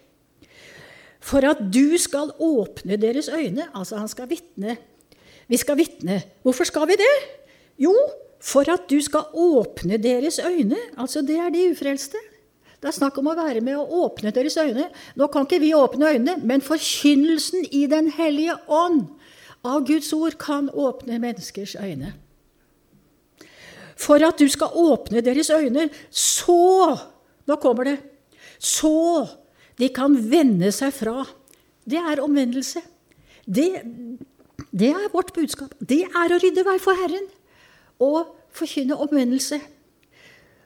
For 1.22 1.46
at 1.46 1.62
du 1.74 1.98
skal 2.02 2.34
åpne 2.42 2.98
deres 2.98 3.30
øyne. 3.30 3.68
Altså, 3.78 4.00
han 4.02 4.10
skal 4.10 4.30
vitne. 4.30 4.78
Vi 5.48 5.58
skal 5.58 5.78
vitne. 5.78 6.22
Hvorfor 6.42 6.66
skal 6.68 6.88
vi 6.90 6.98
det? 7.00 7.16
Jo, 7.80 7.94
for 8.42 8.66
at 8.74 8.90
du 8.90 8.98
skal 9.02 9.30
åpne 9.34 9.98
deres 10.02 10.40
øyne. 10.40 10.78
Altså, 10.98 11.22
det 11.22 11.38
er 11.38 11.54
de 11.54 11.70
ufrelste. 11.72 12.18
Det 12.82 12.90
er 12.90 12.98
snakk 12.98 13.20
om 13.22 13.30
å 13.30 13.38
være 13.38 13.62
med 13.62 13.78
å 13.78 13.86
åpne 14.08 14.34
deres 14.34 14.58
øyne. 14.58 14.88
Nå 15.16 15.28
kan 15.30 15.46
ikke 15.46 15.62
vi 15.62 15.76
åpne 15.78 16.16
øynene, 16.16 16.40
men 16.42 16.66
forkynnelsen 16.66 17.70
i 17.72 17.86
Den 17.86 18.10
hellige 18.12 18.58
ånd 18.68 19.06
av 19.64 19.86
Guds 19.86 20.10
ord 20.18 20.40
kan 20.42 20.70
åpne 20.74 21.22
menneskers 21.22 21.76
øyne 21.78 22.16
for 24.02 24.24
at 24.26 24.40
du 24.40 24.48
skal 24.50 24.74
åpne 24.74 25.22
deres 25.22 25.50
øyne, 25.54 25.90
så 26.10 26.98
Nå 27.48 27.56
kommer 27.58 27.84
det. 27.84 27.98
Så 28.60 29.26
de 29.82 29.90
kan 29.94 30.16
vende 30.32 30.70
seg 30.76 30.94
fra. 30.94 31.26
Det 31.90 32.00
er 32.00 32.22
omvendelse. 32.22 32.84
Det, 33.46 33.68
det 34.70 34.92
er 34.94 35.12
vårt 35.14 35.34
budskap. 35.34 35.74
Det 35.80 36.04
er 36.06 36.34
å 36.34 36.40
rydde 36.42 36.66
vei 36.68 36.78
for 36.82 36.98
Herren 37.00 37.26
og 38.02 38.36
forkynne 38.56 38.98
omvendelse. 39.02 39.60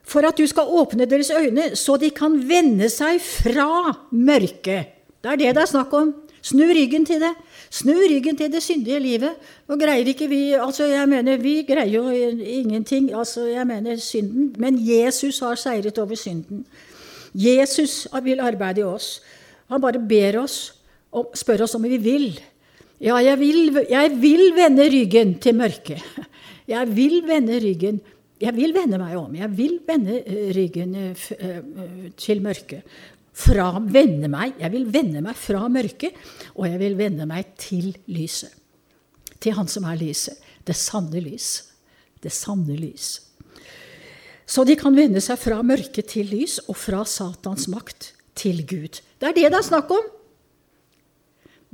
For 0.06 0.28
at 0.28 0.38
du 0.38 0.46
skal 0.48 0.70
åpne 0.70 1.08
deres 1.10 1.32
øyne, 1.34 1.72
så 1.80 1.98
de 1.98 2.12
kan 2.14 2.36
vende 2.48 2.92
seg 2.94 3.18
fra 3.24 3.96
mørket. 4.12 4.92
Det 5.24 5.32
er 5.32 5.42
det 5.42 5.56
det 5.58 5.64
er 5.64 5.72
snakk 5.72 5.94
om. 5.98 6.14
Snu 6.46 6.68
ryggen 6.70 7.08
til 7.08 7.24
det. 7.24 7.32
Snu 7.74 7.96
ryggen 7.98 8.38
til 8.38 8.52
det 8.54 8.62
syndige 8.62 9.00
livet. 9.02 9.34
Nå 9.66 9.80
greier 9.82 10.06
ikke 10.12 10.28
vi 10.30 10.54
altså 10.54 10.86
jeg 10.92 11.10
mener, 11.10 11.38
Vi 11.42 11.64
greier 11.66 11.90
jo 11.90 12.10
ingenting. 12.12 13.14
altså 13.16 13.48
jeg 13.48 13.68
mener 13.68 13.98
synden, 13.98 14.56
Men 14.58 14.78
Jesus 14.78 15.40
har 15.40 15.56
seiret 15.56 15.98
over 15.98 16.16
synden. 16.16 16.66
Jesus 17.36 18.06
vil 18.24 18.42
arbeide 18.44 18.82
i 18.84 18.88
oss. 18.88 19.20
Han 19.72 19.84
bare 19.84 20.00
ber 20.00 20.40
oss 20.46 20.60
og 21.16 21.36
spør 21.36 21.66
oss 21.66 21.76
om 21.76 21.84
vi 21.84 22.00
vil. 22.00 22.30
Ja, 23.04 23.20
jeg 23.20 23.40
vil, 23.42 23.82
jeg 23.92 24.14
vil 24.22 24.50
vende 24.56 24.88
ryggen 24.92 25.36
til 25.44 25.58
mørket. 25.60 26.04
Jeg 26.66 26.88
vil 26.98 27.20
vende 27.28 27.60
ryggen 27.62 28.00
jeg 28.42 28.52
vil 28.56 28.74
vende 28.76 29.00
meg 29.00 29.16
om. 29.16 29.36
Jeg 29.38 29.52
vil 29.56 29.78
vende 29.88 30.20
eh, 30.20 30.50
ryggen 30.56 30.96
eh, 31.00 31.28
eh, 31.40 32.08
til 32.20 32.42
mørket 32.44 32.98
fra 33.36 33.70
vende 33.80 34.30
meg. 34.32 34.58
Jeg 34.60 34.72
vil 34.74 34.88
vende 34.92 35.24
meg 35.24 35.38
fra 35.40 35.66
mørket, 35.72 36.16
og 36.56 36.68
jeg 36.68 36.80
vil 36.80 36.98
vende 37.00 37.28
meg 37.28 37.56
til 37.60 37.94
lyset. 38.12 38.52
Til 39.40 39.56
Han 39.56 39.70
som 39.72 39.88
er 39.88 40.00
lyset. 40.00 40.40
Det 40.66 40.76
sanne 40.76 41.22
lys. 41.24 41.50
Det 42.24 42.32
sanne 42.34 42.76
lys. 42.80 43.20
Så 44.46 44.66
de 44.68 44.76
kan 44.78 44.96
vende 44.96 45.22
seg 45.24 45.40
fra 45.42 45.62
mørket 45.66 46.12
til 46.14 46.30
lys, 46.30 46.60
og 46.70 46.78
fra 46.78 47.02
Satans 47.10 47.66
makt 47.72 48.12
til 48.38 48.62
Gud. 48.68 49.02
Det 49.20 49.32
er 49.32 49.38
det 49.38 49.50
det 49.50 49.60
er 49.62 49.72
snakk 49.72 49.92
om. 49.96 50.12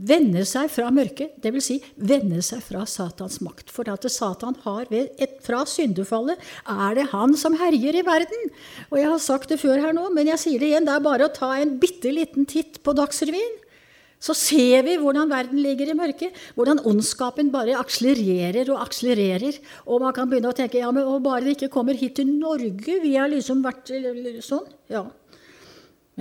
vende 0.01 0.41
seg 0.49 0.71
fra 0.73 0.87
mørket, 0.89 1.35
dvs. 1.43 1.65
Si, 1.67 1.75
vende 2.09 2.41
seg 2.41 2.63
fra 2.65 2.87
Satans 2.89 3.37
makt. 3.45 3.69
For 3.69 3.85
at 3.91 4.07
Satan 4.09 4.55
har 4.63 4.87
ved 4.89 5.11
et, 5.21 5.35
fra 5.45 5.61
syndefallet 5.69 6.41
er 6.65 6.95
det 6.97 7.09
han 7.11 7.35
som 7.37 7.57
herjer 7.59 7.99
i 7.99 8.05
verden. 8.07 8.47
Og 8.89 8.97
jeg 8.97 9.11
har 9.11 9.21
sagt 9.21 9.53
det 9.53 9.59
før 9.61 9.77
her 9.83 9.93
nå, 9.93 10.07
men 10.15 10.31
jeg 10.31 10.41
sier 10.41 10.63
det 10.63 10.71
igjen. 10.71 10.87
Det 10.87 10.95
er 10.95 11.05
bare 11.05 11.27
å 11.27 11.35
ta 11.35 11.53
en 11.59 11.75
bitte 11.81 12.09
liten 12.09 12.49
titt 12.49 12.81
på 12.81 12.95
Dagsrevyen. 12.97 13.60
Så 14.21 14.35
ser 14.37 14.83
vi 14.85 14.99
hvordan 15.01 15.31
verden 15.31 15.61
ligger 15.63 15.89
i 15.89 15.97
mørket. 15.97 16.35
Hvordan 16.53 16.83
ondskapen 16.85 17.49
bare 17.53 17.79
akselererer 17.79 18.69
og 18.69 18.83
akselererer. 18.83 19.57
Og 19.87 20.03
man 20.03 20.13
kan 20.13 20.29
begynne 20.29 20.51
å 20.51 20.57
tenke 20.57 20.77
ja, 20.77 20.91
men 20.93 21.09
bare 21.25 21.47
det 21.47 21.55
ikke 21.57 21.71
kommer 21.73 21.97
hit 21.97 22.19
til 22.19 22.29
Norge 22.29 22.99
Vi 23.01 23.15
har 23.17 23.31
liksom 23.31 23.63
vært 23.65 23.89
sånn. 24.45 24.69
Ja, 24.91 25.07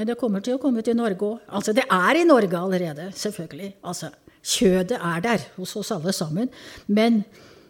men 0.01 0.09
det 0.09 0.17
kommer 0.17 0.41
til 0.41 0.57
å 0.57 0.63
komme 0.63 0.81
til 0.87 0.97
Norge 0.97 1.27
òg. 1.27 1.47
Altså, 1.59 1.75
det 1.77 1.85
er 1.93 2.21
i 2.21 2.25
Norge 2.25 2.57
allerede, 2.57 3.11
selvfølgelig. 3.21 3.75
Altså, 3.85 4.09
kjødet 4.41 4.97
er 4.97 5.25
der 5.27 5.47
hos 5.59 5.75
oss 5.77 5.91
alle 5.93 6.15
sammen. 6.17 6.49
Men, 6.87 7.25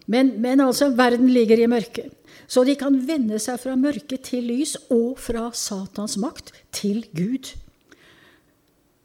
men, 0.07 0.35
men 0.39 0.63
altså, 0.63 0.93
verden 0.95 1.27
ligger 1.33 1.59
i 1.59 1.67
mørket. 1.71 2.13
Så 2.47 2.63
de 2.67 2.77
kan 2.79 2.95
vende 3.07 3.39
seg 3.41 3.59
fra 3.59 3.75
mørke 3.79 4.19
til 4.23 4.47
lys 4.47 4.77
og 4.93 5.19
fra 5.19 5.49
Satans 5.55 6.15
makt 6.21 6.53
til 6.75 7.03
Gud. 7.17 7.51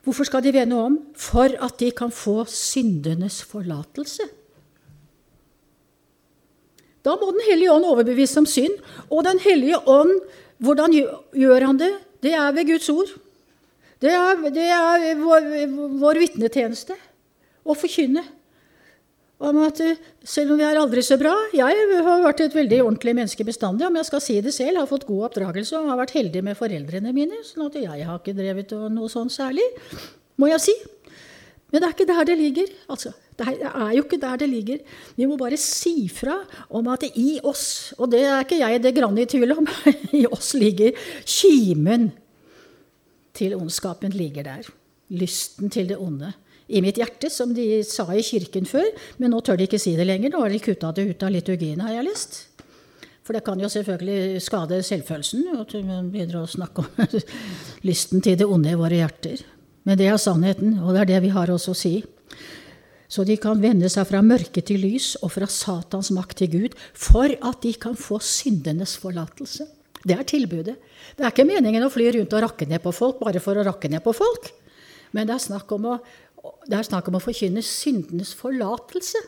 Hvorfor 0.07 0.29
skal 0.29 0.45
de 0.45 0.55
vende 0.55 0.79
om? 0.79 1.01
For 1.19 1.51
at 1.51 1.81
de 1.83 1.91
kan 1.91 2.13
få 2.15 2.45
syndenes 2.47 3.41
forlatelse. 3.43 4.23
Da 7.03 7.15
må 7.19 7.31
Den 7.35 7.43
hellige 7.49 7.73
ånd 7.73 7.85
overbevise 7.85 8.39
om 8.39 8.47
synd. 8.47 8.79
Og 9.11 9.25
Den 9.27 9.39
hellige 9.43 9.79
ånd, 9.89 10.21
hvordan 10.59 10.95
gjør 11.35 11.67
han 11.67 11.79
det? 11.79 11.93
Det 12.23 12.33
er 12.35 12.55
ved 12.55 12.71
Guds 12.71 12.89
ord. 12.89 13.11
Det 14.01 14.13
er, 14.13 14.49
det 14.55 14.69
er 14.71 15.19
vår, 15.19 15.51
vår 15.99 16.19
vitnetjeneste 16.21 16.95
å 17.67 17.75
forkynne 17.75 18.23
om 19.37 19.59
at 19.67 19.81
selv 20.25 20.55
om 20.55 20.61
vi 20.61 20.65
er 20.65 20.79
aldri 20.81 21.03
så 21.05 21.19
bra 21.21 21.35
Jeg 21.53 22.01
har 22.07 22.23
vært 22.25 22.41
et 22.47 22.55
veldig 22.57 22.79
ordentlig 22.87 23.13
menneske 23.19 23.45
bestandig, 23.45 23.85
om 23.85 23.99
jeg 24.01 24.09
skal 24.09 24.23
si 24.25 24.39
det 24.41 24.55
selv. 24.57 24.81
Har 24.81 24.89
fått 24.89 25.05
god 25.09 25.29
oppdragelse 25.29 25.77
og 25.77 25.91
har 25.91 26.01
vært 26.01 26.17
heldig 26.17 26.43
med 26.47 26.57
foreldrene 26.57 27.13
mine. 27.13 27.43
sånn 27.45 27.67
at 27.69 27.77
jeg 27.83 28.07
har 28.09 28.21
ikke 28.21 28.37
drevet 28.37 28.73
noe 28.95 29.13
sånn 29.13 29.33
særlig, 29.33 29.67
må 30.41 30.49
jeg 30.49 30.65
si. 30.65 30.77
Men 31.69 31.83
det 31.83 31.89
er 31.89 31.95
ikke 31.97 32.09
der 32.09 32.29
det 32.29 32.37
ligger. 32.41 32.75
altså. 32.89 33.13
Det 33.37 33.45
er 33.53 33.91
jo 33.93 34.05
ikke 34.07 34.21
der 34.21 34.39
det 34.41 34.49
ligger. 34.49 34.79
Vi 35.17 35.27
må 35.29 35.37
bare 35.37 35.59
si 35.61 36.09
fra 36.09 36.39
om 36.73 36.87
at 36.89 37.05
i 37.05 37.37
oss, 37.45 37.93
og 37.99 38.09
det 38.15 38.23
er 38.25 38.41
ikke 38.41 38.63
jeg 38.63 38.81
det 38.81 38.95
grann 38.97 39.19
i 39.19 39.27
tvil 39.29 39.53
om, 39.59 39.69
i 40.21 40.25
oss 40.31 40.55
ligger 40.57 40.97
kimen 41.29 42.09
til 43.37 43.53
ondskapen 43.59 44.17
ligger 44.17 44.47
der. 44.49 44.71
Lysten 45.13 45.69
til 45.71 45.91
det 45.91 45.99
onde. 46.01 46.33
I 46.67 46.83
mitt 46.83 46.99
hjerte, 46.99 47.31
som 47.31 47.53
de 47.55 47.81
sa 47.87 48.09
i 48.11 48.25
kirken 48.27 48.67
før, 48.67 48.89
men 49.23 49.31
nå 49.31 49.41
tør 49.45 49.61
de 49.61 49.69
ikke 49.69 49.81
si 49.81 49.95
det 49.99 50.09
lenger. 50.09 50.33
Nå 50.33 50.43
har 50.43 50.51
de 50.51 50.63
kutta 50.63 50.91
det 50.97 51.07
ut 51.13 51.27
av 51.27 51.35
liturgien, 51.35 51.83
har 51.85 51.95
jeg 51.95 52.07
lest. 52.09 52.39
For 53.27 53.35
det 53.35 53.43
kan 53.47 53.59
jo 53.59 53.71
selvfølgelig 53.71 54.43
skade 54.43 54.81
selvfølelsen 54.87 55.49
at 55.59 55.73
man 55.87 56.11
begynner 56.13 56.43
å 56.43 56.51
snakke 56.51 56.85
om 56.85 57.07
lysten 57.89 58.23
til 58.23 58.39
det 58.39 58.47
onde 58.47 58.71
i 58.71 58.79
våre 58.79 59.01
hjerter. 59.01 59.43
Men 59.87 59.99
det 59.99 60.11
er 60.11 60.19
sannheten, 60.19 60.77
og 60.83 60.95
det 60.95 61.05
er 61.05 61.11
det 61.15 61.25
vi 61.27 61.33
har 61.35 61.51
også 61.51 61.75
å 61.75 61.79
si. 61.79 61.95
Så 63.07 63.23
de 63.27 63.37
kan 63.39 63.59
vende 63.63 63.91
seg 63.91 64.07
fra 64.09 64.23
mørke 64.23 64.63
til 64.67 64.83
lys 64.83 65.13
og 65.23 65.33
fra 65.37 65.47
Satans 65.51 66.11
makt 66.15 66.41
til 66.43 66.53
Gud, 66.55 66.77
for 66.95 67.31
at 67.31 67.63
de 67.63 67.75
kan 67.79 67.95
få 67.99 68.19
syndenes 68.23 68.97
forlatelse. 68.99 69.67
Det 70.07 70.15
er 70.15 70.27
tilbudet. 70.27 70.77
Det 71.17 71.25
er 71.25 71.33
ikke 71.33 71.47
meningen 71.49 71.87
å 71.87 71.91
fly 71.91 72.11
rundt 72.15 72.35
og 72.35 72.45
rakke 72.45 72.67
ned 72.71 72.83
på 72.83 72.95
folk 72.95 73.19
bare 73.23 73.43
for 73.43 73.59
å 73.59 73.67
rakke 73.67 73.91
ned 73.91 74.03
på 74.05 74.15
folk. 74.15 74.51
Men 75.15 75.27
det 75.27 75.37
er 75.37 75.45
snakk 75.47 75.71
om 75.75 75.87
å, 75.95 75.97
snakk 76.87 77.09
om 77.09 77.19
å 77.19 77.23
forkynne 77.23 77.63
syndenes 77.65 78.35
forlatelse. 78.37 79.23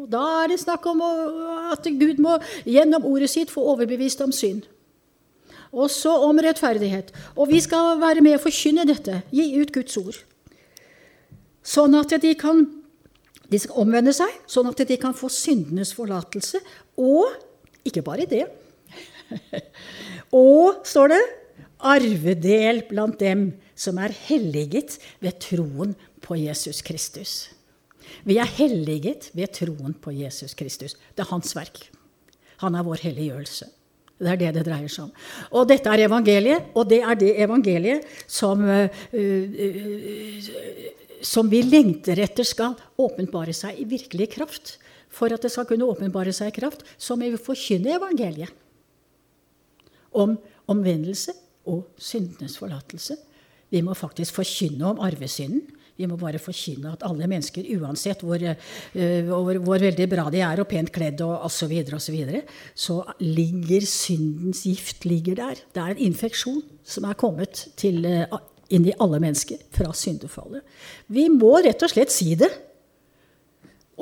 Og 0.00 0.08
da 0.10 0.22
er 0.42 0.52
det 0.52 0.60
snakk 0.62 0.86
om 0.88 1.02
at 1.04 1.84
Gud 1.84 2.20
må 2.22 2.38
gjennom 2.64 3.04
ordet 3.04 3.30
sitt 3.30 3.50
få 3.52 3.64
overbevist 3.74 4.22
om 4.24 4.32
synd. 4.32 4.64
Også 5.72 6.10
om 6.26 6.40
rettferdighet. 6.40 7.12
Og 7.36 7.48
vi 7.48 7.60
skal 7.60 8.00
være 8.00 8.24
med 8.24 8.36
å 8.36 8.42
forkynne 8.42 8.86
dette, 8.88 9.22
gi 9.32 9.52
ut 9.56 9.72
Guds 9.72 9.96
ord. 10.00 10.16
Sånn 11.62 11.94
at 11.94 12.12
de 12.20 12.32
kan 12.34 12.64
de 13.52 13.60
skal 13.60 13.82
omvende 13.84 14.14
seg, 14.16 14.32
sånn 14.48 14.70
at 14.70 14.80
de 14.88 14.96
kan 15.00 15.12
få 15.16 15.28
syndenes 15.32 15.92
forlatelse. 15.96 16.62
Og 17.00 17.34
ikke 17.84 18.04
bare 18.06 18.24
det. 18.28 18.46
og, 20.32 20.80
står 20.88 21.12
det, 21.12 21.22
arvedel 21.82 22.84
blant 22.88 23.18
dem 23.20 23.50
som 23.76 23.98
er 24.00 24.14
helliget 24.28 24.96
ved 25.20 25.40
troen 25.42 25.96
på 26.22 26.38
Jesus 26.38 26.82
Kristus. 26.86 27.50
Vi 28.24 28.38
er 28.38 28.48
helliget 28.58 29.30
ved 29.36 29.52
troen 29.54 29.94
på 29.94 30.14
Jesus 30.14 30.54
Kristus. 30.58 30.96
Det 31.14 31.24
er 31.24 31.30
hans 31.30 31.54
verk. 31.56 31.84
Han 32.62 32.74
er 32.78 32.86
vår 32.86 33.02
helliggjørelse. 33.08 33.70
Det 34.22 34.30
er 34.30 34.38
det 34.38 34.52
det 34.54 34.66
dreier 34.68 34.90
seg 34.92 35.08
om. 35.08 35.14
Og 35.58 35.66
dette 35.66 35.90
er 35.90 36.04
evangeliet, 36.04 36.68
og 36.78 36.86
det 36.90 37.00
er 37.02 37.16
det 37.18 37.32
evangeliet 37.42 38.06
som 38.30 38.62
uh, 38.62 38.86
uh, 38.86 40.50
som 41.22 41.48
vi 41.50 41.62
lengter 41.62 42.18
etter 42.22 42.46
skal 42.46 42.74
åpenbare 43.00 43.54
seg 43.56 43.78
i 43.78 43.86
virkelig 43.88 44.28
kraft. 44.34 44.76
For 45.12 45.32
at 45.32 45.44
det 45.44 45.52
skal 45.52 45.68
kunne 45.68 45.86
åpenbare 45.86 46.32
seg 46.34 46.50
i 46.50 46.56
kraft, 46.56 46.84
så 46.96 47.16
må 47.16 47.28
vi 47.30 47.40
forkynne 47.40 47.96
evangeliet 47.98 48.50
om 50.12 50.34
omvendelse 50.68 51.34
og 51.68 51.86
syndenes 52.00 52.56
forlatelse. 52.60 53.16
Vi 53.72 53.80
må 53.84 53.94
faktisk 53.96 54.36
forkynne 54.36 54.90
om 54.90 55.00
arvesynden. 55.04 55.62
Vi 55.98 56.08
må 56.08 56.16
bare 56.20 56.40
forkynne 56.42 56.94
at 56.94 57.04
alle 57.06 57.28
mennesker, 57.30 57.66
uansett 57.78 58.24
hvor, 58.24 58.40
uh, 58.42 58.70
hvor, 59.28 59.60
hvor 59.64 59.84
veldig 59.84 60.08
bra 60.10 60.28
de 60.32 60.40
er 60.44 60.62
og 60.62 60.70
pent 60.70 60.92
kledd 60.94 61.20
og 61.24 61.46
osv., 61.48 61.62
så, 61.62 61.70
videre, 61.70 61.98
og 61.98 62.04
så, 62.04 62.14
videre, 62.14 62.42
så 62.74 62.98
ligger 63.20 63.86
syndens 63.88 64.64
gift 64.66 65.06
ligger 65.08 65.38
der. 65.42 65.62
Det 65.74 65.84
er 65.84 65.94
en 65.94 66.06
infeksjon 66.10 66.62
som 66.84 67.06
er 67.08 67.18
kommet 67.20 67.66
til 67.80 68.02
uh, 68.08 68.40
inn 68.72 68.88
i 68.88 68.96
alle 69.02 69.20
mennesker 69.22 69.60
fra 69.74 69.92
syndefallet. 69.96 70.64
Vi 71.12 71.28
må 71.32 71.58
rett 71.62 71.82
og 71.84 71.92
slett 71.92 72.14
si 72.14 72.32
det. 72.38 72.50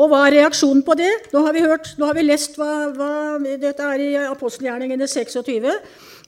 Og 0.01 0.09
hva 0.09 0.23
er 0.27 0.37
reaksjonen 0.39 0.85
på 0.87 0.95
det? 0.97 1.11
Nå 1.35 1.43
har 1.45 1.57
vi, 1.57 1.65
hørt, 1.67 1.91
nå 1.99 2.07
har 2.09 2.17
vi 2.17 2.23
lest 2.25 2.55
hva, 2.61 2.71
hva, 2.95 3.11
Dette 3.61 3.85
er 3.85 4.05
i 4.05 4.13
apostelgjerningene 4.23 5.09
26. 5.11 5.67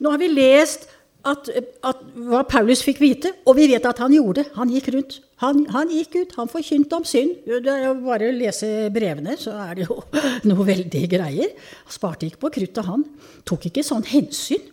Nå 0.02 0.12
har 0.12 0.20
vi 0.20 0.28
lest 0.32 0.88
at, 1.28 1.48
at, 1.86 2.00
hva 2.26 2.42
Paulus 2.48 2.82
fikk 2.82 2.98
vite, 3.02 3.30
og 3.46 3.56
vi 3.58 3.68
vet 3.70 3.84
at 3.86 4.00
han 4.02 4.14
gjorde 4.14 4.42
det. 4.42 4.52
Han 4.56 4.72
gikk 4.72 4.90
rundt. 4.94 5.18
Han, 5.42 5.64
han 5.74 5.90
gikk 5.90 6.16
ut, 6.18 6.34
han 6.38 6.50
forkynte 6.50 6.98
om 6.98 7.06
synd. 7.06 7.36
Det 7.46 7.70
er 7.70 7.86
jo 7.88 7.94
bare 8.04 8.30
å 8.30 8.34
lese 8.34 8.68
brevene, 8.94 9.36
så 9.38 9.54
er 9.64 9.78
det 9.78 9.86
jo 9.88 10.00
noe 10.50 10.66
veldig 10.66 11.02
greier. 11.10 11.54
Han 11.86 11.94
sparte 11.94 12.28
ikke 12.28 12.44
på 12.44 12.52
kruttet, 12.58 12.84
han. 12.88 13.06
Tok 13.48 13.70
ikke 13.70 13.86
sånn 13.86 14.06
hensyn. 14.10 14.68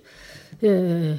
Uh, 0.59 1.15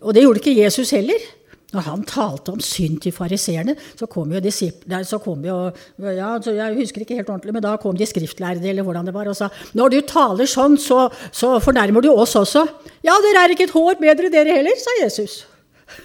og 0.00 0.12
det 0.14 0.24
gjorde 0.24 0.42
ikke 0.42 0.58
Jesus 0.58 0.92
heller. 0.96 1.24
Når 1.72 1.86
han 1.86 2.02
talte 2.08 2.52
om 2.52 2.60
synd 2.60 2.98
til 3.04 3.14
fariseerne, 3.16 3.74
så 3.96 4.08
kom 4.10 4.32
jo 4.34 4.40
disiplene 4.44 5.06
så 5.08 5.18
kom 5.22 5.44
jo, 5.46 5.56
ja, 6.02 6.34
Jeg 6.44 6.76
husker 6.76 7.04
ikke 7.04 7.16
helt 7.16 7.30
ordentlig, 7.30 7.54
men 7.56 7.64
da 7.64 7.76
kom 7.80 7.96
de 7.96 8.06
skriftlærde 8.08 8.68
eller 8.68 8.84
hvordan 8.84 9.08
det 9.08 9.14
var, 9.14 9.30
og 9.30 9.36
sa 9.36 9.48
når 9.78 9.94
du 9.94 10.00
taler 10.08 10.48
sånn, 10.48 10.76
så, 10.80 11.06
så 11.32 11.56
fornærmer 11.64 12.04
du 12.04 12.10
oss 12.12 12.36
også. 12.36 12.66
Ja, 13.04 13.16
dere 13.24 13.44
er 13.44 13.54
ikke 13.54 13.68
et 13.70 13.76
hår 13.76 13.96
bedre, 14.00 14.32
dere 14.32 14.58
heller, 14.58 14.76
sa 14.80 14.98
Jesus. 15.00 15.42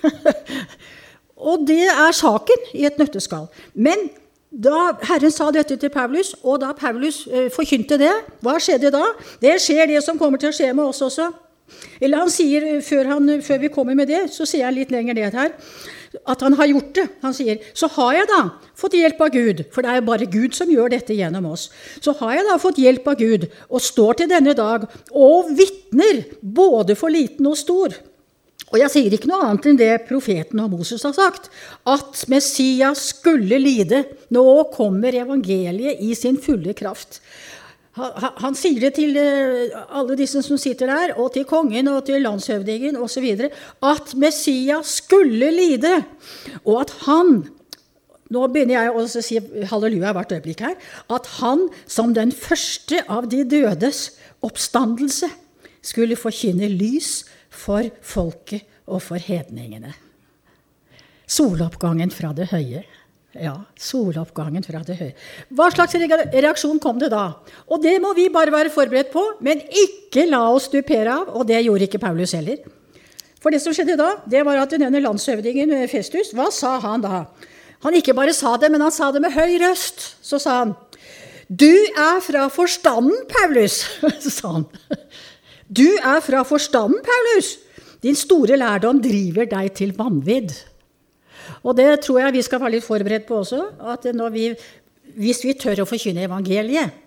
og 1.49 1.67
det 1.67 1.83
er 1.91 2.15
saken 2.15 2.71
i 2.77 2.87
et 2.87 2.99
nøtteskall. 2.99 3.49
Men 3.75 4.07
da 4.51 4.93
Herren 5.03 5.33
sa 5.33 5.49
dette 5.51 5.75
til 5.79 5.91
Paulus, 5.91 6.31
og 6.43 6.61
da 6.63 6.71
Paulus 6.77 7.25
eh, 7.27 7.49
forkynte 7.53 7.99
det, 7.99 8.13
hva 8.45 8.55
skjedde 8.63 8.93
da? 8.95 9.03
Det 9.43 9.57
skjer 9.61 9.91
det 9.91 9.99
som 10.05 10.19
kommer 10.19 10.39
til 10.41 10.53
å 10.53 10.55
skje 10.55 10.71
med 10.71 10.87
oss 10.87 11.03
også. 11.03 11.27
Eller 11.99 12.23
han 12.23 12.31
sier, 12.31 12.65
før, 12.85 13.13
han, 13.13 13.29
før, 13.43 13.61
vi 13.61 13.73
kommer 13.73 13.97
med 13.97 14.09
det, 14.11 14.27
så 14.33 14.47
sier 14.47 14.67
han 14.69 14.77
litt 14.77 14.93
lenger 14.93 15.17
ned 15.17 15.37
her 15.37 15.55
at 16.25 16.41
han 16.41 16.55
har 16.57 16.69
gjort 16.71 16.93
det. 16.95 17.05
Han 17.21 17.35
sier 17.35 17.61
så 17.77 17.89
har 17.97 18.13
jeg 18.15 18.29
da 18.31 18.41
fått 18.79 18.95
hjelp 18.97 19.19
av 19.21 19.31
Gud, 19.33 19.63
for 19.75 19.83
det 19.85 19.93
er 19.93 20.05
bare 20.07 20.29
Gud 20.31 20.55
som 20.57 20.71
gjør 20.71 20.93
dette 20.95 21.15
gjennom 21.17 21.49
oss. 21.51 21.67
Så 22.01 22.15
har 22.21 22.37
jeg 22.37 22.47
da 22.47 22.57
fått 22.61 22.79
hjelp 22.81 23.09
av 23.11 23.19
Gud 23.19 23.47
og 23.67 23.83
står 23.83 24.21
til 24.21 24.31
denne 24.31 24.55
dag 24.57 24.87
og 25.11 25.51
vitner 25.57 26.23
både 26.41 26.97
for 26.97 27.13
liten 27.13 27.49
og 27.51 27.59
stor. 27.59 27.97
Og 28.67 28.81
jeg 28.81 28.91
sier 28.91 29.13
ikke 29.15 29.29
noe 29.29 29.45
annet 29.45 29.69
enn 29.69 29.79
det 29.79 29.93
profeten 30.09 30.59
og 30.59 30.73
Moses 30.73 31.05
har 31.07 31.13
sagt, 31.15 31.47
at 31.87 32.25
Messias 32.31 33.13
skulle 33.13 33.59
lide. 33.61 34.03
Nå 34.35 34.43
kommer 34.73 35.15
evangeliet 35.15 36.01
i 36.03 36.11
sin 36.19 36.39
fulle 36.41 36.75
kraft. 36.75 37.21
Han, 37.97 38.55
sier 38.57 38.79
det 38.85 38.93
til 38.97 39.17
eh, 39.17 39.73
alle 39.89 40.17
disse 40.19 40.43
som 40.45 40.59
sitter 40.61 40.89
der, 40.91 41.13
og 41.17 41.31
til 41.33 41.47
kongen 41.49 41.89
og 41.91 42.03
til 42.07 42.21
landshøvdingen 42.21 42.97
osv., 43.01 43.27
at 43.81 44.13
Messias 44.19 44.99
skulle 45.01 45.49
lide, 45.53 45.93
og 46.63 46.83
at 46.85 46.93
han 47.07 47.39
nå 48.33 48.43
begynner 48.51 48.75
jeg 48.75 48.91
å 48.91 49.03
si 49.07 49.39
halleluja 49.71 50.11
hvert 50.15 50.33
øyeblikk 50.35 50.63
her. 50.65 50.75
At 51.13 51.29
han 51.39 51.67
som 51.87 52.11
den 52.15 52.33
første 52.35 52.99
av 53.07 53.29
de 53.31 53.45
dødes 53.47 54.17
oppstandelse 54.43 55.29
skulle 55.79 56.19
forkynne 56.19 56.67
lys 56.73 57.21
for 57.47 57.87
folket 58.03 58.67
og 58.87 58.99
for 59.05 59.21
hedningene. 59.21 59.93
Soloppgangen 61.27 62.11
fra 62.11 62.33
det 62.35 62.49
høye. 62.51 62.83
Ja, 63.41 63.53
soloppgangen 63.77 64.65
fra 64.65 64.81
det 64.85 64.95
høye. 64.97 65.13
Hva 65.53 65.67
slags 65.73 65.95
reaksjon 65.97 66.79
kom 66.81 66.97
det 67.01 67.11
da? 67.13 67.25
Og 67.69 67.81
det 67.83 67.97
må 68.01 68.13
vi 68.17 68.29
bare 68.33 68.53
være 68.53 68.73
forberedt 68.73 69.11
på, 69.13 69.23
men 69.45 69.61
ikke 69.61 70.25
la 70.29 70.45
oss 70.53 70.69
stupere 70.71 71.13
av. 71.13 71.35
Og 71.37 71.45
det 71.49 71.61
gjorde 71.65 71.87
ikke 71.87 72.01
Paulus 72.01 72.33
heller. 72.37 72.63
For 73.41 73.53
det 73.53 73.61
som 73.61 73.75
skjedde 73.75 73.97
da, 73.99 74.15
det 74.25 74.41
var 74.47 74.63
at 74.63 74.73
denne 74.73 75.01
landshøvdingen 75.03 75.75
Festus, 75.91 76.33
hva 76.35 76.49
sa 76.53 76.77
han 76.83 77.05
da? 77.05 77.25
Han 77.85 77.97
ikke 77.97 78.15
bare 78.17 78.33
sa 78.33 78.55
det, 78.57 78.71
men 78.73 78.81
han 78.81 78.93
sa 78.93 79.11
det 79.13 79.21
med 79.21 79.35
høy 79.35 79.59
røst. 79.61 80.15
Så 80.25 80.39
sa 80.41 80.63
han, 80.63 80.75
'Du 81.47 81.71
er 81.95 82.19
fra 82.19 82.47
forstanden, 82.49 83.15
Paulus', 83.29 83.85
sa 84.39 84.51
han. 84.51 84.65
'Du 85.69 85.87
er 86.03 86.19
fra 86.19 86.43
forstanden, 86.43 86.99
Paulus'. 87.05 87.57
Din 88.03 88.15
store 88.15 88.57
lærdom 88.57 89.01
driver 89.01 89.45
deg 89.45 89.71
til 89.73 89.93
vanvidd. 89.97 90.51
Og 91.63 91.75
det 91.77 91.89
tror 92.05 92.21
jeg 92.21 92.37
vi 92.37 92.45
skal 92.45 92.61
være 92.63 92.77
litt 92.77 92.87
forberedt 92.87 93.27
på 93.27 93.41
også. 93.43 93.63
at 93.93 94.07
vi, 94.33 94.49
Hvis 95.17 95.43
vi 95.45 95.53
tør 95.53 95.83
å 95.83 95.89
forkynne 95.89 96.25
evangeliet 96.27 97.03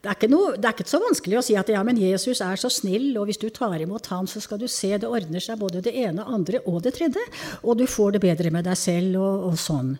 det 0.00 0.14
er, 0.14 0.30
noe, 0.32 0.54
det 0.56 0.64
er, 0.64 0.72
ikke 0.72 0.88
så 0.88 0.98
vanskelig 1.02 1.36
å 1.36 1.42
si 1.44 1.54
at 1.60 1.68
ja, 1.68 1.80
men 1.84 1.98
Jesus 2.00 2.38
er 2.40 2.56
så 2.56 2.70
snill, 2.72 3.10
og 3.20 3.26
hvis 3.28 3.36
du 3.36 3.50
tar 3.52 3.76
imot 3.84 4.06
ham, 4.08 4.24
så 4.24 4.40
skal 4.40 4.56
du 4.56 4.64
se 4.64 4.94
det 4.96 5.04
ordner 5.04 5.44
seg 5.44 5.60
både 5.60 5.82
det 5.84 5.92
ene, 5.92 6.24
andre 6.24 6.62
og 6.64 6.78
det 6.86 6.94
tredje. 6.96 7.20
Og 7.60 7.76
du 7.76 7.84
får 7.84 8.16
det 8.16 8.22
bedre 8.24 8.52
med 8.54 8.64
deg 8.64 8.78
selv 8.80 9.20
og, 9.20 9.50
og 9.50 9.58
sånn. 9.60 9.92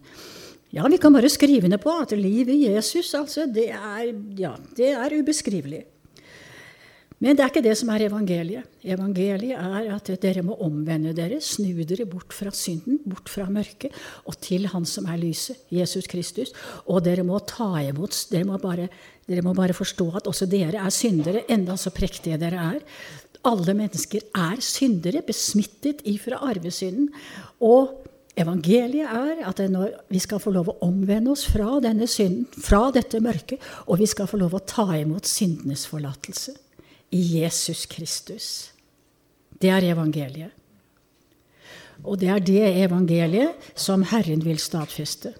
Ja, 0.72 0.86
vi 0.88 0.96
kan 1.02 1.12
bare 1.12 1.28
skrive 1.28 1.68
ned 1.68 1.82
på 1.84 1.92
at 1.92 2.14
livet 2.16 2.54
i 2.54 2.70
Jesus, 2.70 3.12
altså, 3.18 3.44
det 3.44 3.68
er, 3.76 4.14
ja, 4.40 4.54
det 4.78 4.94
er 4.94 5.18
ubeskrivelig. 5.20 5.82
Men 7.20 7.36
det 7.36 7.42
er 7.44 7.50
ikke 7.50 7.62
det 7.64 7.74
som 7.76 7.90
er 7.92 8.06
evangeliet. 8.06 8.68
Evangeliet 8.80 9.58
er 9.60 9.90
at 9.92 10.06
dere 10.22 10.40
må 10.44 10.54
omvende 10.64 11.12
dere, 11.12 11.36
snu 11.44 11.82
dere 11.84 12.06
bort 12.08 12.32
fra 12.32 12.48
synden, 12.56 12.96
bort 13.04 13.28
fra 13.28 13.44
mørket, 13.52 13.92
og 14.24 14.38
til 14.40 14.64
Han 14.72 14.86
som 14.88 15.04
er 15.04 15.20
lyset, 15.20 15.58
Jesus 15.68 16.08
Kristus. 16.08 16.54
Og 16.88 17.02
dere 17.04 17.26
må 17.26 17.42
ta 17.44 17.74
imot 17.84 18.16
Dere 18.32 18.48
må 18.48 18.56
bare, 18.62 18.88
dere 19.28 19.44
må 19.44 19.52
bare 19.54 19.76
forstå 19.76 20.06
at 20.16 20.30
også 20.32 20.48
dere 20.48 20.80
er 20.80 20.94
syndere, 20.96 21.44
enda 21.52 21.76
så 21.76 21.92
prektige 21.92 22.40
dere 22.40 22.64
er. 22.70 22.80
Alle 23.44 23.76
mennesker 23.76 24.24
er 24.32 24.64
syndere, 24.64 25.20
besmittet 25.20 26.00
ifra 26.08 26.40
arvesynden. 26.48 27.10
Og 27.60 28.00
evangeliet 28.32 29.12
er 29.12 29.44
at 29.44 29.60
vi 30.08 30.24
skal 30.24 30.40
få 30.40 30.56
lov 30.56 30.72
å 30.72 30.78
omvende 30.88 31.36
oss 31.36 31.44
fra 31.52 31.82
denne 31.84 32.08
synden, 32.08 32.48
fra 32.48 32.86
dette 32.96 33.20
mørket, 33.20 33.60
og 33.92 34.00
vi 34.00 34.08
skal 34.08 34.30
få 34.30 34.40
lov 34.40 34.56
å 34.56 34.64
ta 34.64 34.88
imot 34.96 35.28
syndenes 35.28 35.84
forlatelse 35.90 36.56
i 37.10 37.20
Jesus 37.40 37.86
Kristus. 37.90 38.46
Det 39.60 39.70
er 39.70 39.90
evangeliet. 39.92 40.56
Og 42.00 42.16
det 42.20 42.30
er 42.32 42.44
det 42.44 42.68
evangeliet 42.86 43.72
som 43.76 44.04
Herren 44.08 44.40
vil 44.44 44.60
stadfeste. 44.60 45.34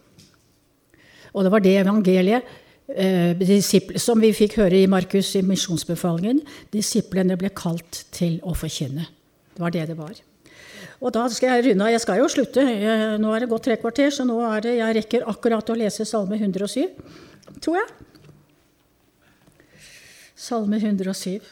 Og 1.33 1.47
det 1.47 1.53
var 1.55 1.63
det 1.65 1.77
evangeliet 1.81 2.51
eh, 2.91 3.95
som 3.97 4.21
vi 4.21 4.33
fikk 4.37 4.59
høre 4.61 4.83
i 4.83 4.91
Markus' 4.91 5.37
i 5.39 5.45
misjonsbefalingen. 5.47 6.43
Disiplene 6.75 7.39
ble 7.41 7.53
kalt 7.57 8.05
til 8.13 8.41
å 8.45 8.53
forkynne. 8.53 9.07
Det 9.55 9.63
var 9.63 9.73
det 9.73 9.87
det 9.93 9.97
var. 9.97 10.19
Og 11.01 11.15
da 11.17 11.25
skal 11.33 11.55
jeg 11.55 11.71
runde 11.71 11.87
av. 11.87 11.95
Jeg 11.95 12.03
skal 12.05 12.21
jo 12.21 12.29
slutte. 12.29 12.65
Nå 13.23 13.33
er 13.33 13.41
det 13.41 13.49
gått 13.49 13.65
tre 13.71 13.79
kvarter, 13.81 14.13
så 14.13 14.27
nå 14.29 14.37
er 14.51 14.67
det, 14.67 14.77
jeg 14.83 14.97
rekker 14.99 15.29
akkurat 15.33 15.73
å 15.73 15.79
lese 15.81 16.05
Salme 16.05 16.37
107, 16.37 16.85
tror 17.65 17.81
jeg. 17.81 18.10
Salme 20.41 20.79
107. 20.81 21.45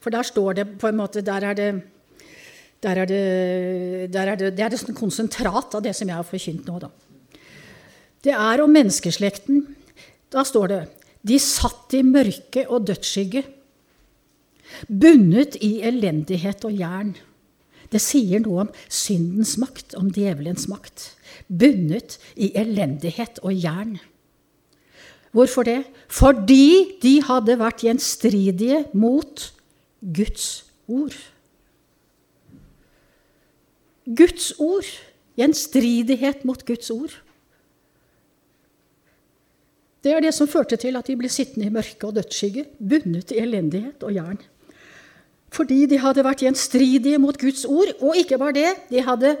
For 0.00 0.12
der 0.12 0.26
står 0.26 0.58
det 0.58 0.66
på 0.80 0.88
en 0.90 0.98
måte 0.98 1.22
Der 1.24 1.44
er 1.48 1.54
det, 1.56 1.70
der 2.82 2.96
er 3.02 3.06
det, 3.08 4.12
der 4.12 4.32
er 4.32 4.36
det, 4.36 4.56
det 4.56 4.64
er 4.64 4.74
et 4.76 4.96
konsentrat 4.96 5.74
av 5.74 5.84
det 5.84 5.94
som 5.96 6.08
jeg 6.08 6.16
har 6.16 6.28
forkynt 6.28 6.68
nå, 6.68 6.78
da. 6.80 6.90
Det 8.20 8.32
er 8.36 8.60
om 8.60 8.72
menneskeslekten. 8.72 9.64
Da 10.32 10.44
står 10.44 10.68
det 10.68 10.80
De 11.24 11.38
satt 11.40 11.96
i 11.96 12.02
mørke 12.04 12.66
og 12.68 12.86
dødsskygge, 12.88 13.42
bundet 14.88 15.56
i 15.60 15.80
elendighet 15.84 16.64
og 16.64 16.72
jern. 16.72 17.14
Det 17.90 18.00
sier 18.00 18.40
noe 18.40 18.64
om 18.64 18.70
syndens 18.88 19.56
makt, 19.60 19.96
om 19.98 20.12
djevelens 20.14 20.68
makt. 20.70 21.10
Bundet 21.48 22.18
i 22.36 22.52
elendighet 22.56 23.40
og 23.42 23.52
jern. 23.56 23.98
Hvorfor 25.30 25.66
det? 25.66 25.84
Fordi 26.10 26.98
de 27.02 27.20
hadde 27.22 27.58
vært 27.60 27.84
gjenstridige 27.86 28.84
mot 28.98 29.44
Guds 30.00 30.64
ord. 30.90 31.14
Guds 34.04 34.52
ord. 34.58 34.88
Gjenstridighet 35.38 36.44
mot 36.44 36.64
Guds 36.66 36.90
ord. 36.90 37.14
Det 40.00 40.14
er 40.16 40.24
det 40.24 40.32
som 40.34 40.48
førte 40.48 40.78
til 40.80 40.96
at 40.96 41.06
de 41.06 41.16
ble 41.20 41.28
sittende 41.30 41.68
i 41.68 41.72
mørke 41.72 42.08
og 42.08 42.16
dødsskygge, 42.16 42.64
bundet 42.80 43.34
i 43.34 43.40
elendighet 43.42 44.02
og 44.02 44.14
jern. 44.16 44.38
Fordi 45.52 45.84
de 45.90 45.98
hadde 46.00 46.24
vært 46.24 46.44
gjenstridige 46.46 47.18
mot 47.20 47.36
Guds 47.38 47.66
ord. 47.68 47.92
Og 48.00 48.16
ikke 48.16 48.38
bare 48.40 48.56
det, 48.56 48.70
de 48.90 49.02
hadde, 49.04 49.34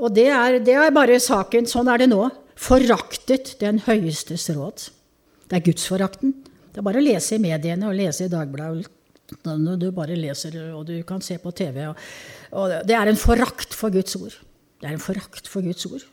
og 0.00 0.14
det 0.16 0.28
er, 0.32 0.58
det 0.64 0.76
er 0.78 0.94
bare 0.94 1.20
saken, 1.20 1.68
sånn 1.68 1.90
er 1.92 2.02
det 2.02 2.08
nå, 2.10 2.30
foraktet 2.60 3.56
den 3.60 3.82
høyestes 3.84 4.48
råd. 4.56 4.88
Det 5.50 5.58
er 5.58 5.66
gudsforakten. 5.66 6.32
Det 6.70 6.78
er 6.78 6.86
bare 6.86 7.00
å 7.00 7.04
lese 7.04 7.34
i 7.34 7.42
mediene 7.42 7.88
og 7.90 7.98
lese 7.98 8.28
i 8.28 8.32
Dagbladet 8.32 8.86
når 9.46 9.76
du 9.78 9.90
bare 9.94 10.16
leser 10.18 10.56
og 10.74 10.86
du 10.88 10.96
kan 11.06 11.22
se 11.22 11.36
på 11.38 11.52
TV. 11.54 11.84
Og, 11.90 11.98
og 12.58 12.72
det 12.86 12.96
er 12.96 13.10
en 13.10 13.18
forakt 13.18 13.74
for 13.78 13.92
Guds 13.94 14.16
ord. 14.18 14.34
Det 14.80 14.88
er 14.88 14.96
en 14.96 15.02
forakt 15.02 15.50
for 15.50 15.62
Guds 15.66 15.86
ord. 15.86 16.06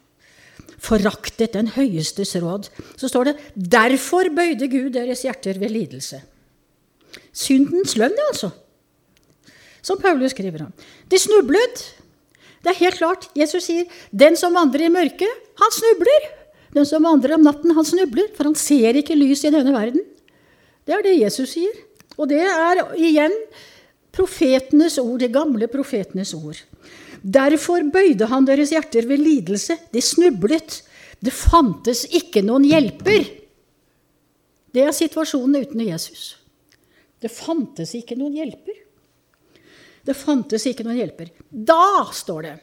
Foraktet 0.82 1.56
den 1.56 1.72
høyestes 1.74 2.36
råd. 2.42 2.70
Så 2.98 3.10
står 3.10 3.32
det 3.32 3.36
'Derfor 3.58 4.30
bøyde 4.34 4.68
Gud 4.70 4.94
deres 4.94 5.24
hjerter 5.26 5.58
ved 5.60 5.74
lidelse'. 5.74 6.22
Syndens 7.34 7.96
lønn, 7.98 8.18
altså. 8.30 8.52
Som 9.82 10.02
Paulus 10.02 10.32
skriver 10.32 10.66
om. 10.66 10.74
De 11.10 11.18
snublet. 11.18 11.94
Det 12.62 12.74
er 12.74 12.84
helt 12.84 12.98
klart. 12.98 13.30
Jesus 13.36 13.64
sier 13.64 13.86
'Den 14.12 14.36
som 14.36 14.54
vandrer 14.54 14.86
i 14.86 14.94
mørket, 14.94 15.34
han 15.58 15.72
snubler'. 15.74 16.37
Den 16.78 16.86
som 16.86 17.06
vandrer 17.08 17.34
om 17.38 17.46
natten, 17.46 17.74
han 17.74 17.86
snubler, 17.86 18.30
for 18.38 18.52
han 18.52 18.58
ser 18.58 19.00
ikke 19.00 19.18
lys 19.18 19.42
i 19.48 19.54
denne 19.54 19.74
verden. 19.74 20.04
Det 20.86 20.94
er 20.94 21.06
det 21.06 21.16
Jesus 21.18 21.56
sier. 21.56 21.74
Og 22.18 22.30
det 22.30 22.44
er 22.46 22.84
igjen 22.98 23.34
profetenes 24.14 24.98
ord, 25.02 25.18
de 25.22 25.30
gamle 25.34 25.70
profetenes 25.72 26.36
ord. 26.38 26.60
Derfor 27.22 27.82
bøyde 27.94 28.30
han 28.30 28.46
deres 28.46 28.72
hjerter 28.74 29.08
ved 29.10 29.24
lidelse. 29.24 29.78
De 29.94 30.04
snublet. 30.06 30.84
Det 31.18 31.34
fantes 31.34 32.06
ikke 32.14 32.44
noen 32.46 32.68
hjelper. 32.70 33.26
Det 34.74 34.84
er 34.86 34.94
situasjonen 34.94 35.66
uten 35.66 35.82
Jesus. 35.82 36.36
Det 37.18 37.34
fantes 37.34 37.96
ikke 37.98 38.18
noen 38.20 38.38
hjelper. 38.38 38.84
Det 40.06 40.14
fantes 40.16 40.70
ikke 40.70 40.86
noen 40.86 41.02
hjelper. 41.02 41.34
Da, 41.50 42.06
står 42.14 42.46
det 42.46 42.56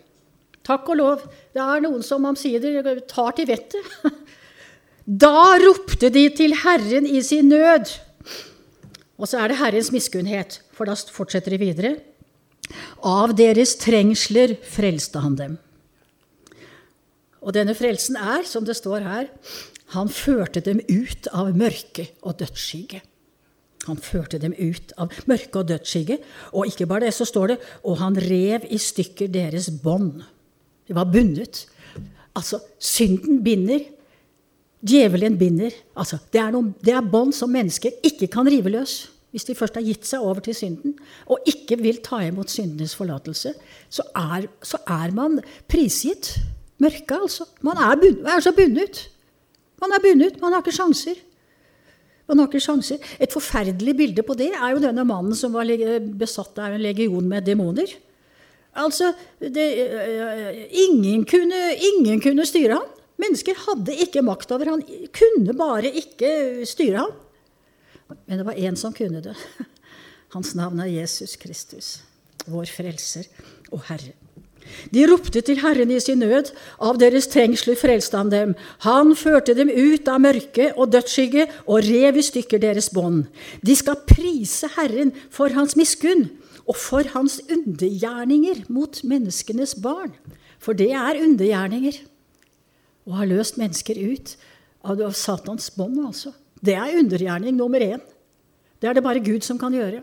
Takk 0.65 0.89
og 0.95 0.99
lov. 1.01 1.25
Det 1.53 1.61
er 1.61 1.85
noen 1.85 2.05
som 2.05 2.25
omsider 2.29 3.01
tar 3.11 3.37
til 3.37 3.51
vettet. 3.51 3.93
Da 5.05 5.59
ropte 5.61 6.09
de 6.09 6.23
til 6.33 6.55
Herren 6.63 7.05
i 7.05 7.21
sin 7.21 7.51
nød. 7.53 7.91
Og 9.21 9.29
så 9.29 9.43
er 9.43 9.53
det 9.53 9.59
Herrens 9.61 9.91
miskunnhet, 9.93 10.63
for 10.73 10.89
da 10.89 10.97
fortsetter 10.97 11.53
de 11.53 11.59
videre. 11.61 11.91
Av 13.05 13.35
deres 13.37 13.77
trengsler 13.83 14.57
frelste 14.65 15.21
han 15.21 15.37
dem. 15.37 15.59
Og 17.45 17.53
denne 17.53 17.77
frelsen 17.77 18.17
er, 18.17 18.49
som 18.49 18.65
det 18.65 18.79
står 18.81 19.05
her, 19.05 19.29
han 19.93 20.09
førte 20.09 20.65
dem 20.65 20.81
ut 20.89 21.29
av 21.37 21.53
mørke 21.53 22.09
og 22.25 22.39
dødsskygge. 22.41 23.03
Han 23.85 24.01
førte 24.01 24.41
dem 24.41 24.55
ut 24.57 24.95
av 24.97 25.13
mørke 25.29 25.61
og 25.61 25.69
dødsskygge. 25.69 26.17
Og 26.57 26.73
ikke 26.73 26.89
bare 26.89 27.05
det, 27.05 27.13
så 27.13 27.29
står 27.29 27.53
det 27.53 27.59
og 27.85 28.01
han 28.01 28.17
rev 28.17 28.65
i 28.73 28.81
stykker 28.81 29.29
deres 29.29 29.69
bånd. 29.85 30.25
De 30.89 30.97
var 30.97 31.09
bundet. 31.11 31.65
Altså, 32.37 32.61
synden 32.79 33.43
binder. 33.45 33.87
Djevelen 34.85 35.39
binder. 35.39 35.75
Altså, 35.97 36.19
det 36.33 36.41
er, 36.41 36.57
det 36.85 36.95
er 36.95 37.11
bånd 37.13 37.33
som 37.33 37.53
mennesker 37.53 38.01
ikke 38.05 38.29
kan 38.33 38.49
rive 38.51 38.73
løs. 38.75 38.99
Hvis 39.35 39.49
de 39.49 39.57
først 39.59 39.75
har 39.75 39.83
gitt 39.83 40.07
seg 40.07 40.23
over 40.23 40.39
til 40.45 40.55
synden 40.55 40.93
og 41.27 41.43
ikke 41.51 41.75
vil 41.81 41.97
ta 42.05 42.21
imot 42.23 42.53
syndenes 42.53 42.93
forlatelse, 42.95 43.51
så 43.91 44.05
er, 44.15 44.47
så 44.63 44.79
er 44.87 45.11
man 45.11 45.41
prisgitt 45.67 46.37
mørket, 46.79 47.17
altså. 47.17 47.49
Man 47.67 47.81
er, 47.83 47.97
bunnet, 47.99 48.29
er, 48.31 48.45
så 48.45 48.53
bundet. 48.55 49.01
Man 49.83 49.97
er 49.97 50.03
bundet. 50.05 50.39
Man 50.43 50.55
har 50.55 50.63
ikke 50.63 50.77
sjanser. 50.77 51.19
Man 52.29 52.39
har 52.39 52.47
ikke 52.47 52.63
sjanser. 52.63 53.03
Et 53.19 53.35
forferdelig 53.35 53.97
bilde 53.99 54.23
på 54.23 54.37
det 54.39 54.53
er 54.55 54.71
jo 54.71 54.83
denne 54.85 55.03
mannen 55.09 55.35
som 55.35 55.57
var 55.57 55.67
besatt 56.19 56.63
av 56.63 56.77
en 56.77 56.85
legion 56.85 57.27
med 57.29 57.47
demoner. 57.49 57.91
Altså, 58.75 59.13
det, 59.39 59.67
ingen, 60.71 61.23
kunne, 61.29 61.61
ingen 61.93 62.23
kunne 62.23 62.47
styre 62.49 62.81
ham. 62.81 62.91
Mennesker 63.23 63.59
hadde 63.69 63.95
ikke 64.03 64.25
makt 64.27 64.51
over 64.55 64.73
ham, 64.73 64.83
kunne 65.15 65.55
bare 65.55 65.93
ikke 65.95 66.65
styre 66.67 67.05
ham. 67.05 67.15
Men 68.27 68.41
det 68.41 68.49
var 68.49 68.59
én 68.59 68.77
som 68.79 68.95
kunne 68.95 69.23
det. 69.23 69.37
Hans 70.35 70.55
navn 70.59 70.83
er 70.83 70.91
Jesus 70.91 71.37
Kristus, 71.39 72.01
vår 72.51 72.67
frelser 72.75 73.31
og 73.71 73.87
Herre. 73.87 74.17
De 74.91 75.05
ropte 75.07 75.43
til 75.45 75.61
Herren 75.61 75.91
i 75.93 76.01
sin 76.01 76.23
nød, 76.25 76.51
av 76.83 76.97
deres 76.99 77.29
trengsler 77.31 77.77
frelste 77.79 78.17
han 78.17 78.31
dem. 78.33 78.55
Han 78.87 79.13
førte 79.17 79.55
dem 79.55 79.69
ut 79.69 80.09
av 80.09 80.23
mørke 80.25 80.71
og 80.73 80.89
dødsskygge 80.95 81.47
og 81.67 81.85
rev 81.85 82.19
i 82.19 82.25
stykker 82.25 82.63
deres 82.63 82.89
bånd. 82.95 83.27
De 83.61 83.77
skal 83.77 84.01
prise 84.09 84.73
Herren 84.79 85.13
for 85.31 85.53
hans 85.55 85.77
miskunn 85.79 86.31
og 86.65 86.79
for 86.81 87.07
hans 87.13 87.39
undergjerninger 87.53 88.65
mot 88.73 89.01
menneskenes 89.05 89.75
barn. 89.85 90.15
For 90.63 90.77
det 90.77 90.91
er 90.97 91.21
undergjerninger. 91.21 91.99
Å 93.05 93.19
ha 93.19 93.27
løst 93.29 93.59
mennesker 93.61 94.01
ut 94.01 94.35
av 94.85 95.03
Satans 95.17 95.69
bånd, 95.77 96.01
altså. 96.07 96.33
Det 96.65 96.77
er 96.79 96.97
undergjerning 96.97 97.57
nummer 97.59 97.83
én. 97.85 98.01
Det 98.81 98.89
er 98.89 98.97
det 98.97 99.05
bare 99.05 99.23
Gud 99.25 99.45
som 99.45 99.61
kan 99.61 99.75
gjøre. 99.77 100.01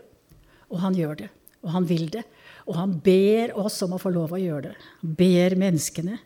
Og 0.70 0.82
han 0.84 0.98
gjør 0.98 1.24
det. 1.24 1.32
Og 1.66 1.74
han 1.74 1.88
vil 1.90 2.06
det. 2.14 2.24
Og 2.70 2.78
han 2.78 2.94
ber 3.04 3.56
oss 3.58 3.80
om 3.86 3.96
å 3.98 4.02
få 4.02 4.12
lov 4.14 4.36
å 4.36 4.42
gjøre 4.42 4.70
det. 4.70 4.76
Han 5.02 5.16
ber 5.18 5.58
menneskene 5.60 6.20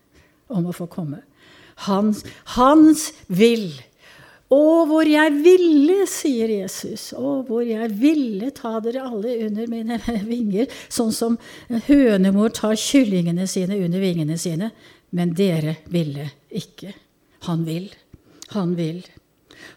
om 0.52 0.68
å 0.68 0.76
få 0.76 0.90
komme. 0.92 1.22
Hans, 1.88 2.24
hans 2.56 3.10
vil. 3.28 3.72
Å, 4.54 4.86
hvor 4.86 5.08
jeg 5.10 5.32
ville, 5.42 6.04
sier 6.10 6.52
Jesus. 6.54 7.08
Å, 7.18 7.40
hvor 7.48 7.64
jeg 7.66 7.90
ville 7.98 8.52
ta 8.54 8.78
dere 8.84 9.08
alle 9.08 9.40
under 9.48 9.70
mine 9.72 9.98
vinger, 10.32 10.70
sånn 10.90 11.14
som 11.16 11.40
hønemor 11.88 12.54
tar 12.54 12.78
kyllingene 12.78 13.48
sine 13.50 13.80
under 13.82 14.04
vingene 14.04 14.38
sine. 14.38 14.70
Men 15.16 15.34
dere 15.38 15.80
ville 15.90 16.28
ikke. 16.54 16.94
Han 17.50 17.64
vil. 17.66 17.90
Han 18.54 18.76
vil. 18.78 19.02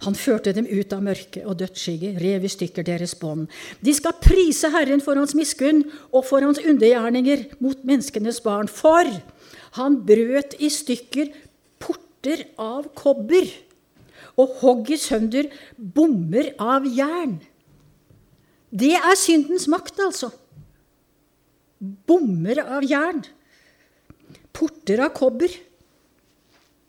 Han 0.05 0.17
førte 0.19 0.53
dem 0.53 0.67
ut 0.69 0.93
av 0.93 1.01
mørket 1.07 1.47
og 1.49 1.57
dødsskygge, 1.63 2.13
rev 2.21 2.45
i 2.45 2.51
stykker 2.53 2.85
deres 2.87 3.15
bånd. 3.19 3.47
De 3.81 3.95
skal 3.97 4.19
prise 4.21 4.69
Herren 4.75 5.01
for 5.05 5.17
hans 5.19 5.35
miskunn 5.39 5.85
og 6.13 6.27
for 6.29 6.45
hans 6.45 6.61
undergjerninger 6.61 7.47
mot 7.63 7.81
menneskenes 7.89 8.43
barn. 8.45 8.69
For 8.69 9.09
han 9.79 10.01
brøt 10.05 10.59
i 10.61 10.69
stykker 10.73 11.33
porter 11.81 12.45
av 12.61 12.91
kobber 12.99 13.49
og 14.39 14.59
hogg 14.63 14.93
i 14.95 14.99
sønder 15.01 15.49
bommer 15.77 16.53
av 16.63 16.87
jern. 16.87 17.39
Det 18.69 18.95
er 18.99 19.17
syndens 19.19 19.67
makt, 19.71 19.99
altså. 20.05 20.31
Bommer 21.79 22.61
av 22.65 22.87
jern. 22.87 23.23
Porter 24.55 25.05
av 25.07 25.15
kobber. 25.17 25.53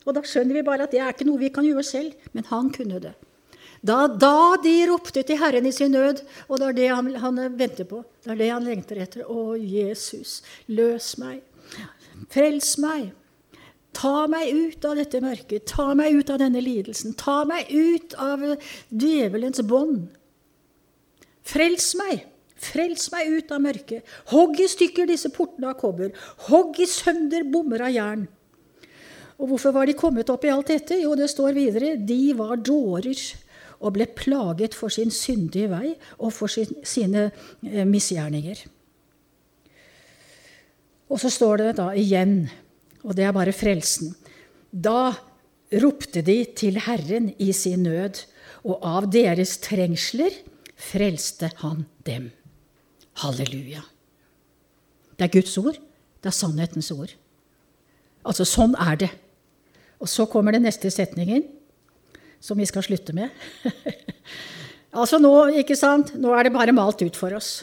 Og 0.06 0.16
da 0.16 0.22
skjønner 0.26 0.58
vi 0.58 0.66
bare 0.66 0.86
at 0.86 0.94
det 0.94 1.00
er 1.02 1.12
ikke 1.12 1.26
noe 1.28 1.40
vi 1.40 1.52
kan 1.54 1.66
gjøre 1.66 1.84
selv, 1.86 2.30
men 2.36 2.46
han 2.50 2.70
kunne 2.74 3.00
det. 3.02 3.14
Da, 3.80 4.04
da 4.12 4.58
de 4.60 4.74
ropte 4.90 5.22
til 5.24 5.38
Herren 5.40 5.64
i 5.68 5.72
sin 5.72 5.94
nød, 5.94 6.20
og 6.48 6.60
det 6.60 6.66
er 6.66 6.76
det 6.76 6.88
han, 6.92 7.14
han 7.22 7.40
venter 7.56 7.88
på, 7.88 8.02
det 8.24 8.34
er 8.34 8.40
det 8.42 8.50
han 8.52 8.66
lengter 8.66 9.00
etter. 9.00 9.24
Å, 9.24 9.54
Jesus, 9.56 10.40
løs 10.68 11.14
meg. 11.20 11.40
Frels 12.32 12.74
meg. 12.82 13.14
Ta 13.96 14.26
meg 14.30 14.52
ut 14.54 14.84
av 14.86 14.98
dette 15.00 15.20
mørket. 15.22 15.66
Ta 15.68 15.90
meg 15.98 16.14
ut 16.14 16.30
av 16.30 16.40
denne 16.42 16.62
lidelsen. 16.62 17.14
Ta 17.18 17.42
meg 17.48 17.70
ut 17.70 18.14
av 18.20 18.44
djevelens 18.88 19.62
bånd. 19.66 20.08
Frels 21.46 21.92
meg. 21.98 22.26
Frels 22.60 23.08
meg 23.14 23.30
ut 23.32 23.52
av 23.54 23.62
mørket. 23.64 24.06
Hogg 24.30 24.60
i 24.60 24.68
stykker 24.70 25.08
disse 25.10 25.32
portene 25.34 25.72
av 25.72 25.78
kobber. 25.80 26.12
Hogg 26.50 26.78
i 26.82 26.88
sønder 26.88 27.46
bommer 27.48 27.86
av 27.88 27.94
jern. 27.94 28.26
Og 29.40 29.54
hvorfor 29.54 29.72
var 29.72 29.88
de 29.88 29.96
kommet 29.96 30.28
opp 30.30 30.44
i 30.44 30.52
alt 30.52 30.68
dette? 30.68 30.98
Jo, 31.00 31.14
det 31.16 31.30
står 31.32 31.56
videre 31.56 31.94
de 31.96 32.20
var 32.36 32.60
dårer 32.60 33.22
og 33.80 33.94
ble 33.96 34.04
plaget 34.12 34.76
for 34.76 34.92
sin 34.92 35.08
syndige 35.14 35.70
vei 35.72 35.94
og 36.18 36.34
for 36.36 36.52
sin, 36.52 36.68
sine 36.84 37.30
eh, 37.64 37.86
misgjerninger. 37.88 38.60
Og 41.10 41.22
så 41.22 41.30
står 41.32 41.62
det 41.62 41.70
da 41.80 41.88
igjen, 41.96 42.44
og 43.04 43.16
det 43.16 43.24
er 43.26 43.36
bare 43.36 43.54
frelsen 43.56 44.12
Da 44.70 45.12
ropte 45.82 46.22
de 46.26 46.42
til 46.58 46.80
Herren 46.84 47.30
i 47.38 47.52
sin 47.54 47.84
nød, 47.86 48.24
og 48.66 48.82
av 48.84 49.06
deres 49.12 49.56
trengsler 49.62 50.34
frelste 50.80 51.50
han 51.62 51.84
dem. 52.06 52.30
Halleluja. 53.22 53.82
Det 55.16 55.26
er 55.26 55.34
Guds 55.34 55.56
ord. 55.60 55.78
Det 56.20 56.28
er 56.30 56.36
sannhetens 56.36 56.90
ord. 56.92 57.12
Altså, 58.26 58.44
sånn 58.44 58.74
er 58.80 58.98
det. 59.00 59.10
Og 60.00 60.08
så 60.08 60.26
kommer 60.28 60.56
den 60.56 60.64
neste 60.64 60.90
setningen, 60.92 61.44
som 62.40 62.58
vi 62.60 62.68
skal 62.68 62.84
slutte 62.84 63.14
med. 63.16 63.32
altså 65.00 65.20
nå, 65.20 65.32
ikke 65.60 65.76
sant? 65.76 66.14
Nå 66.16 66.32
er 66.36 66.48
det 66.48 66.56
bare 66.56 66.76
malt 66.76 67.04
ut 67.04 67.16
for 67.16 67.36
oss. 67.36 67.62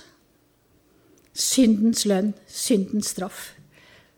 Syndens 1.37 2.05
lønn, 2.09 2.33
syndens 2.49 3.13
straff. 3.13 3.56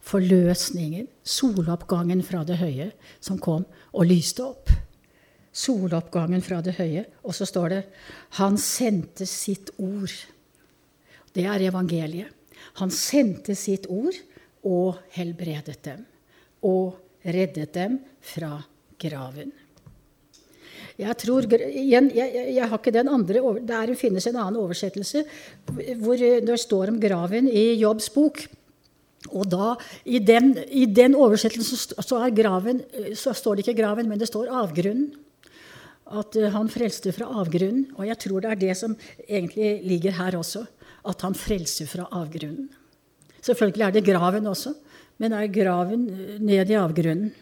Forløsningen, 0.09 1.05
soloppgangen 1.21 2.23
fra 2.25 2.41
det 2.47 2.57
høye, 2.57 2.89
som 3.21 3.37
kom 3.41 3.65
og 3.93 4.07
lyste 4.09 4.45
opp. 4.47 4.71
Soloppgangen 5.53 6.41
fra 6.45 6.63
det 6.65 6.75
høye. 6.79 7.05
Og 7.23 7.35
så 7.35 7.45
står 7.45 7.69
det 7.69 7.83
'Han 8.37 8.57
sendte 8.57 9.25
sitt 9.25 9.69
ord'. 9.77 10.25
Det 11.33 11.45
er 11.45 11.69
evangeliet. 11.69 12.27
Han 12.79 12.89
sendte 12.89 13.55
sitt 13.55 13.85
ord 13.89 14.15
og 14.63 14.97
helbredet 15.11 15.81
dem. 15.83 16.05
Og 16.63 16.97
reddet 17.25 17.73
dem 17.73 17.99
fra 18.21 18.63
graven. 18.99 19.51
Jeg 20.99 21.15
tror, 21.17 21.45
igjen, 21.47 22.09
jeg, 22.11 22.55
jeg, 22.55 22.67
har 22.67 22.77
ikke 22.77 22.91
den 22.91 23.07
andre, 23.07 23.39
Der 23.63 23.95
finnes 23.95 24.27
en 24.27 24.35
annen 24.35 24.59
oversettelse 24.59 25.23
hvor 25.95 26.17
det 26.17 26.59
står 26.59 26.91
om 26.91 26.99
graven 26.99 27.47
i 27.47 27.79
Jobbs 27.79 28.09
bok. 28.09 28.41
Og 29.27 29.49
da, 29.51 29.73
I 30.05 30.21
den, 30.23 30.53
i 30.71 30.85
den 30.85 31.15
oversettelsen 31.19 31.79
så, 31.99 32.19
graven, 32.35 32.83
så, 33.15 33.33
står 33.35 33.55
det 33.59 33.67
ikke 33.67 33.81
'graven', 33.81 34.07
men 34.07 34.19
det 34.19 34.29
står 34.31 34.47
'avgrunnen'. 34.47 35.11
At 36.09 36.35
eh, 36.35 36.49
han 36.49 36.69
frelste 36.69 37.11
fra 37.11 37.27
avgrunnen. 37.27 37.91
Og 37.95 38.07
jeg 38.07 38.17
tror 38.17 38.41
det 38.41 38.51
er 38.51 38.55
det 38.55 38.77
som 38.77 38.95
egentlig 39.27 39.81
ligger 39.83 40.11
her 40.11 40.37
også. 40.37 40.65
At 41.05 41.21
han 41.21 41.35
frelser 41.35 41.85
fra 41.85 42.07
avgrunnen. 42.11 42.69
Selvfølgelig 43.41 43.85
er 43.85 43.91
det 43.91 44.05
graven 44.05 44.47
også 44.47 44.73
men 45.19 45.35
er 45.35 45.51
graven 45.51 46.07
eh, 46.09 46.39
ned 46.39 46.71
i 46.71 46.79
avgrunnen. 46.79 47.33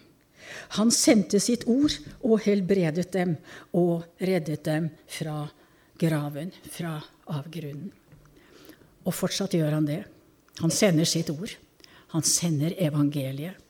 Han 0.79 0.91
sendte 0.93 1.39
sitt 1.43 1.65
ord 1.69 1.93
og 2.25 2.41
helbredet 2.45 3.09
dem 3.13 3.35
og 3.75 4.05
reddet 4.23 4.63
dem 4.65 4.89
fra 5.11 5.41
graven, 5.99 6.53
fra 6.71 6.97
avgrunnen. 7.35 7.91
Og 9.07 9.15
fortsatt 9.15 9.55
gjør 9.57 9.75
han 9.77 9.87
det. 9.87 10.01
Han 10.61 10.73
sender 10.73 11.07
sitt 11.07 11.29
ord. 11.31 11.53
Han 12.13 12.23
sender 12.23 12.75
evangeliet. 12.77 13.63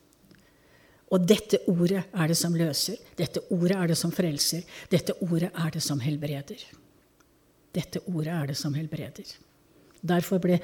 Og 1.08 1.24
dette 1.24 1.62
ordet 1.72 2.04
er 2.12 2.28
det 2.28 2.36
som 2.36 2.56
løser. 2.58 2.98
Dette 3.16 3.46
ordet 3.54 3.78
er 3.78 3.94
det 3.94 3.98
som 3.98 4.12
frelser. 4.12 4.66
Dette 4.92 5.16
ordet 5.24 5.54
er 5.56 5.72
det 5.72 5.84
som 5.84 6.02
helbreder. 6.04 6.66
Dette 7.76 8.02
ordet 8.12 8.34
er 8.34 8.50
det 8.52 8.58
som 8.60 8.76
helbreder. 8.76 9.36
Derfor 10.08 10.42
ble, 10.44 10.60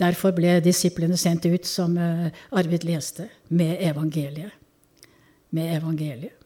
derfor 0.00 0.32
ble 0.34 0.56
disiplene 0.64 1.16
sendt 1.20 1.46
ut, 1.46 1.66
som 1.68 1.94
uh, 1.98 2.28
Arvid 2.56 2.86
leste, 2.88 3.28
med 3.48 3.76
evangeliet. 3.84 4.54
Med 5.52 5.76
evangeliet. 5.76 6.38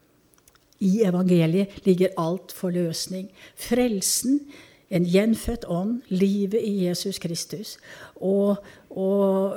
I 0.82 1.06
evangeliet 1.08 1.86
ligger 1.86 2.16
alt 2.20 2.52
forløsning. 2.52 3.30
Frelsen, 3.56 4.42
en 4.90 5.06
gjenfødt 5.08 5.64
ånd, 5.72 6.02
livet 6.08 6.60
i 6.60 6.84
Jesus 6.84 7.18
Kristus. 7.22 7.76
Og, 8.20 8.58
og, 8.96 9.56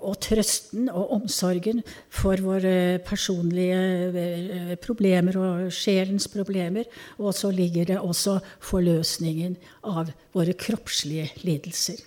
og 0.00 0.16
trøsten 0.24 0.88
og 0.88 1.12
omsorgen 1.18 1.82
for 2.12 2.40
våre 2.44 2.98
personlige 3.04 3.80
eh, 4.08 4.74
problemer 4.80 5.36
og 5.40 5.72
sjelens 5.74 6.28
problemer. 6.32 6.88
Og 7.20 7.36
så 7.36 7.52
ligger 7.54 7.92
det 7.92 7.98
også 8.00 8.38
forløsningen 8.64 9.58
av 9.84 10.12
våre 10.36 10.56
kroppslige 10.58 11.28
lidelser. 11.44 12.00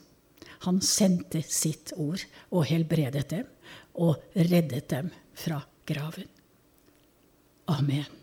Han 0.66 0.82
sendte 0.86 1.42
sitt 1.46 1.94
ord 1.98 2.22
og 2.52 2.68
helbredet 2.70 3.28
dem 3.34 3.50
og 4.02 4.18
reddet 4.38 4.90
dem 4.94 5.10
fra 5.38 5.62
graven. 5.90 6.30
Amen. 7.72 8.21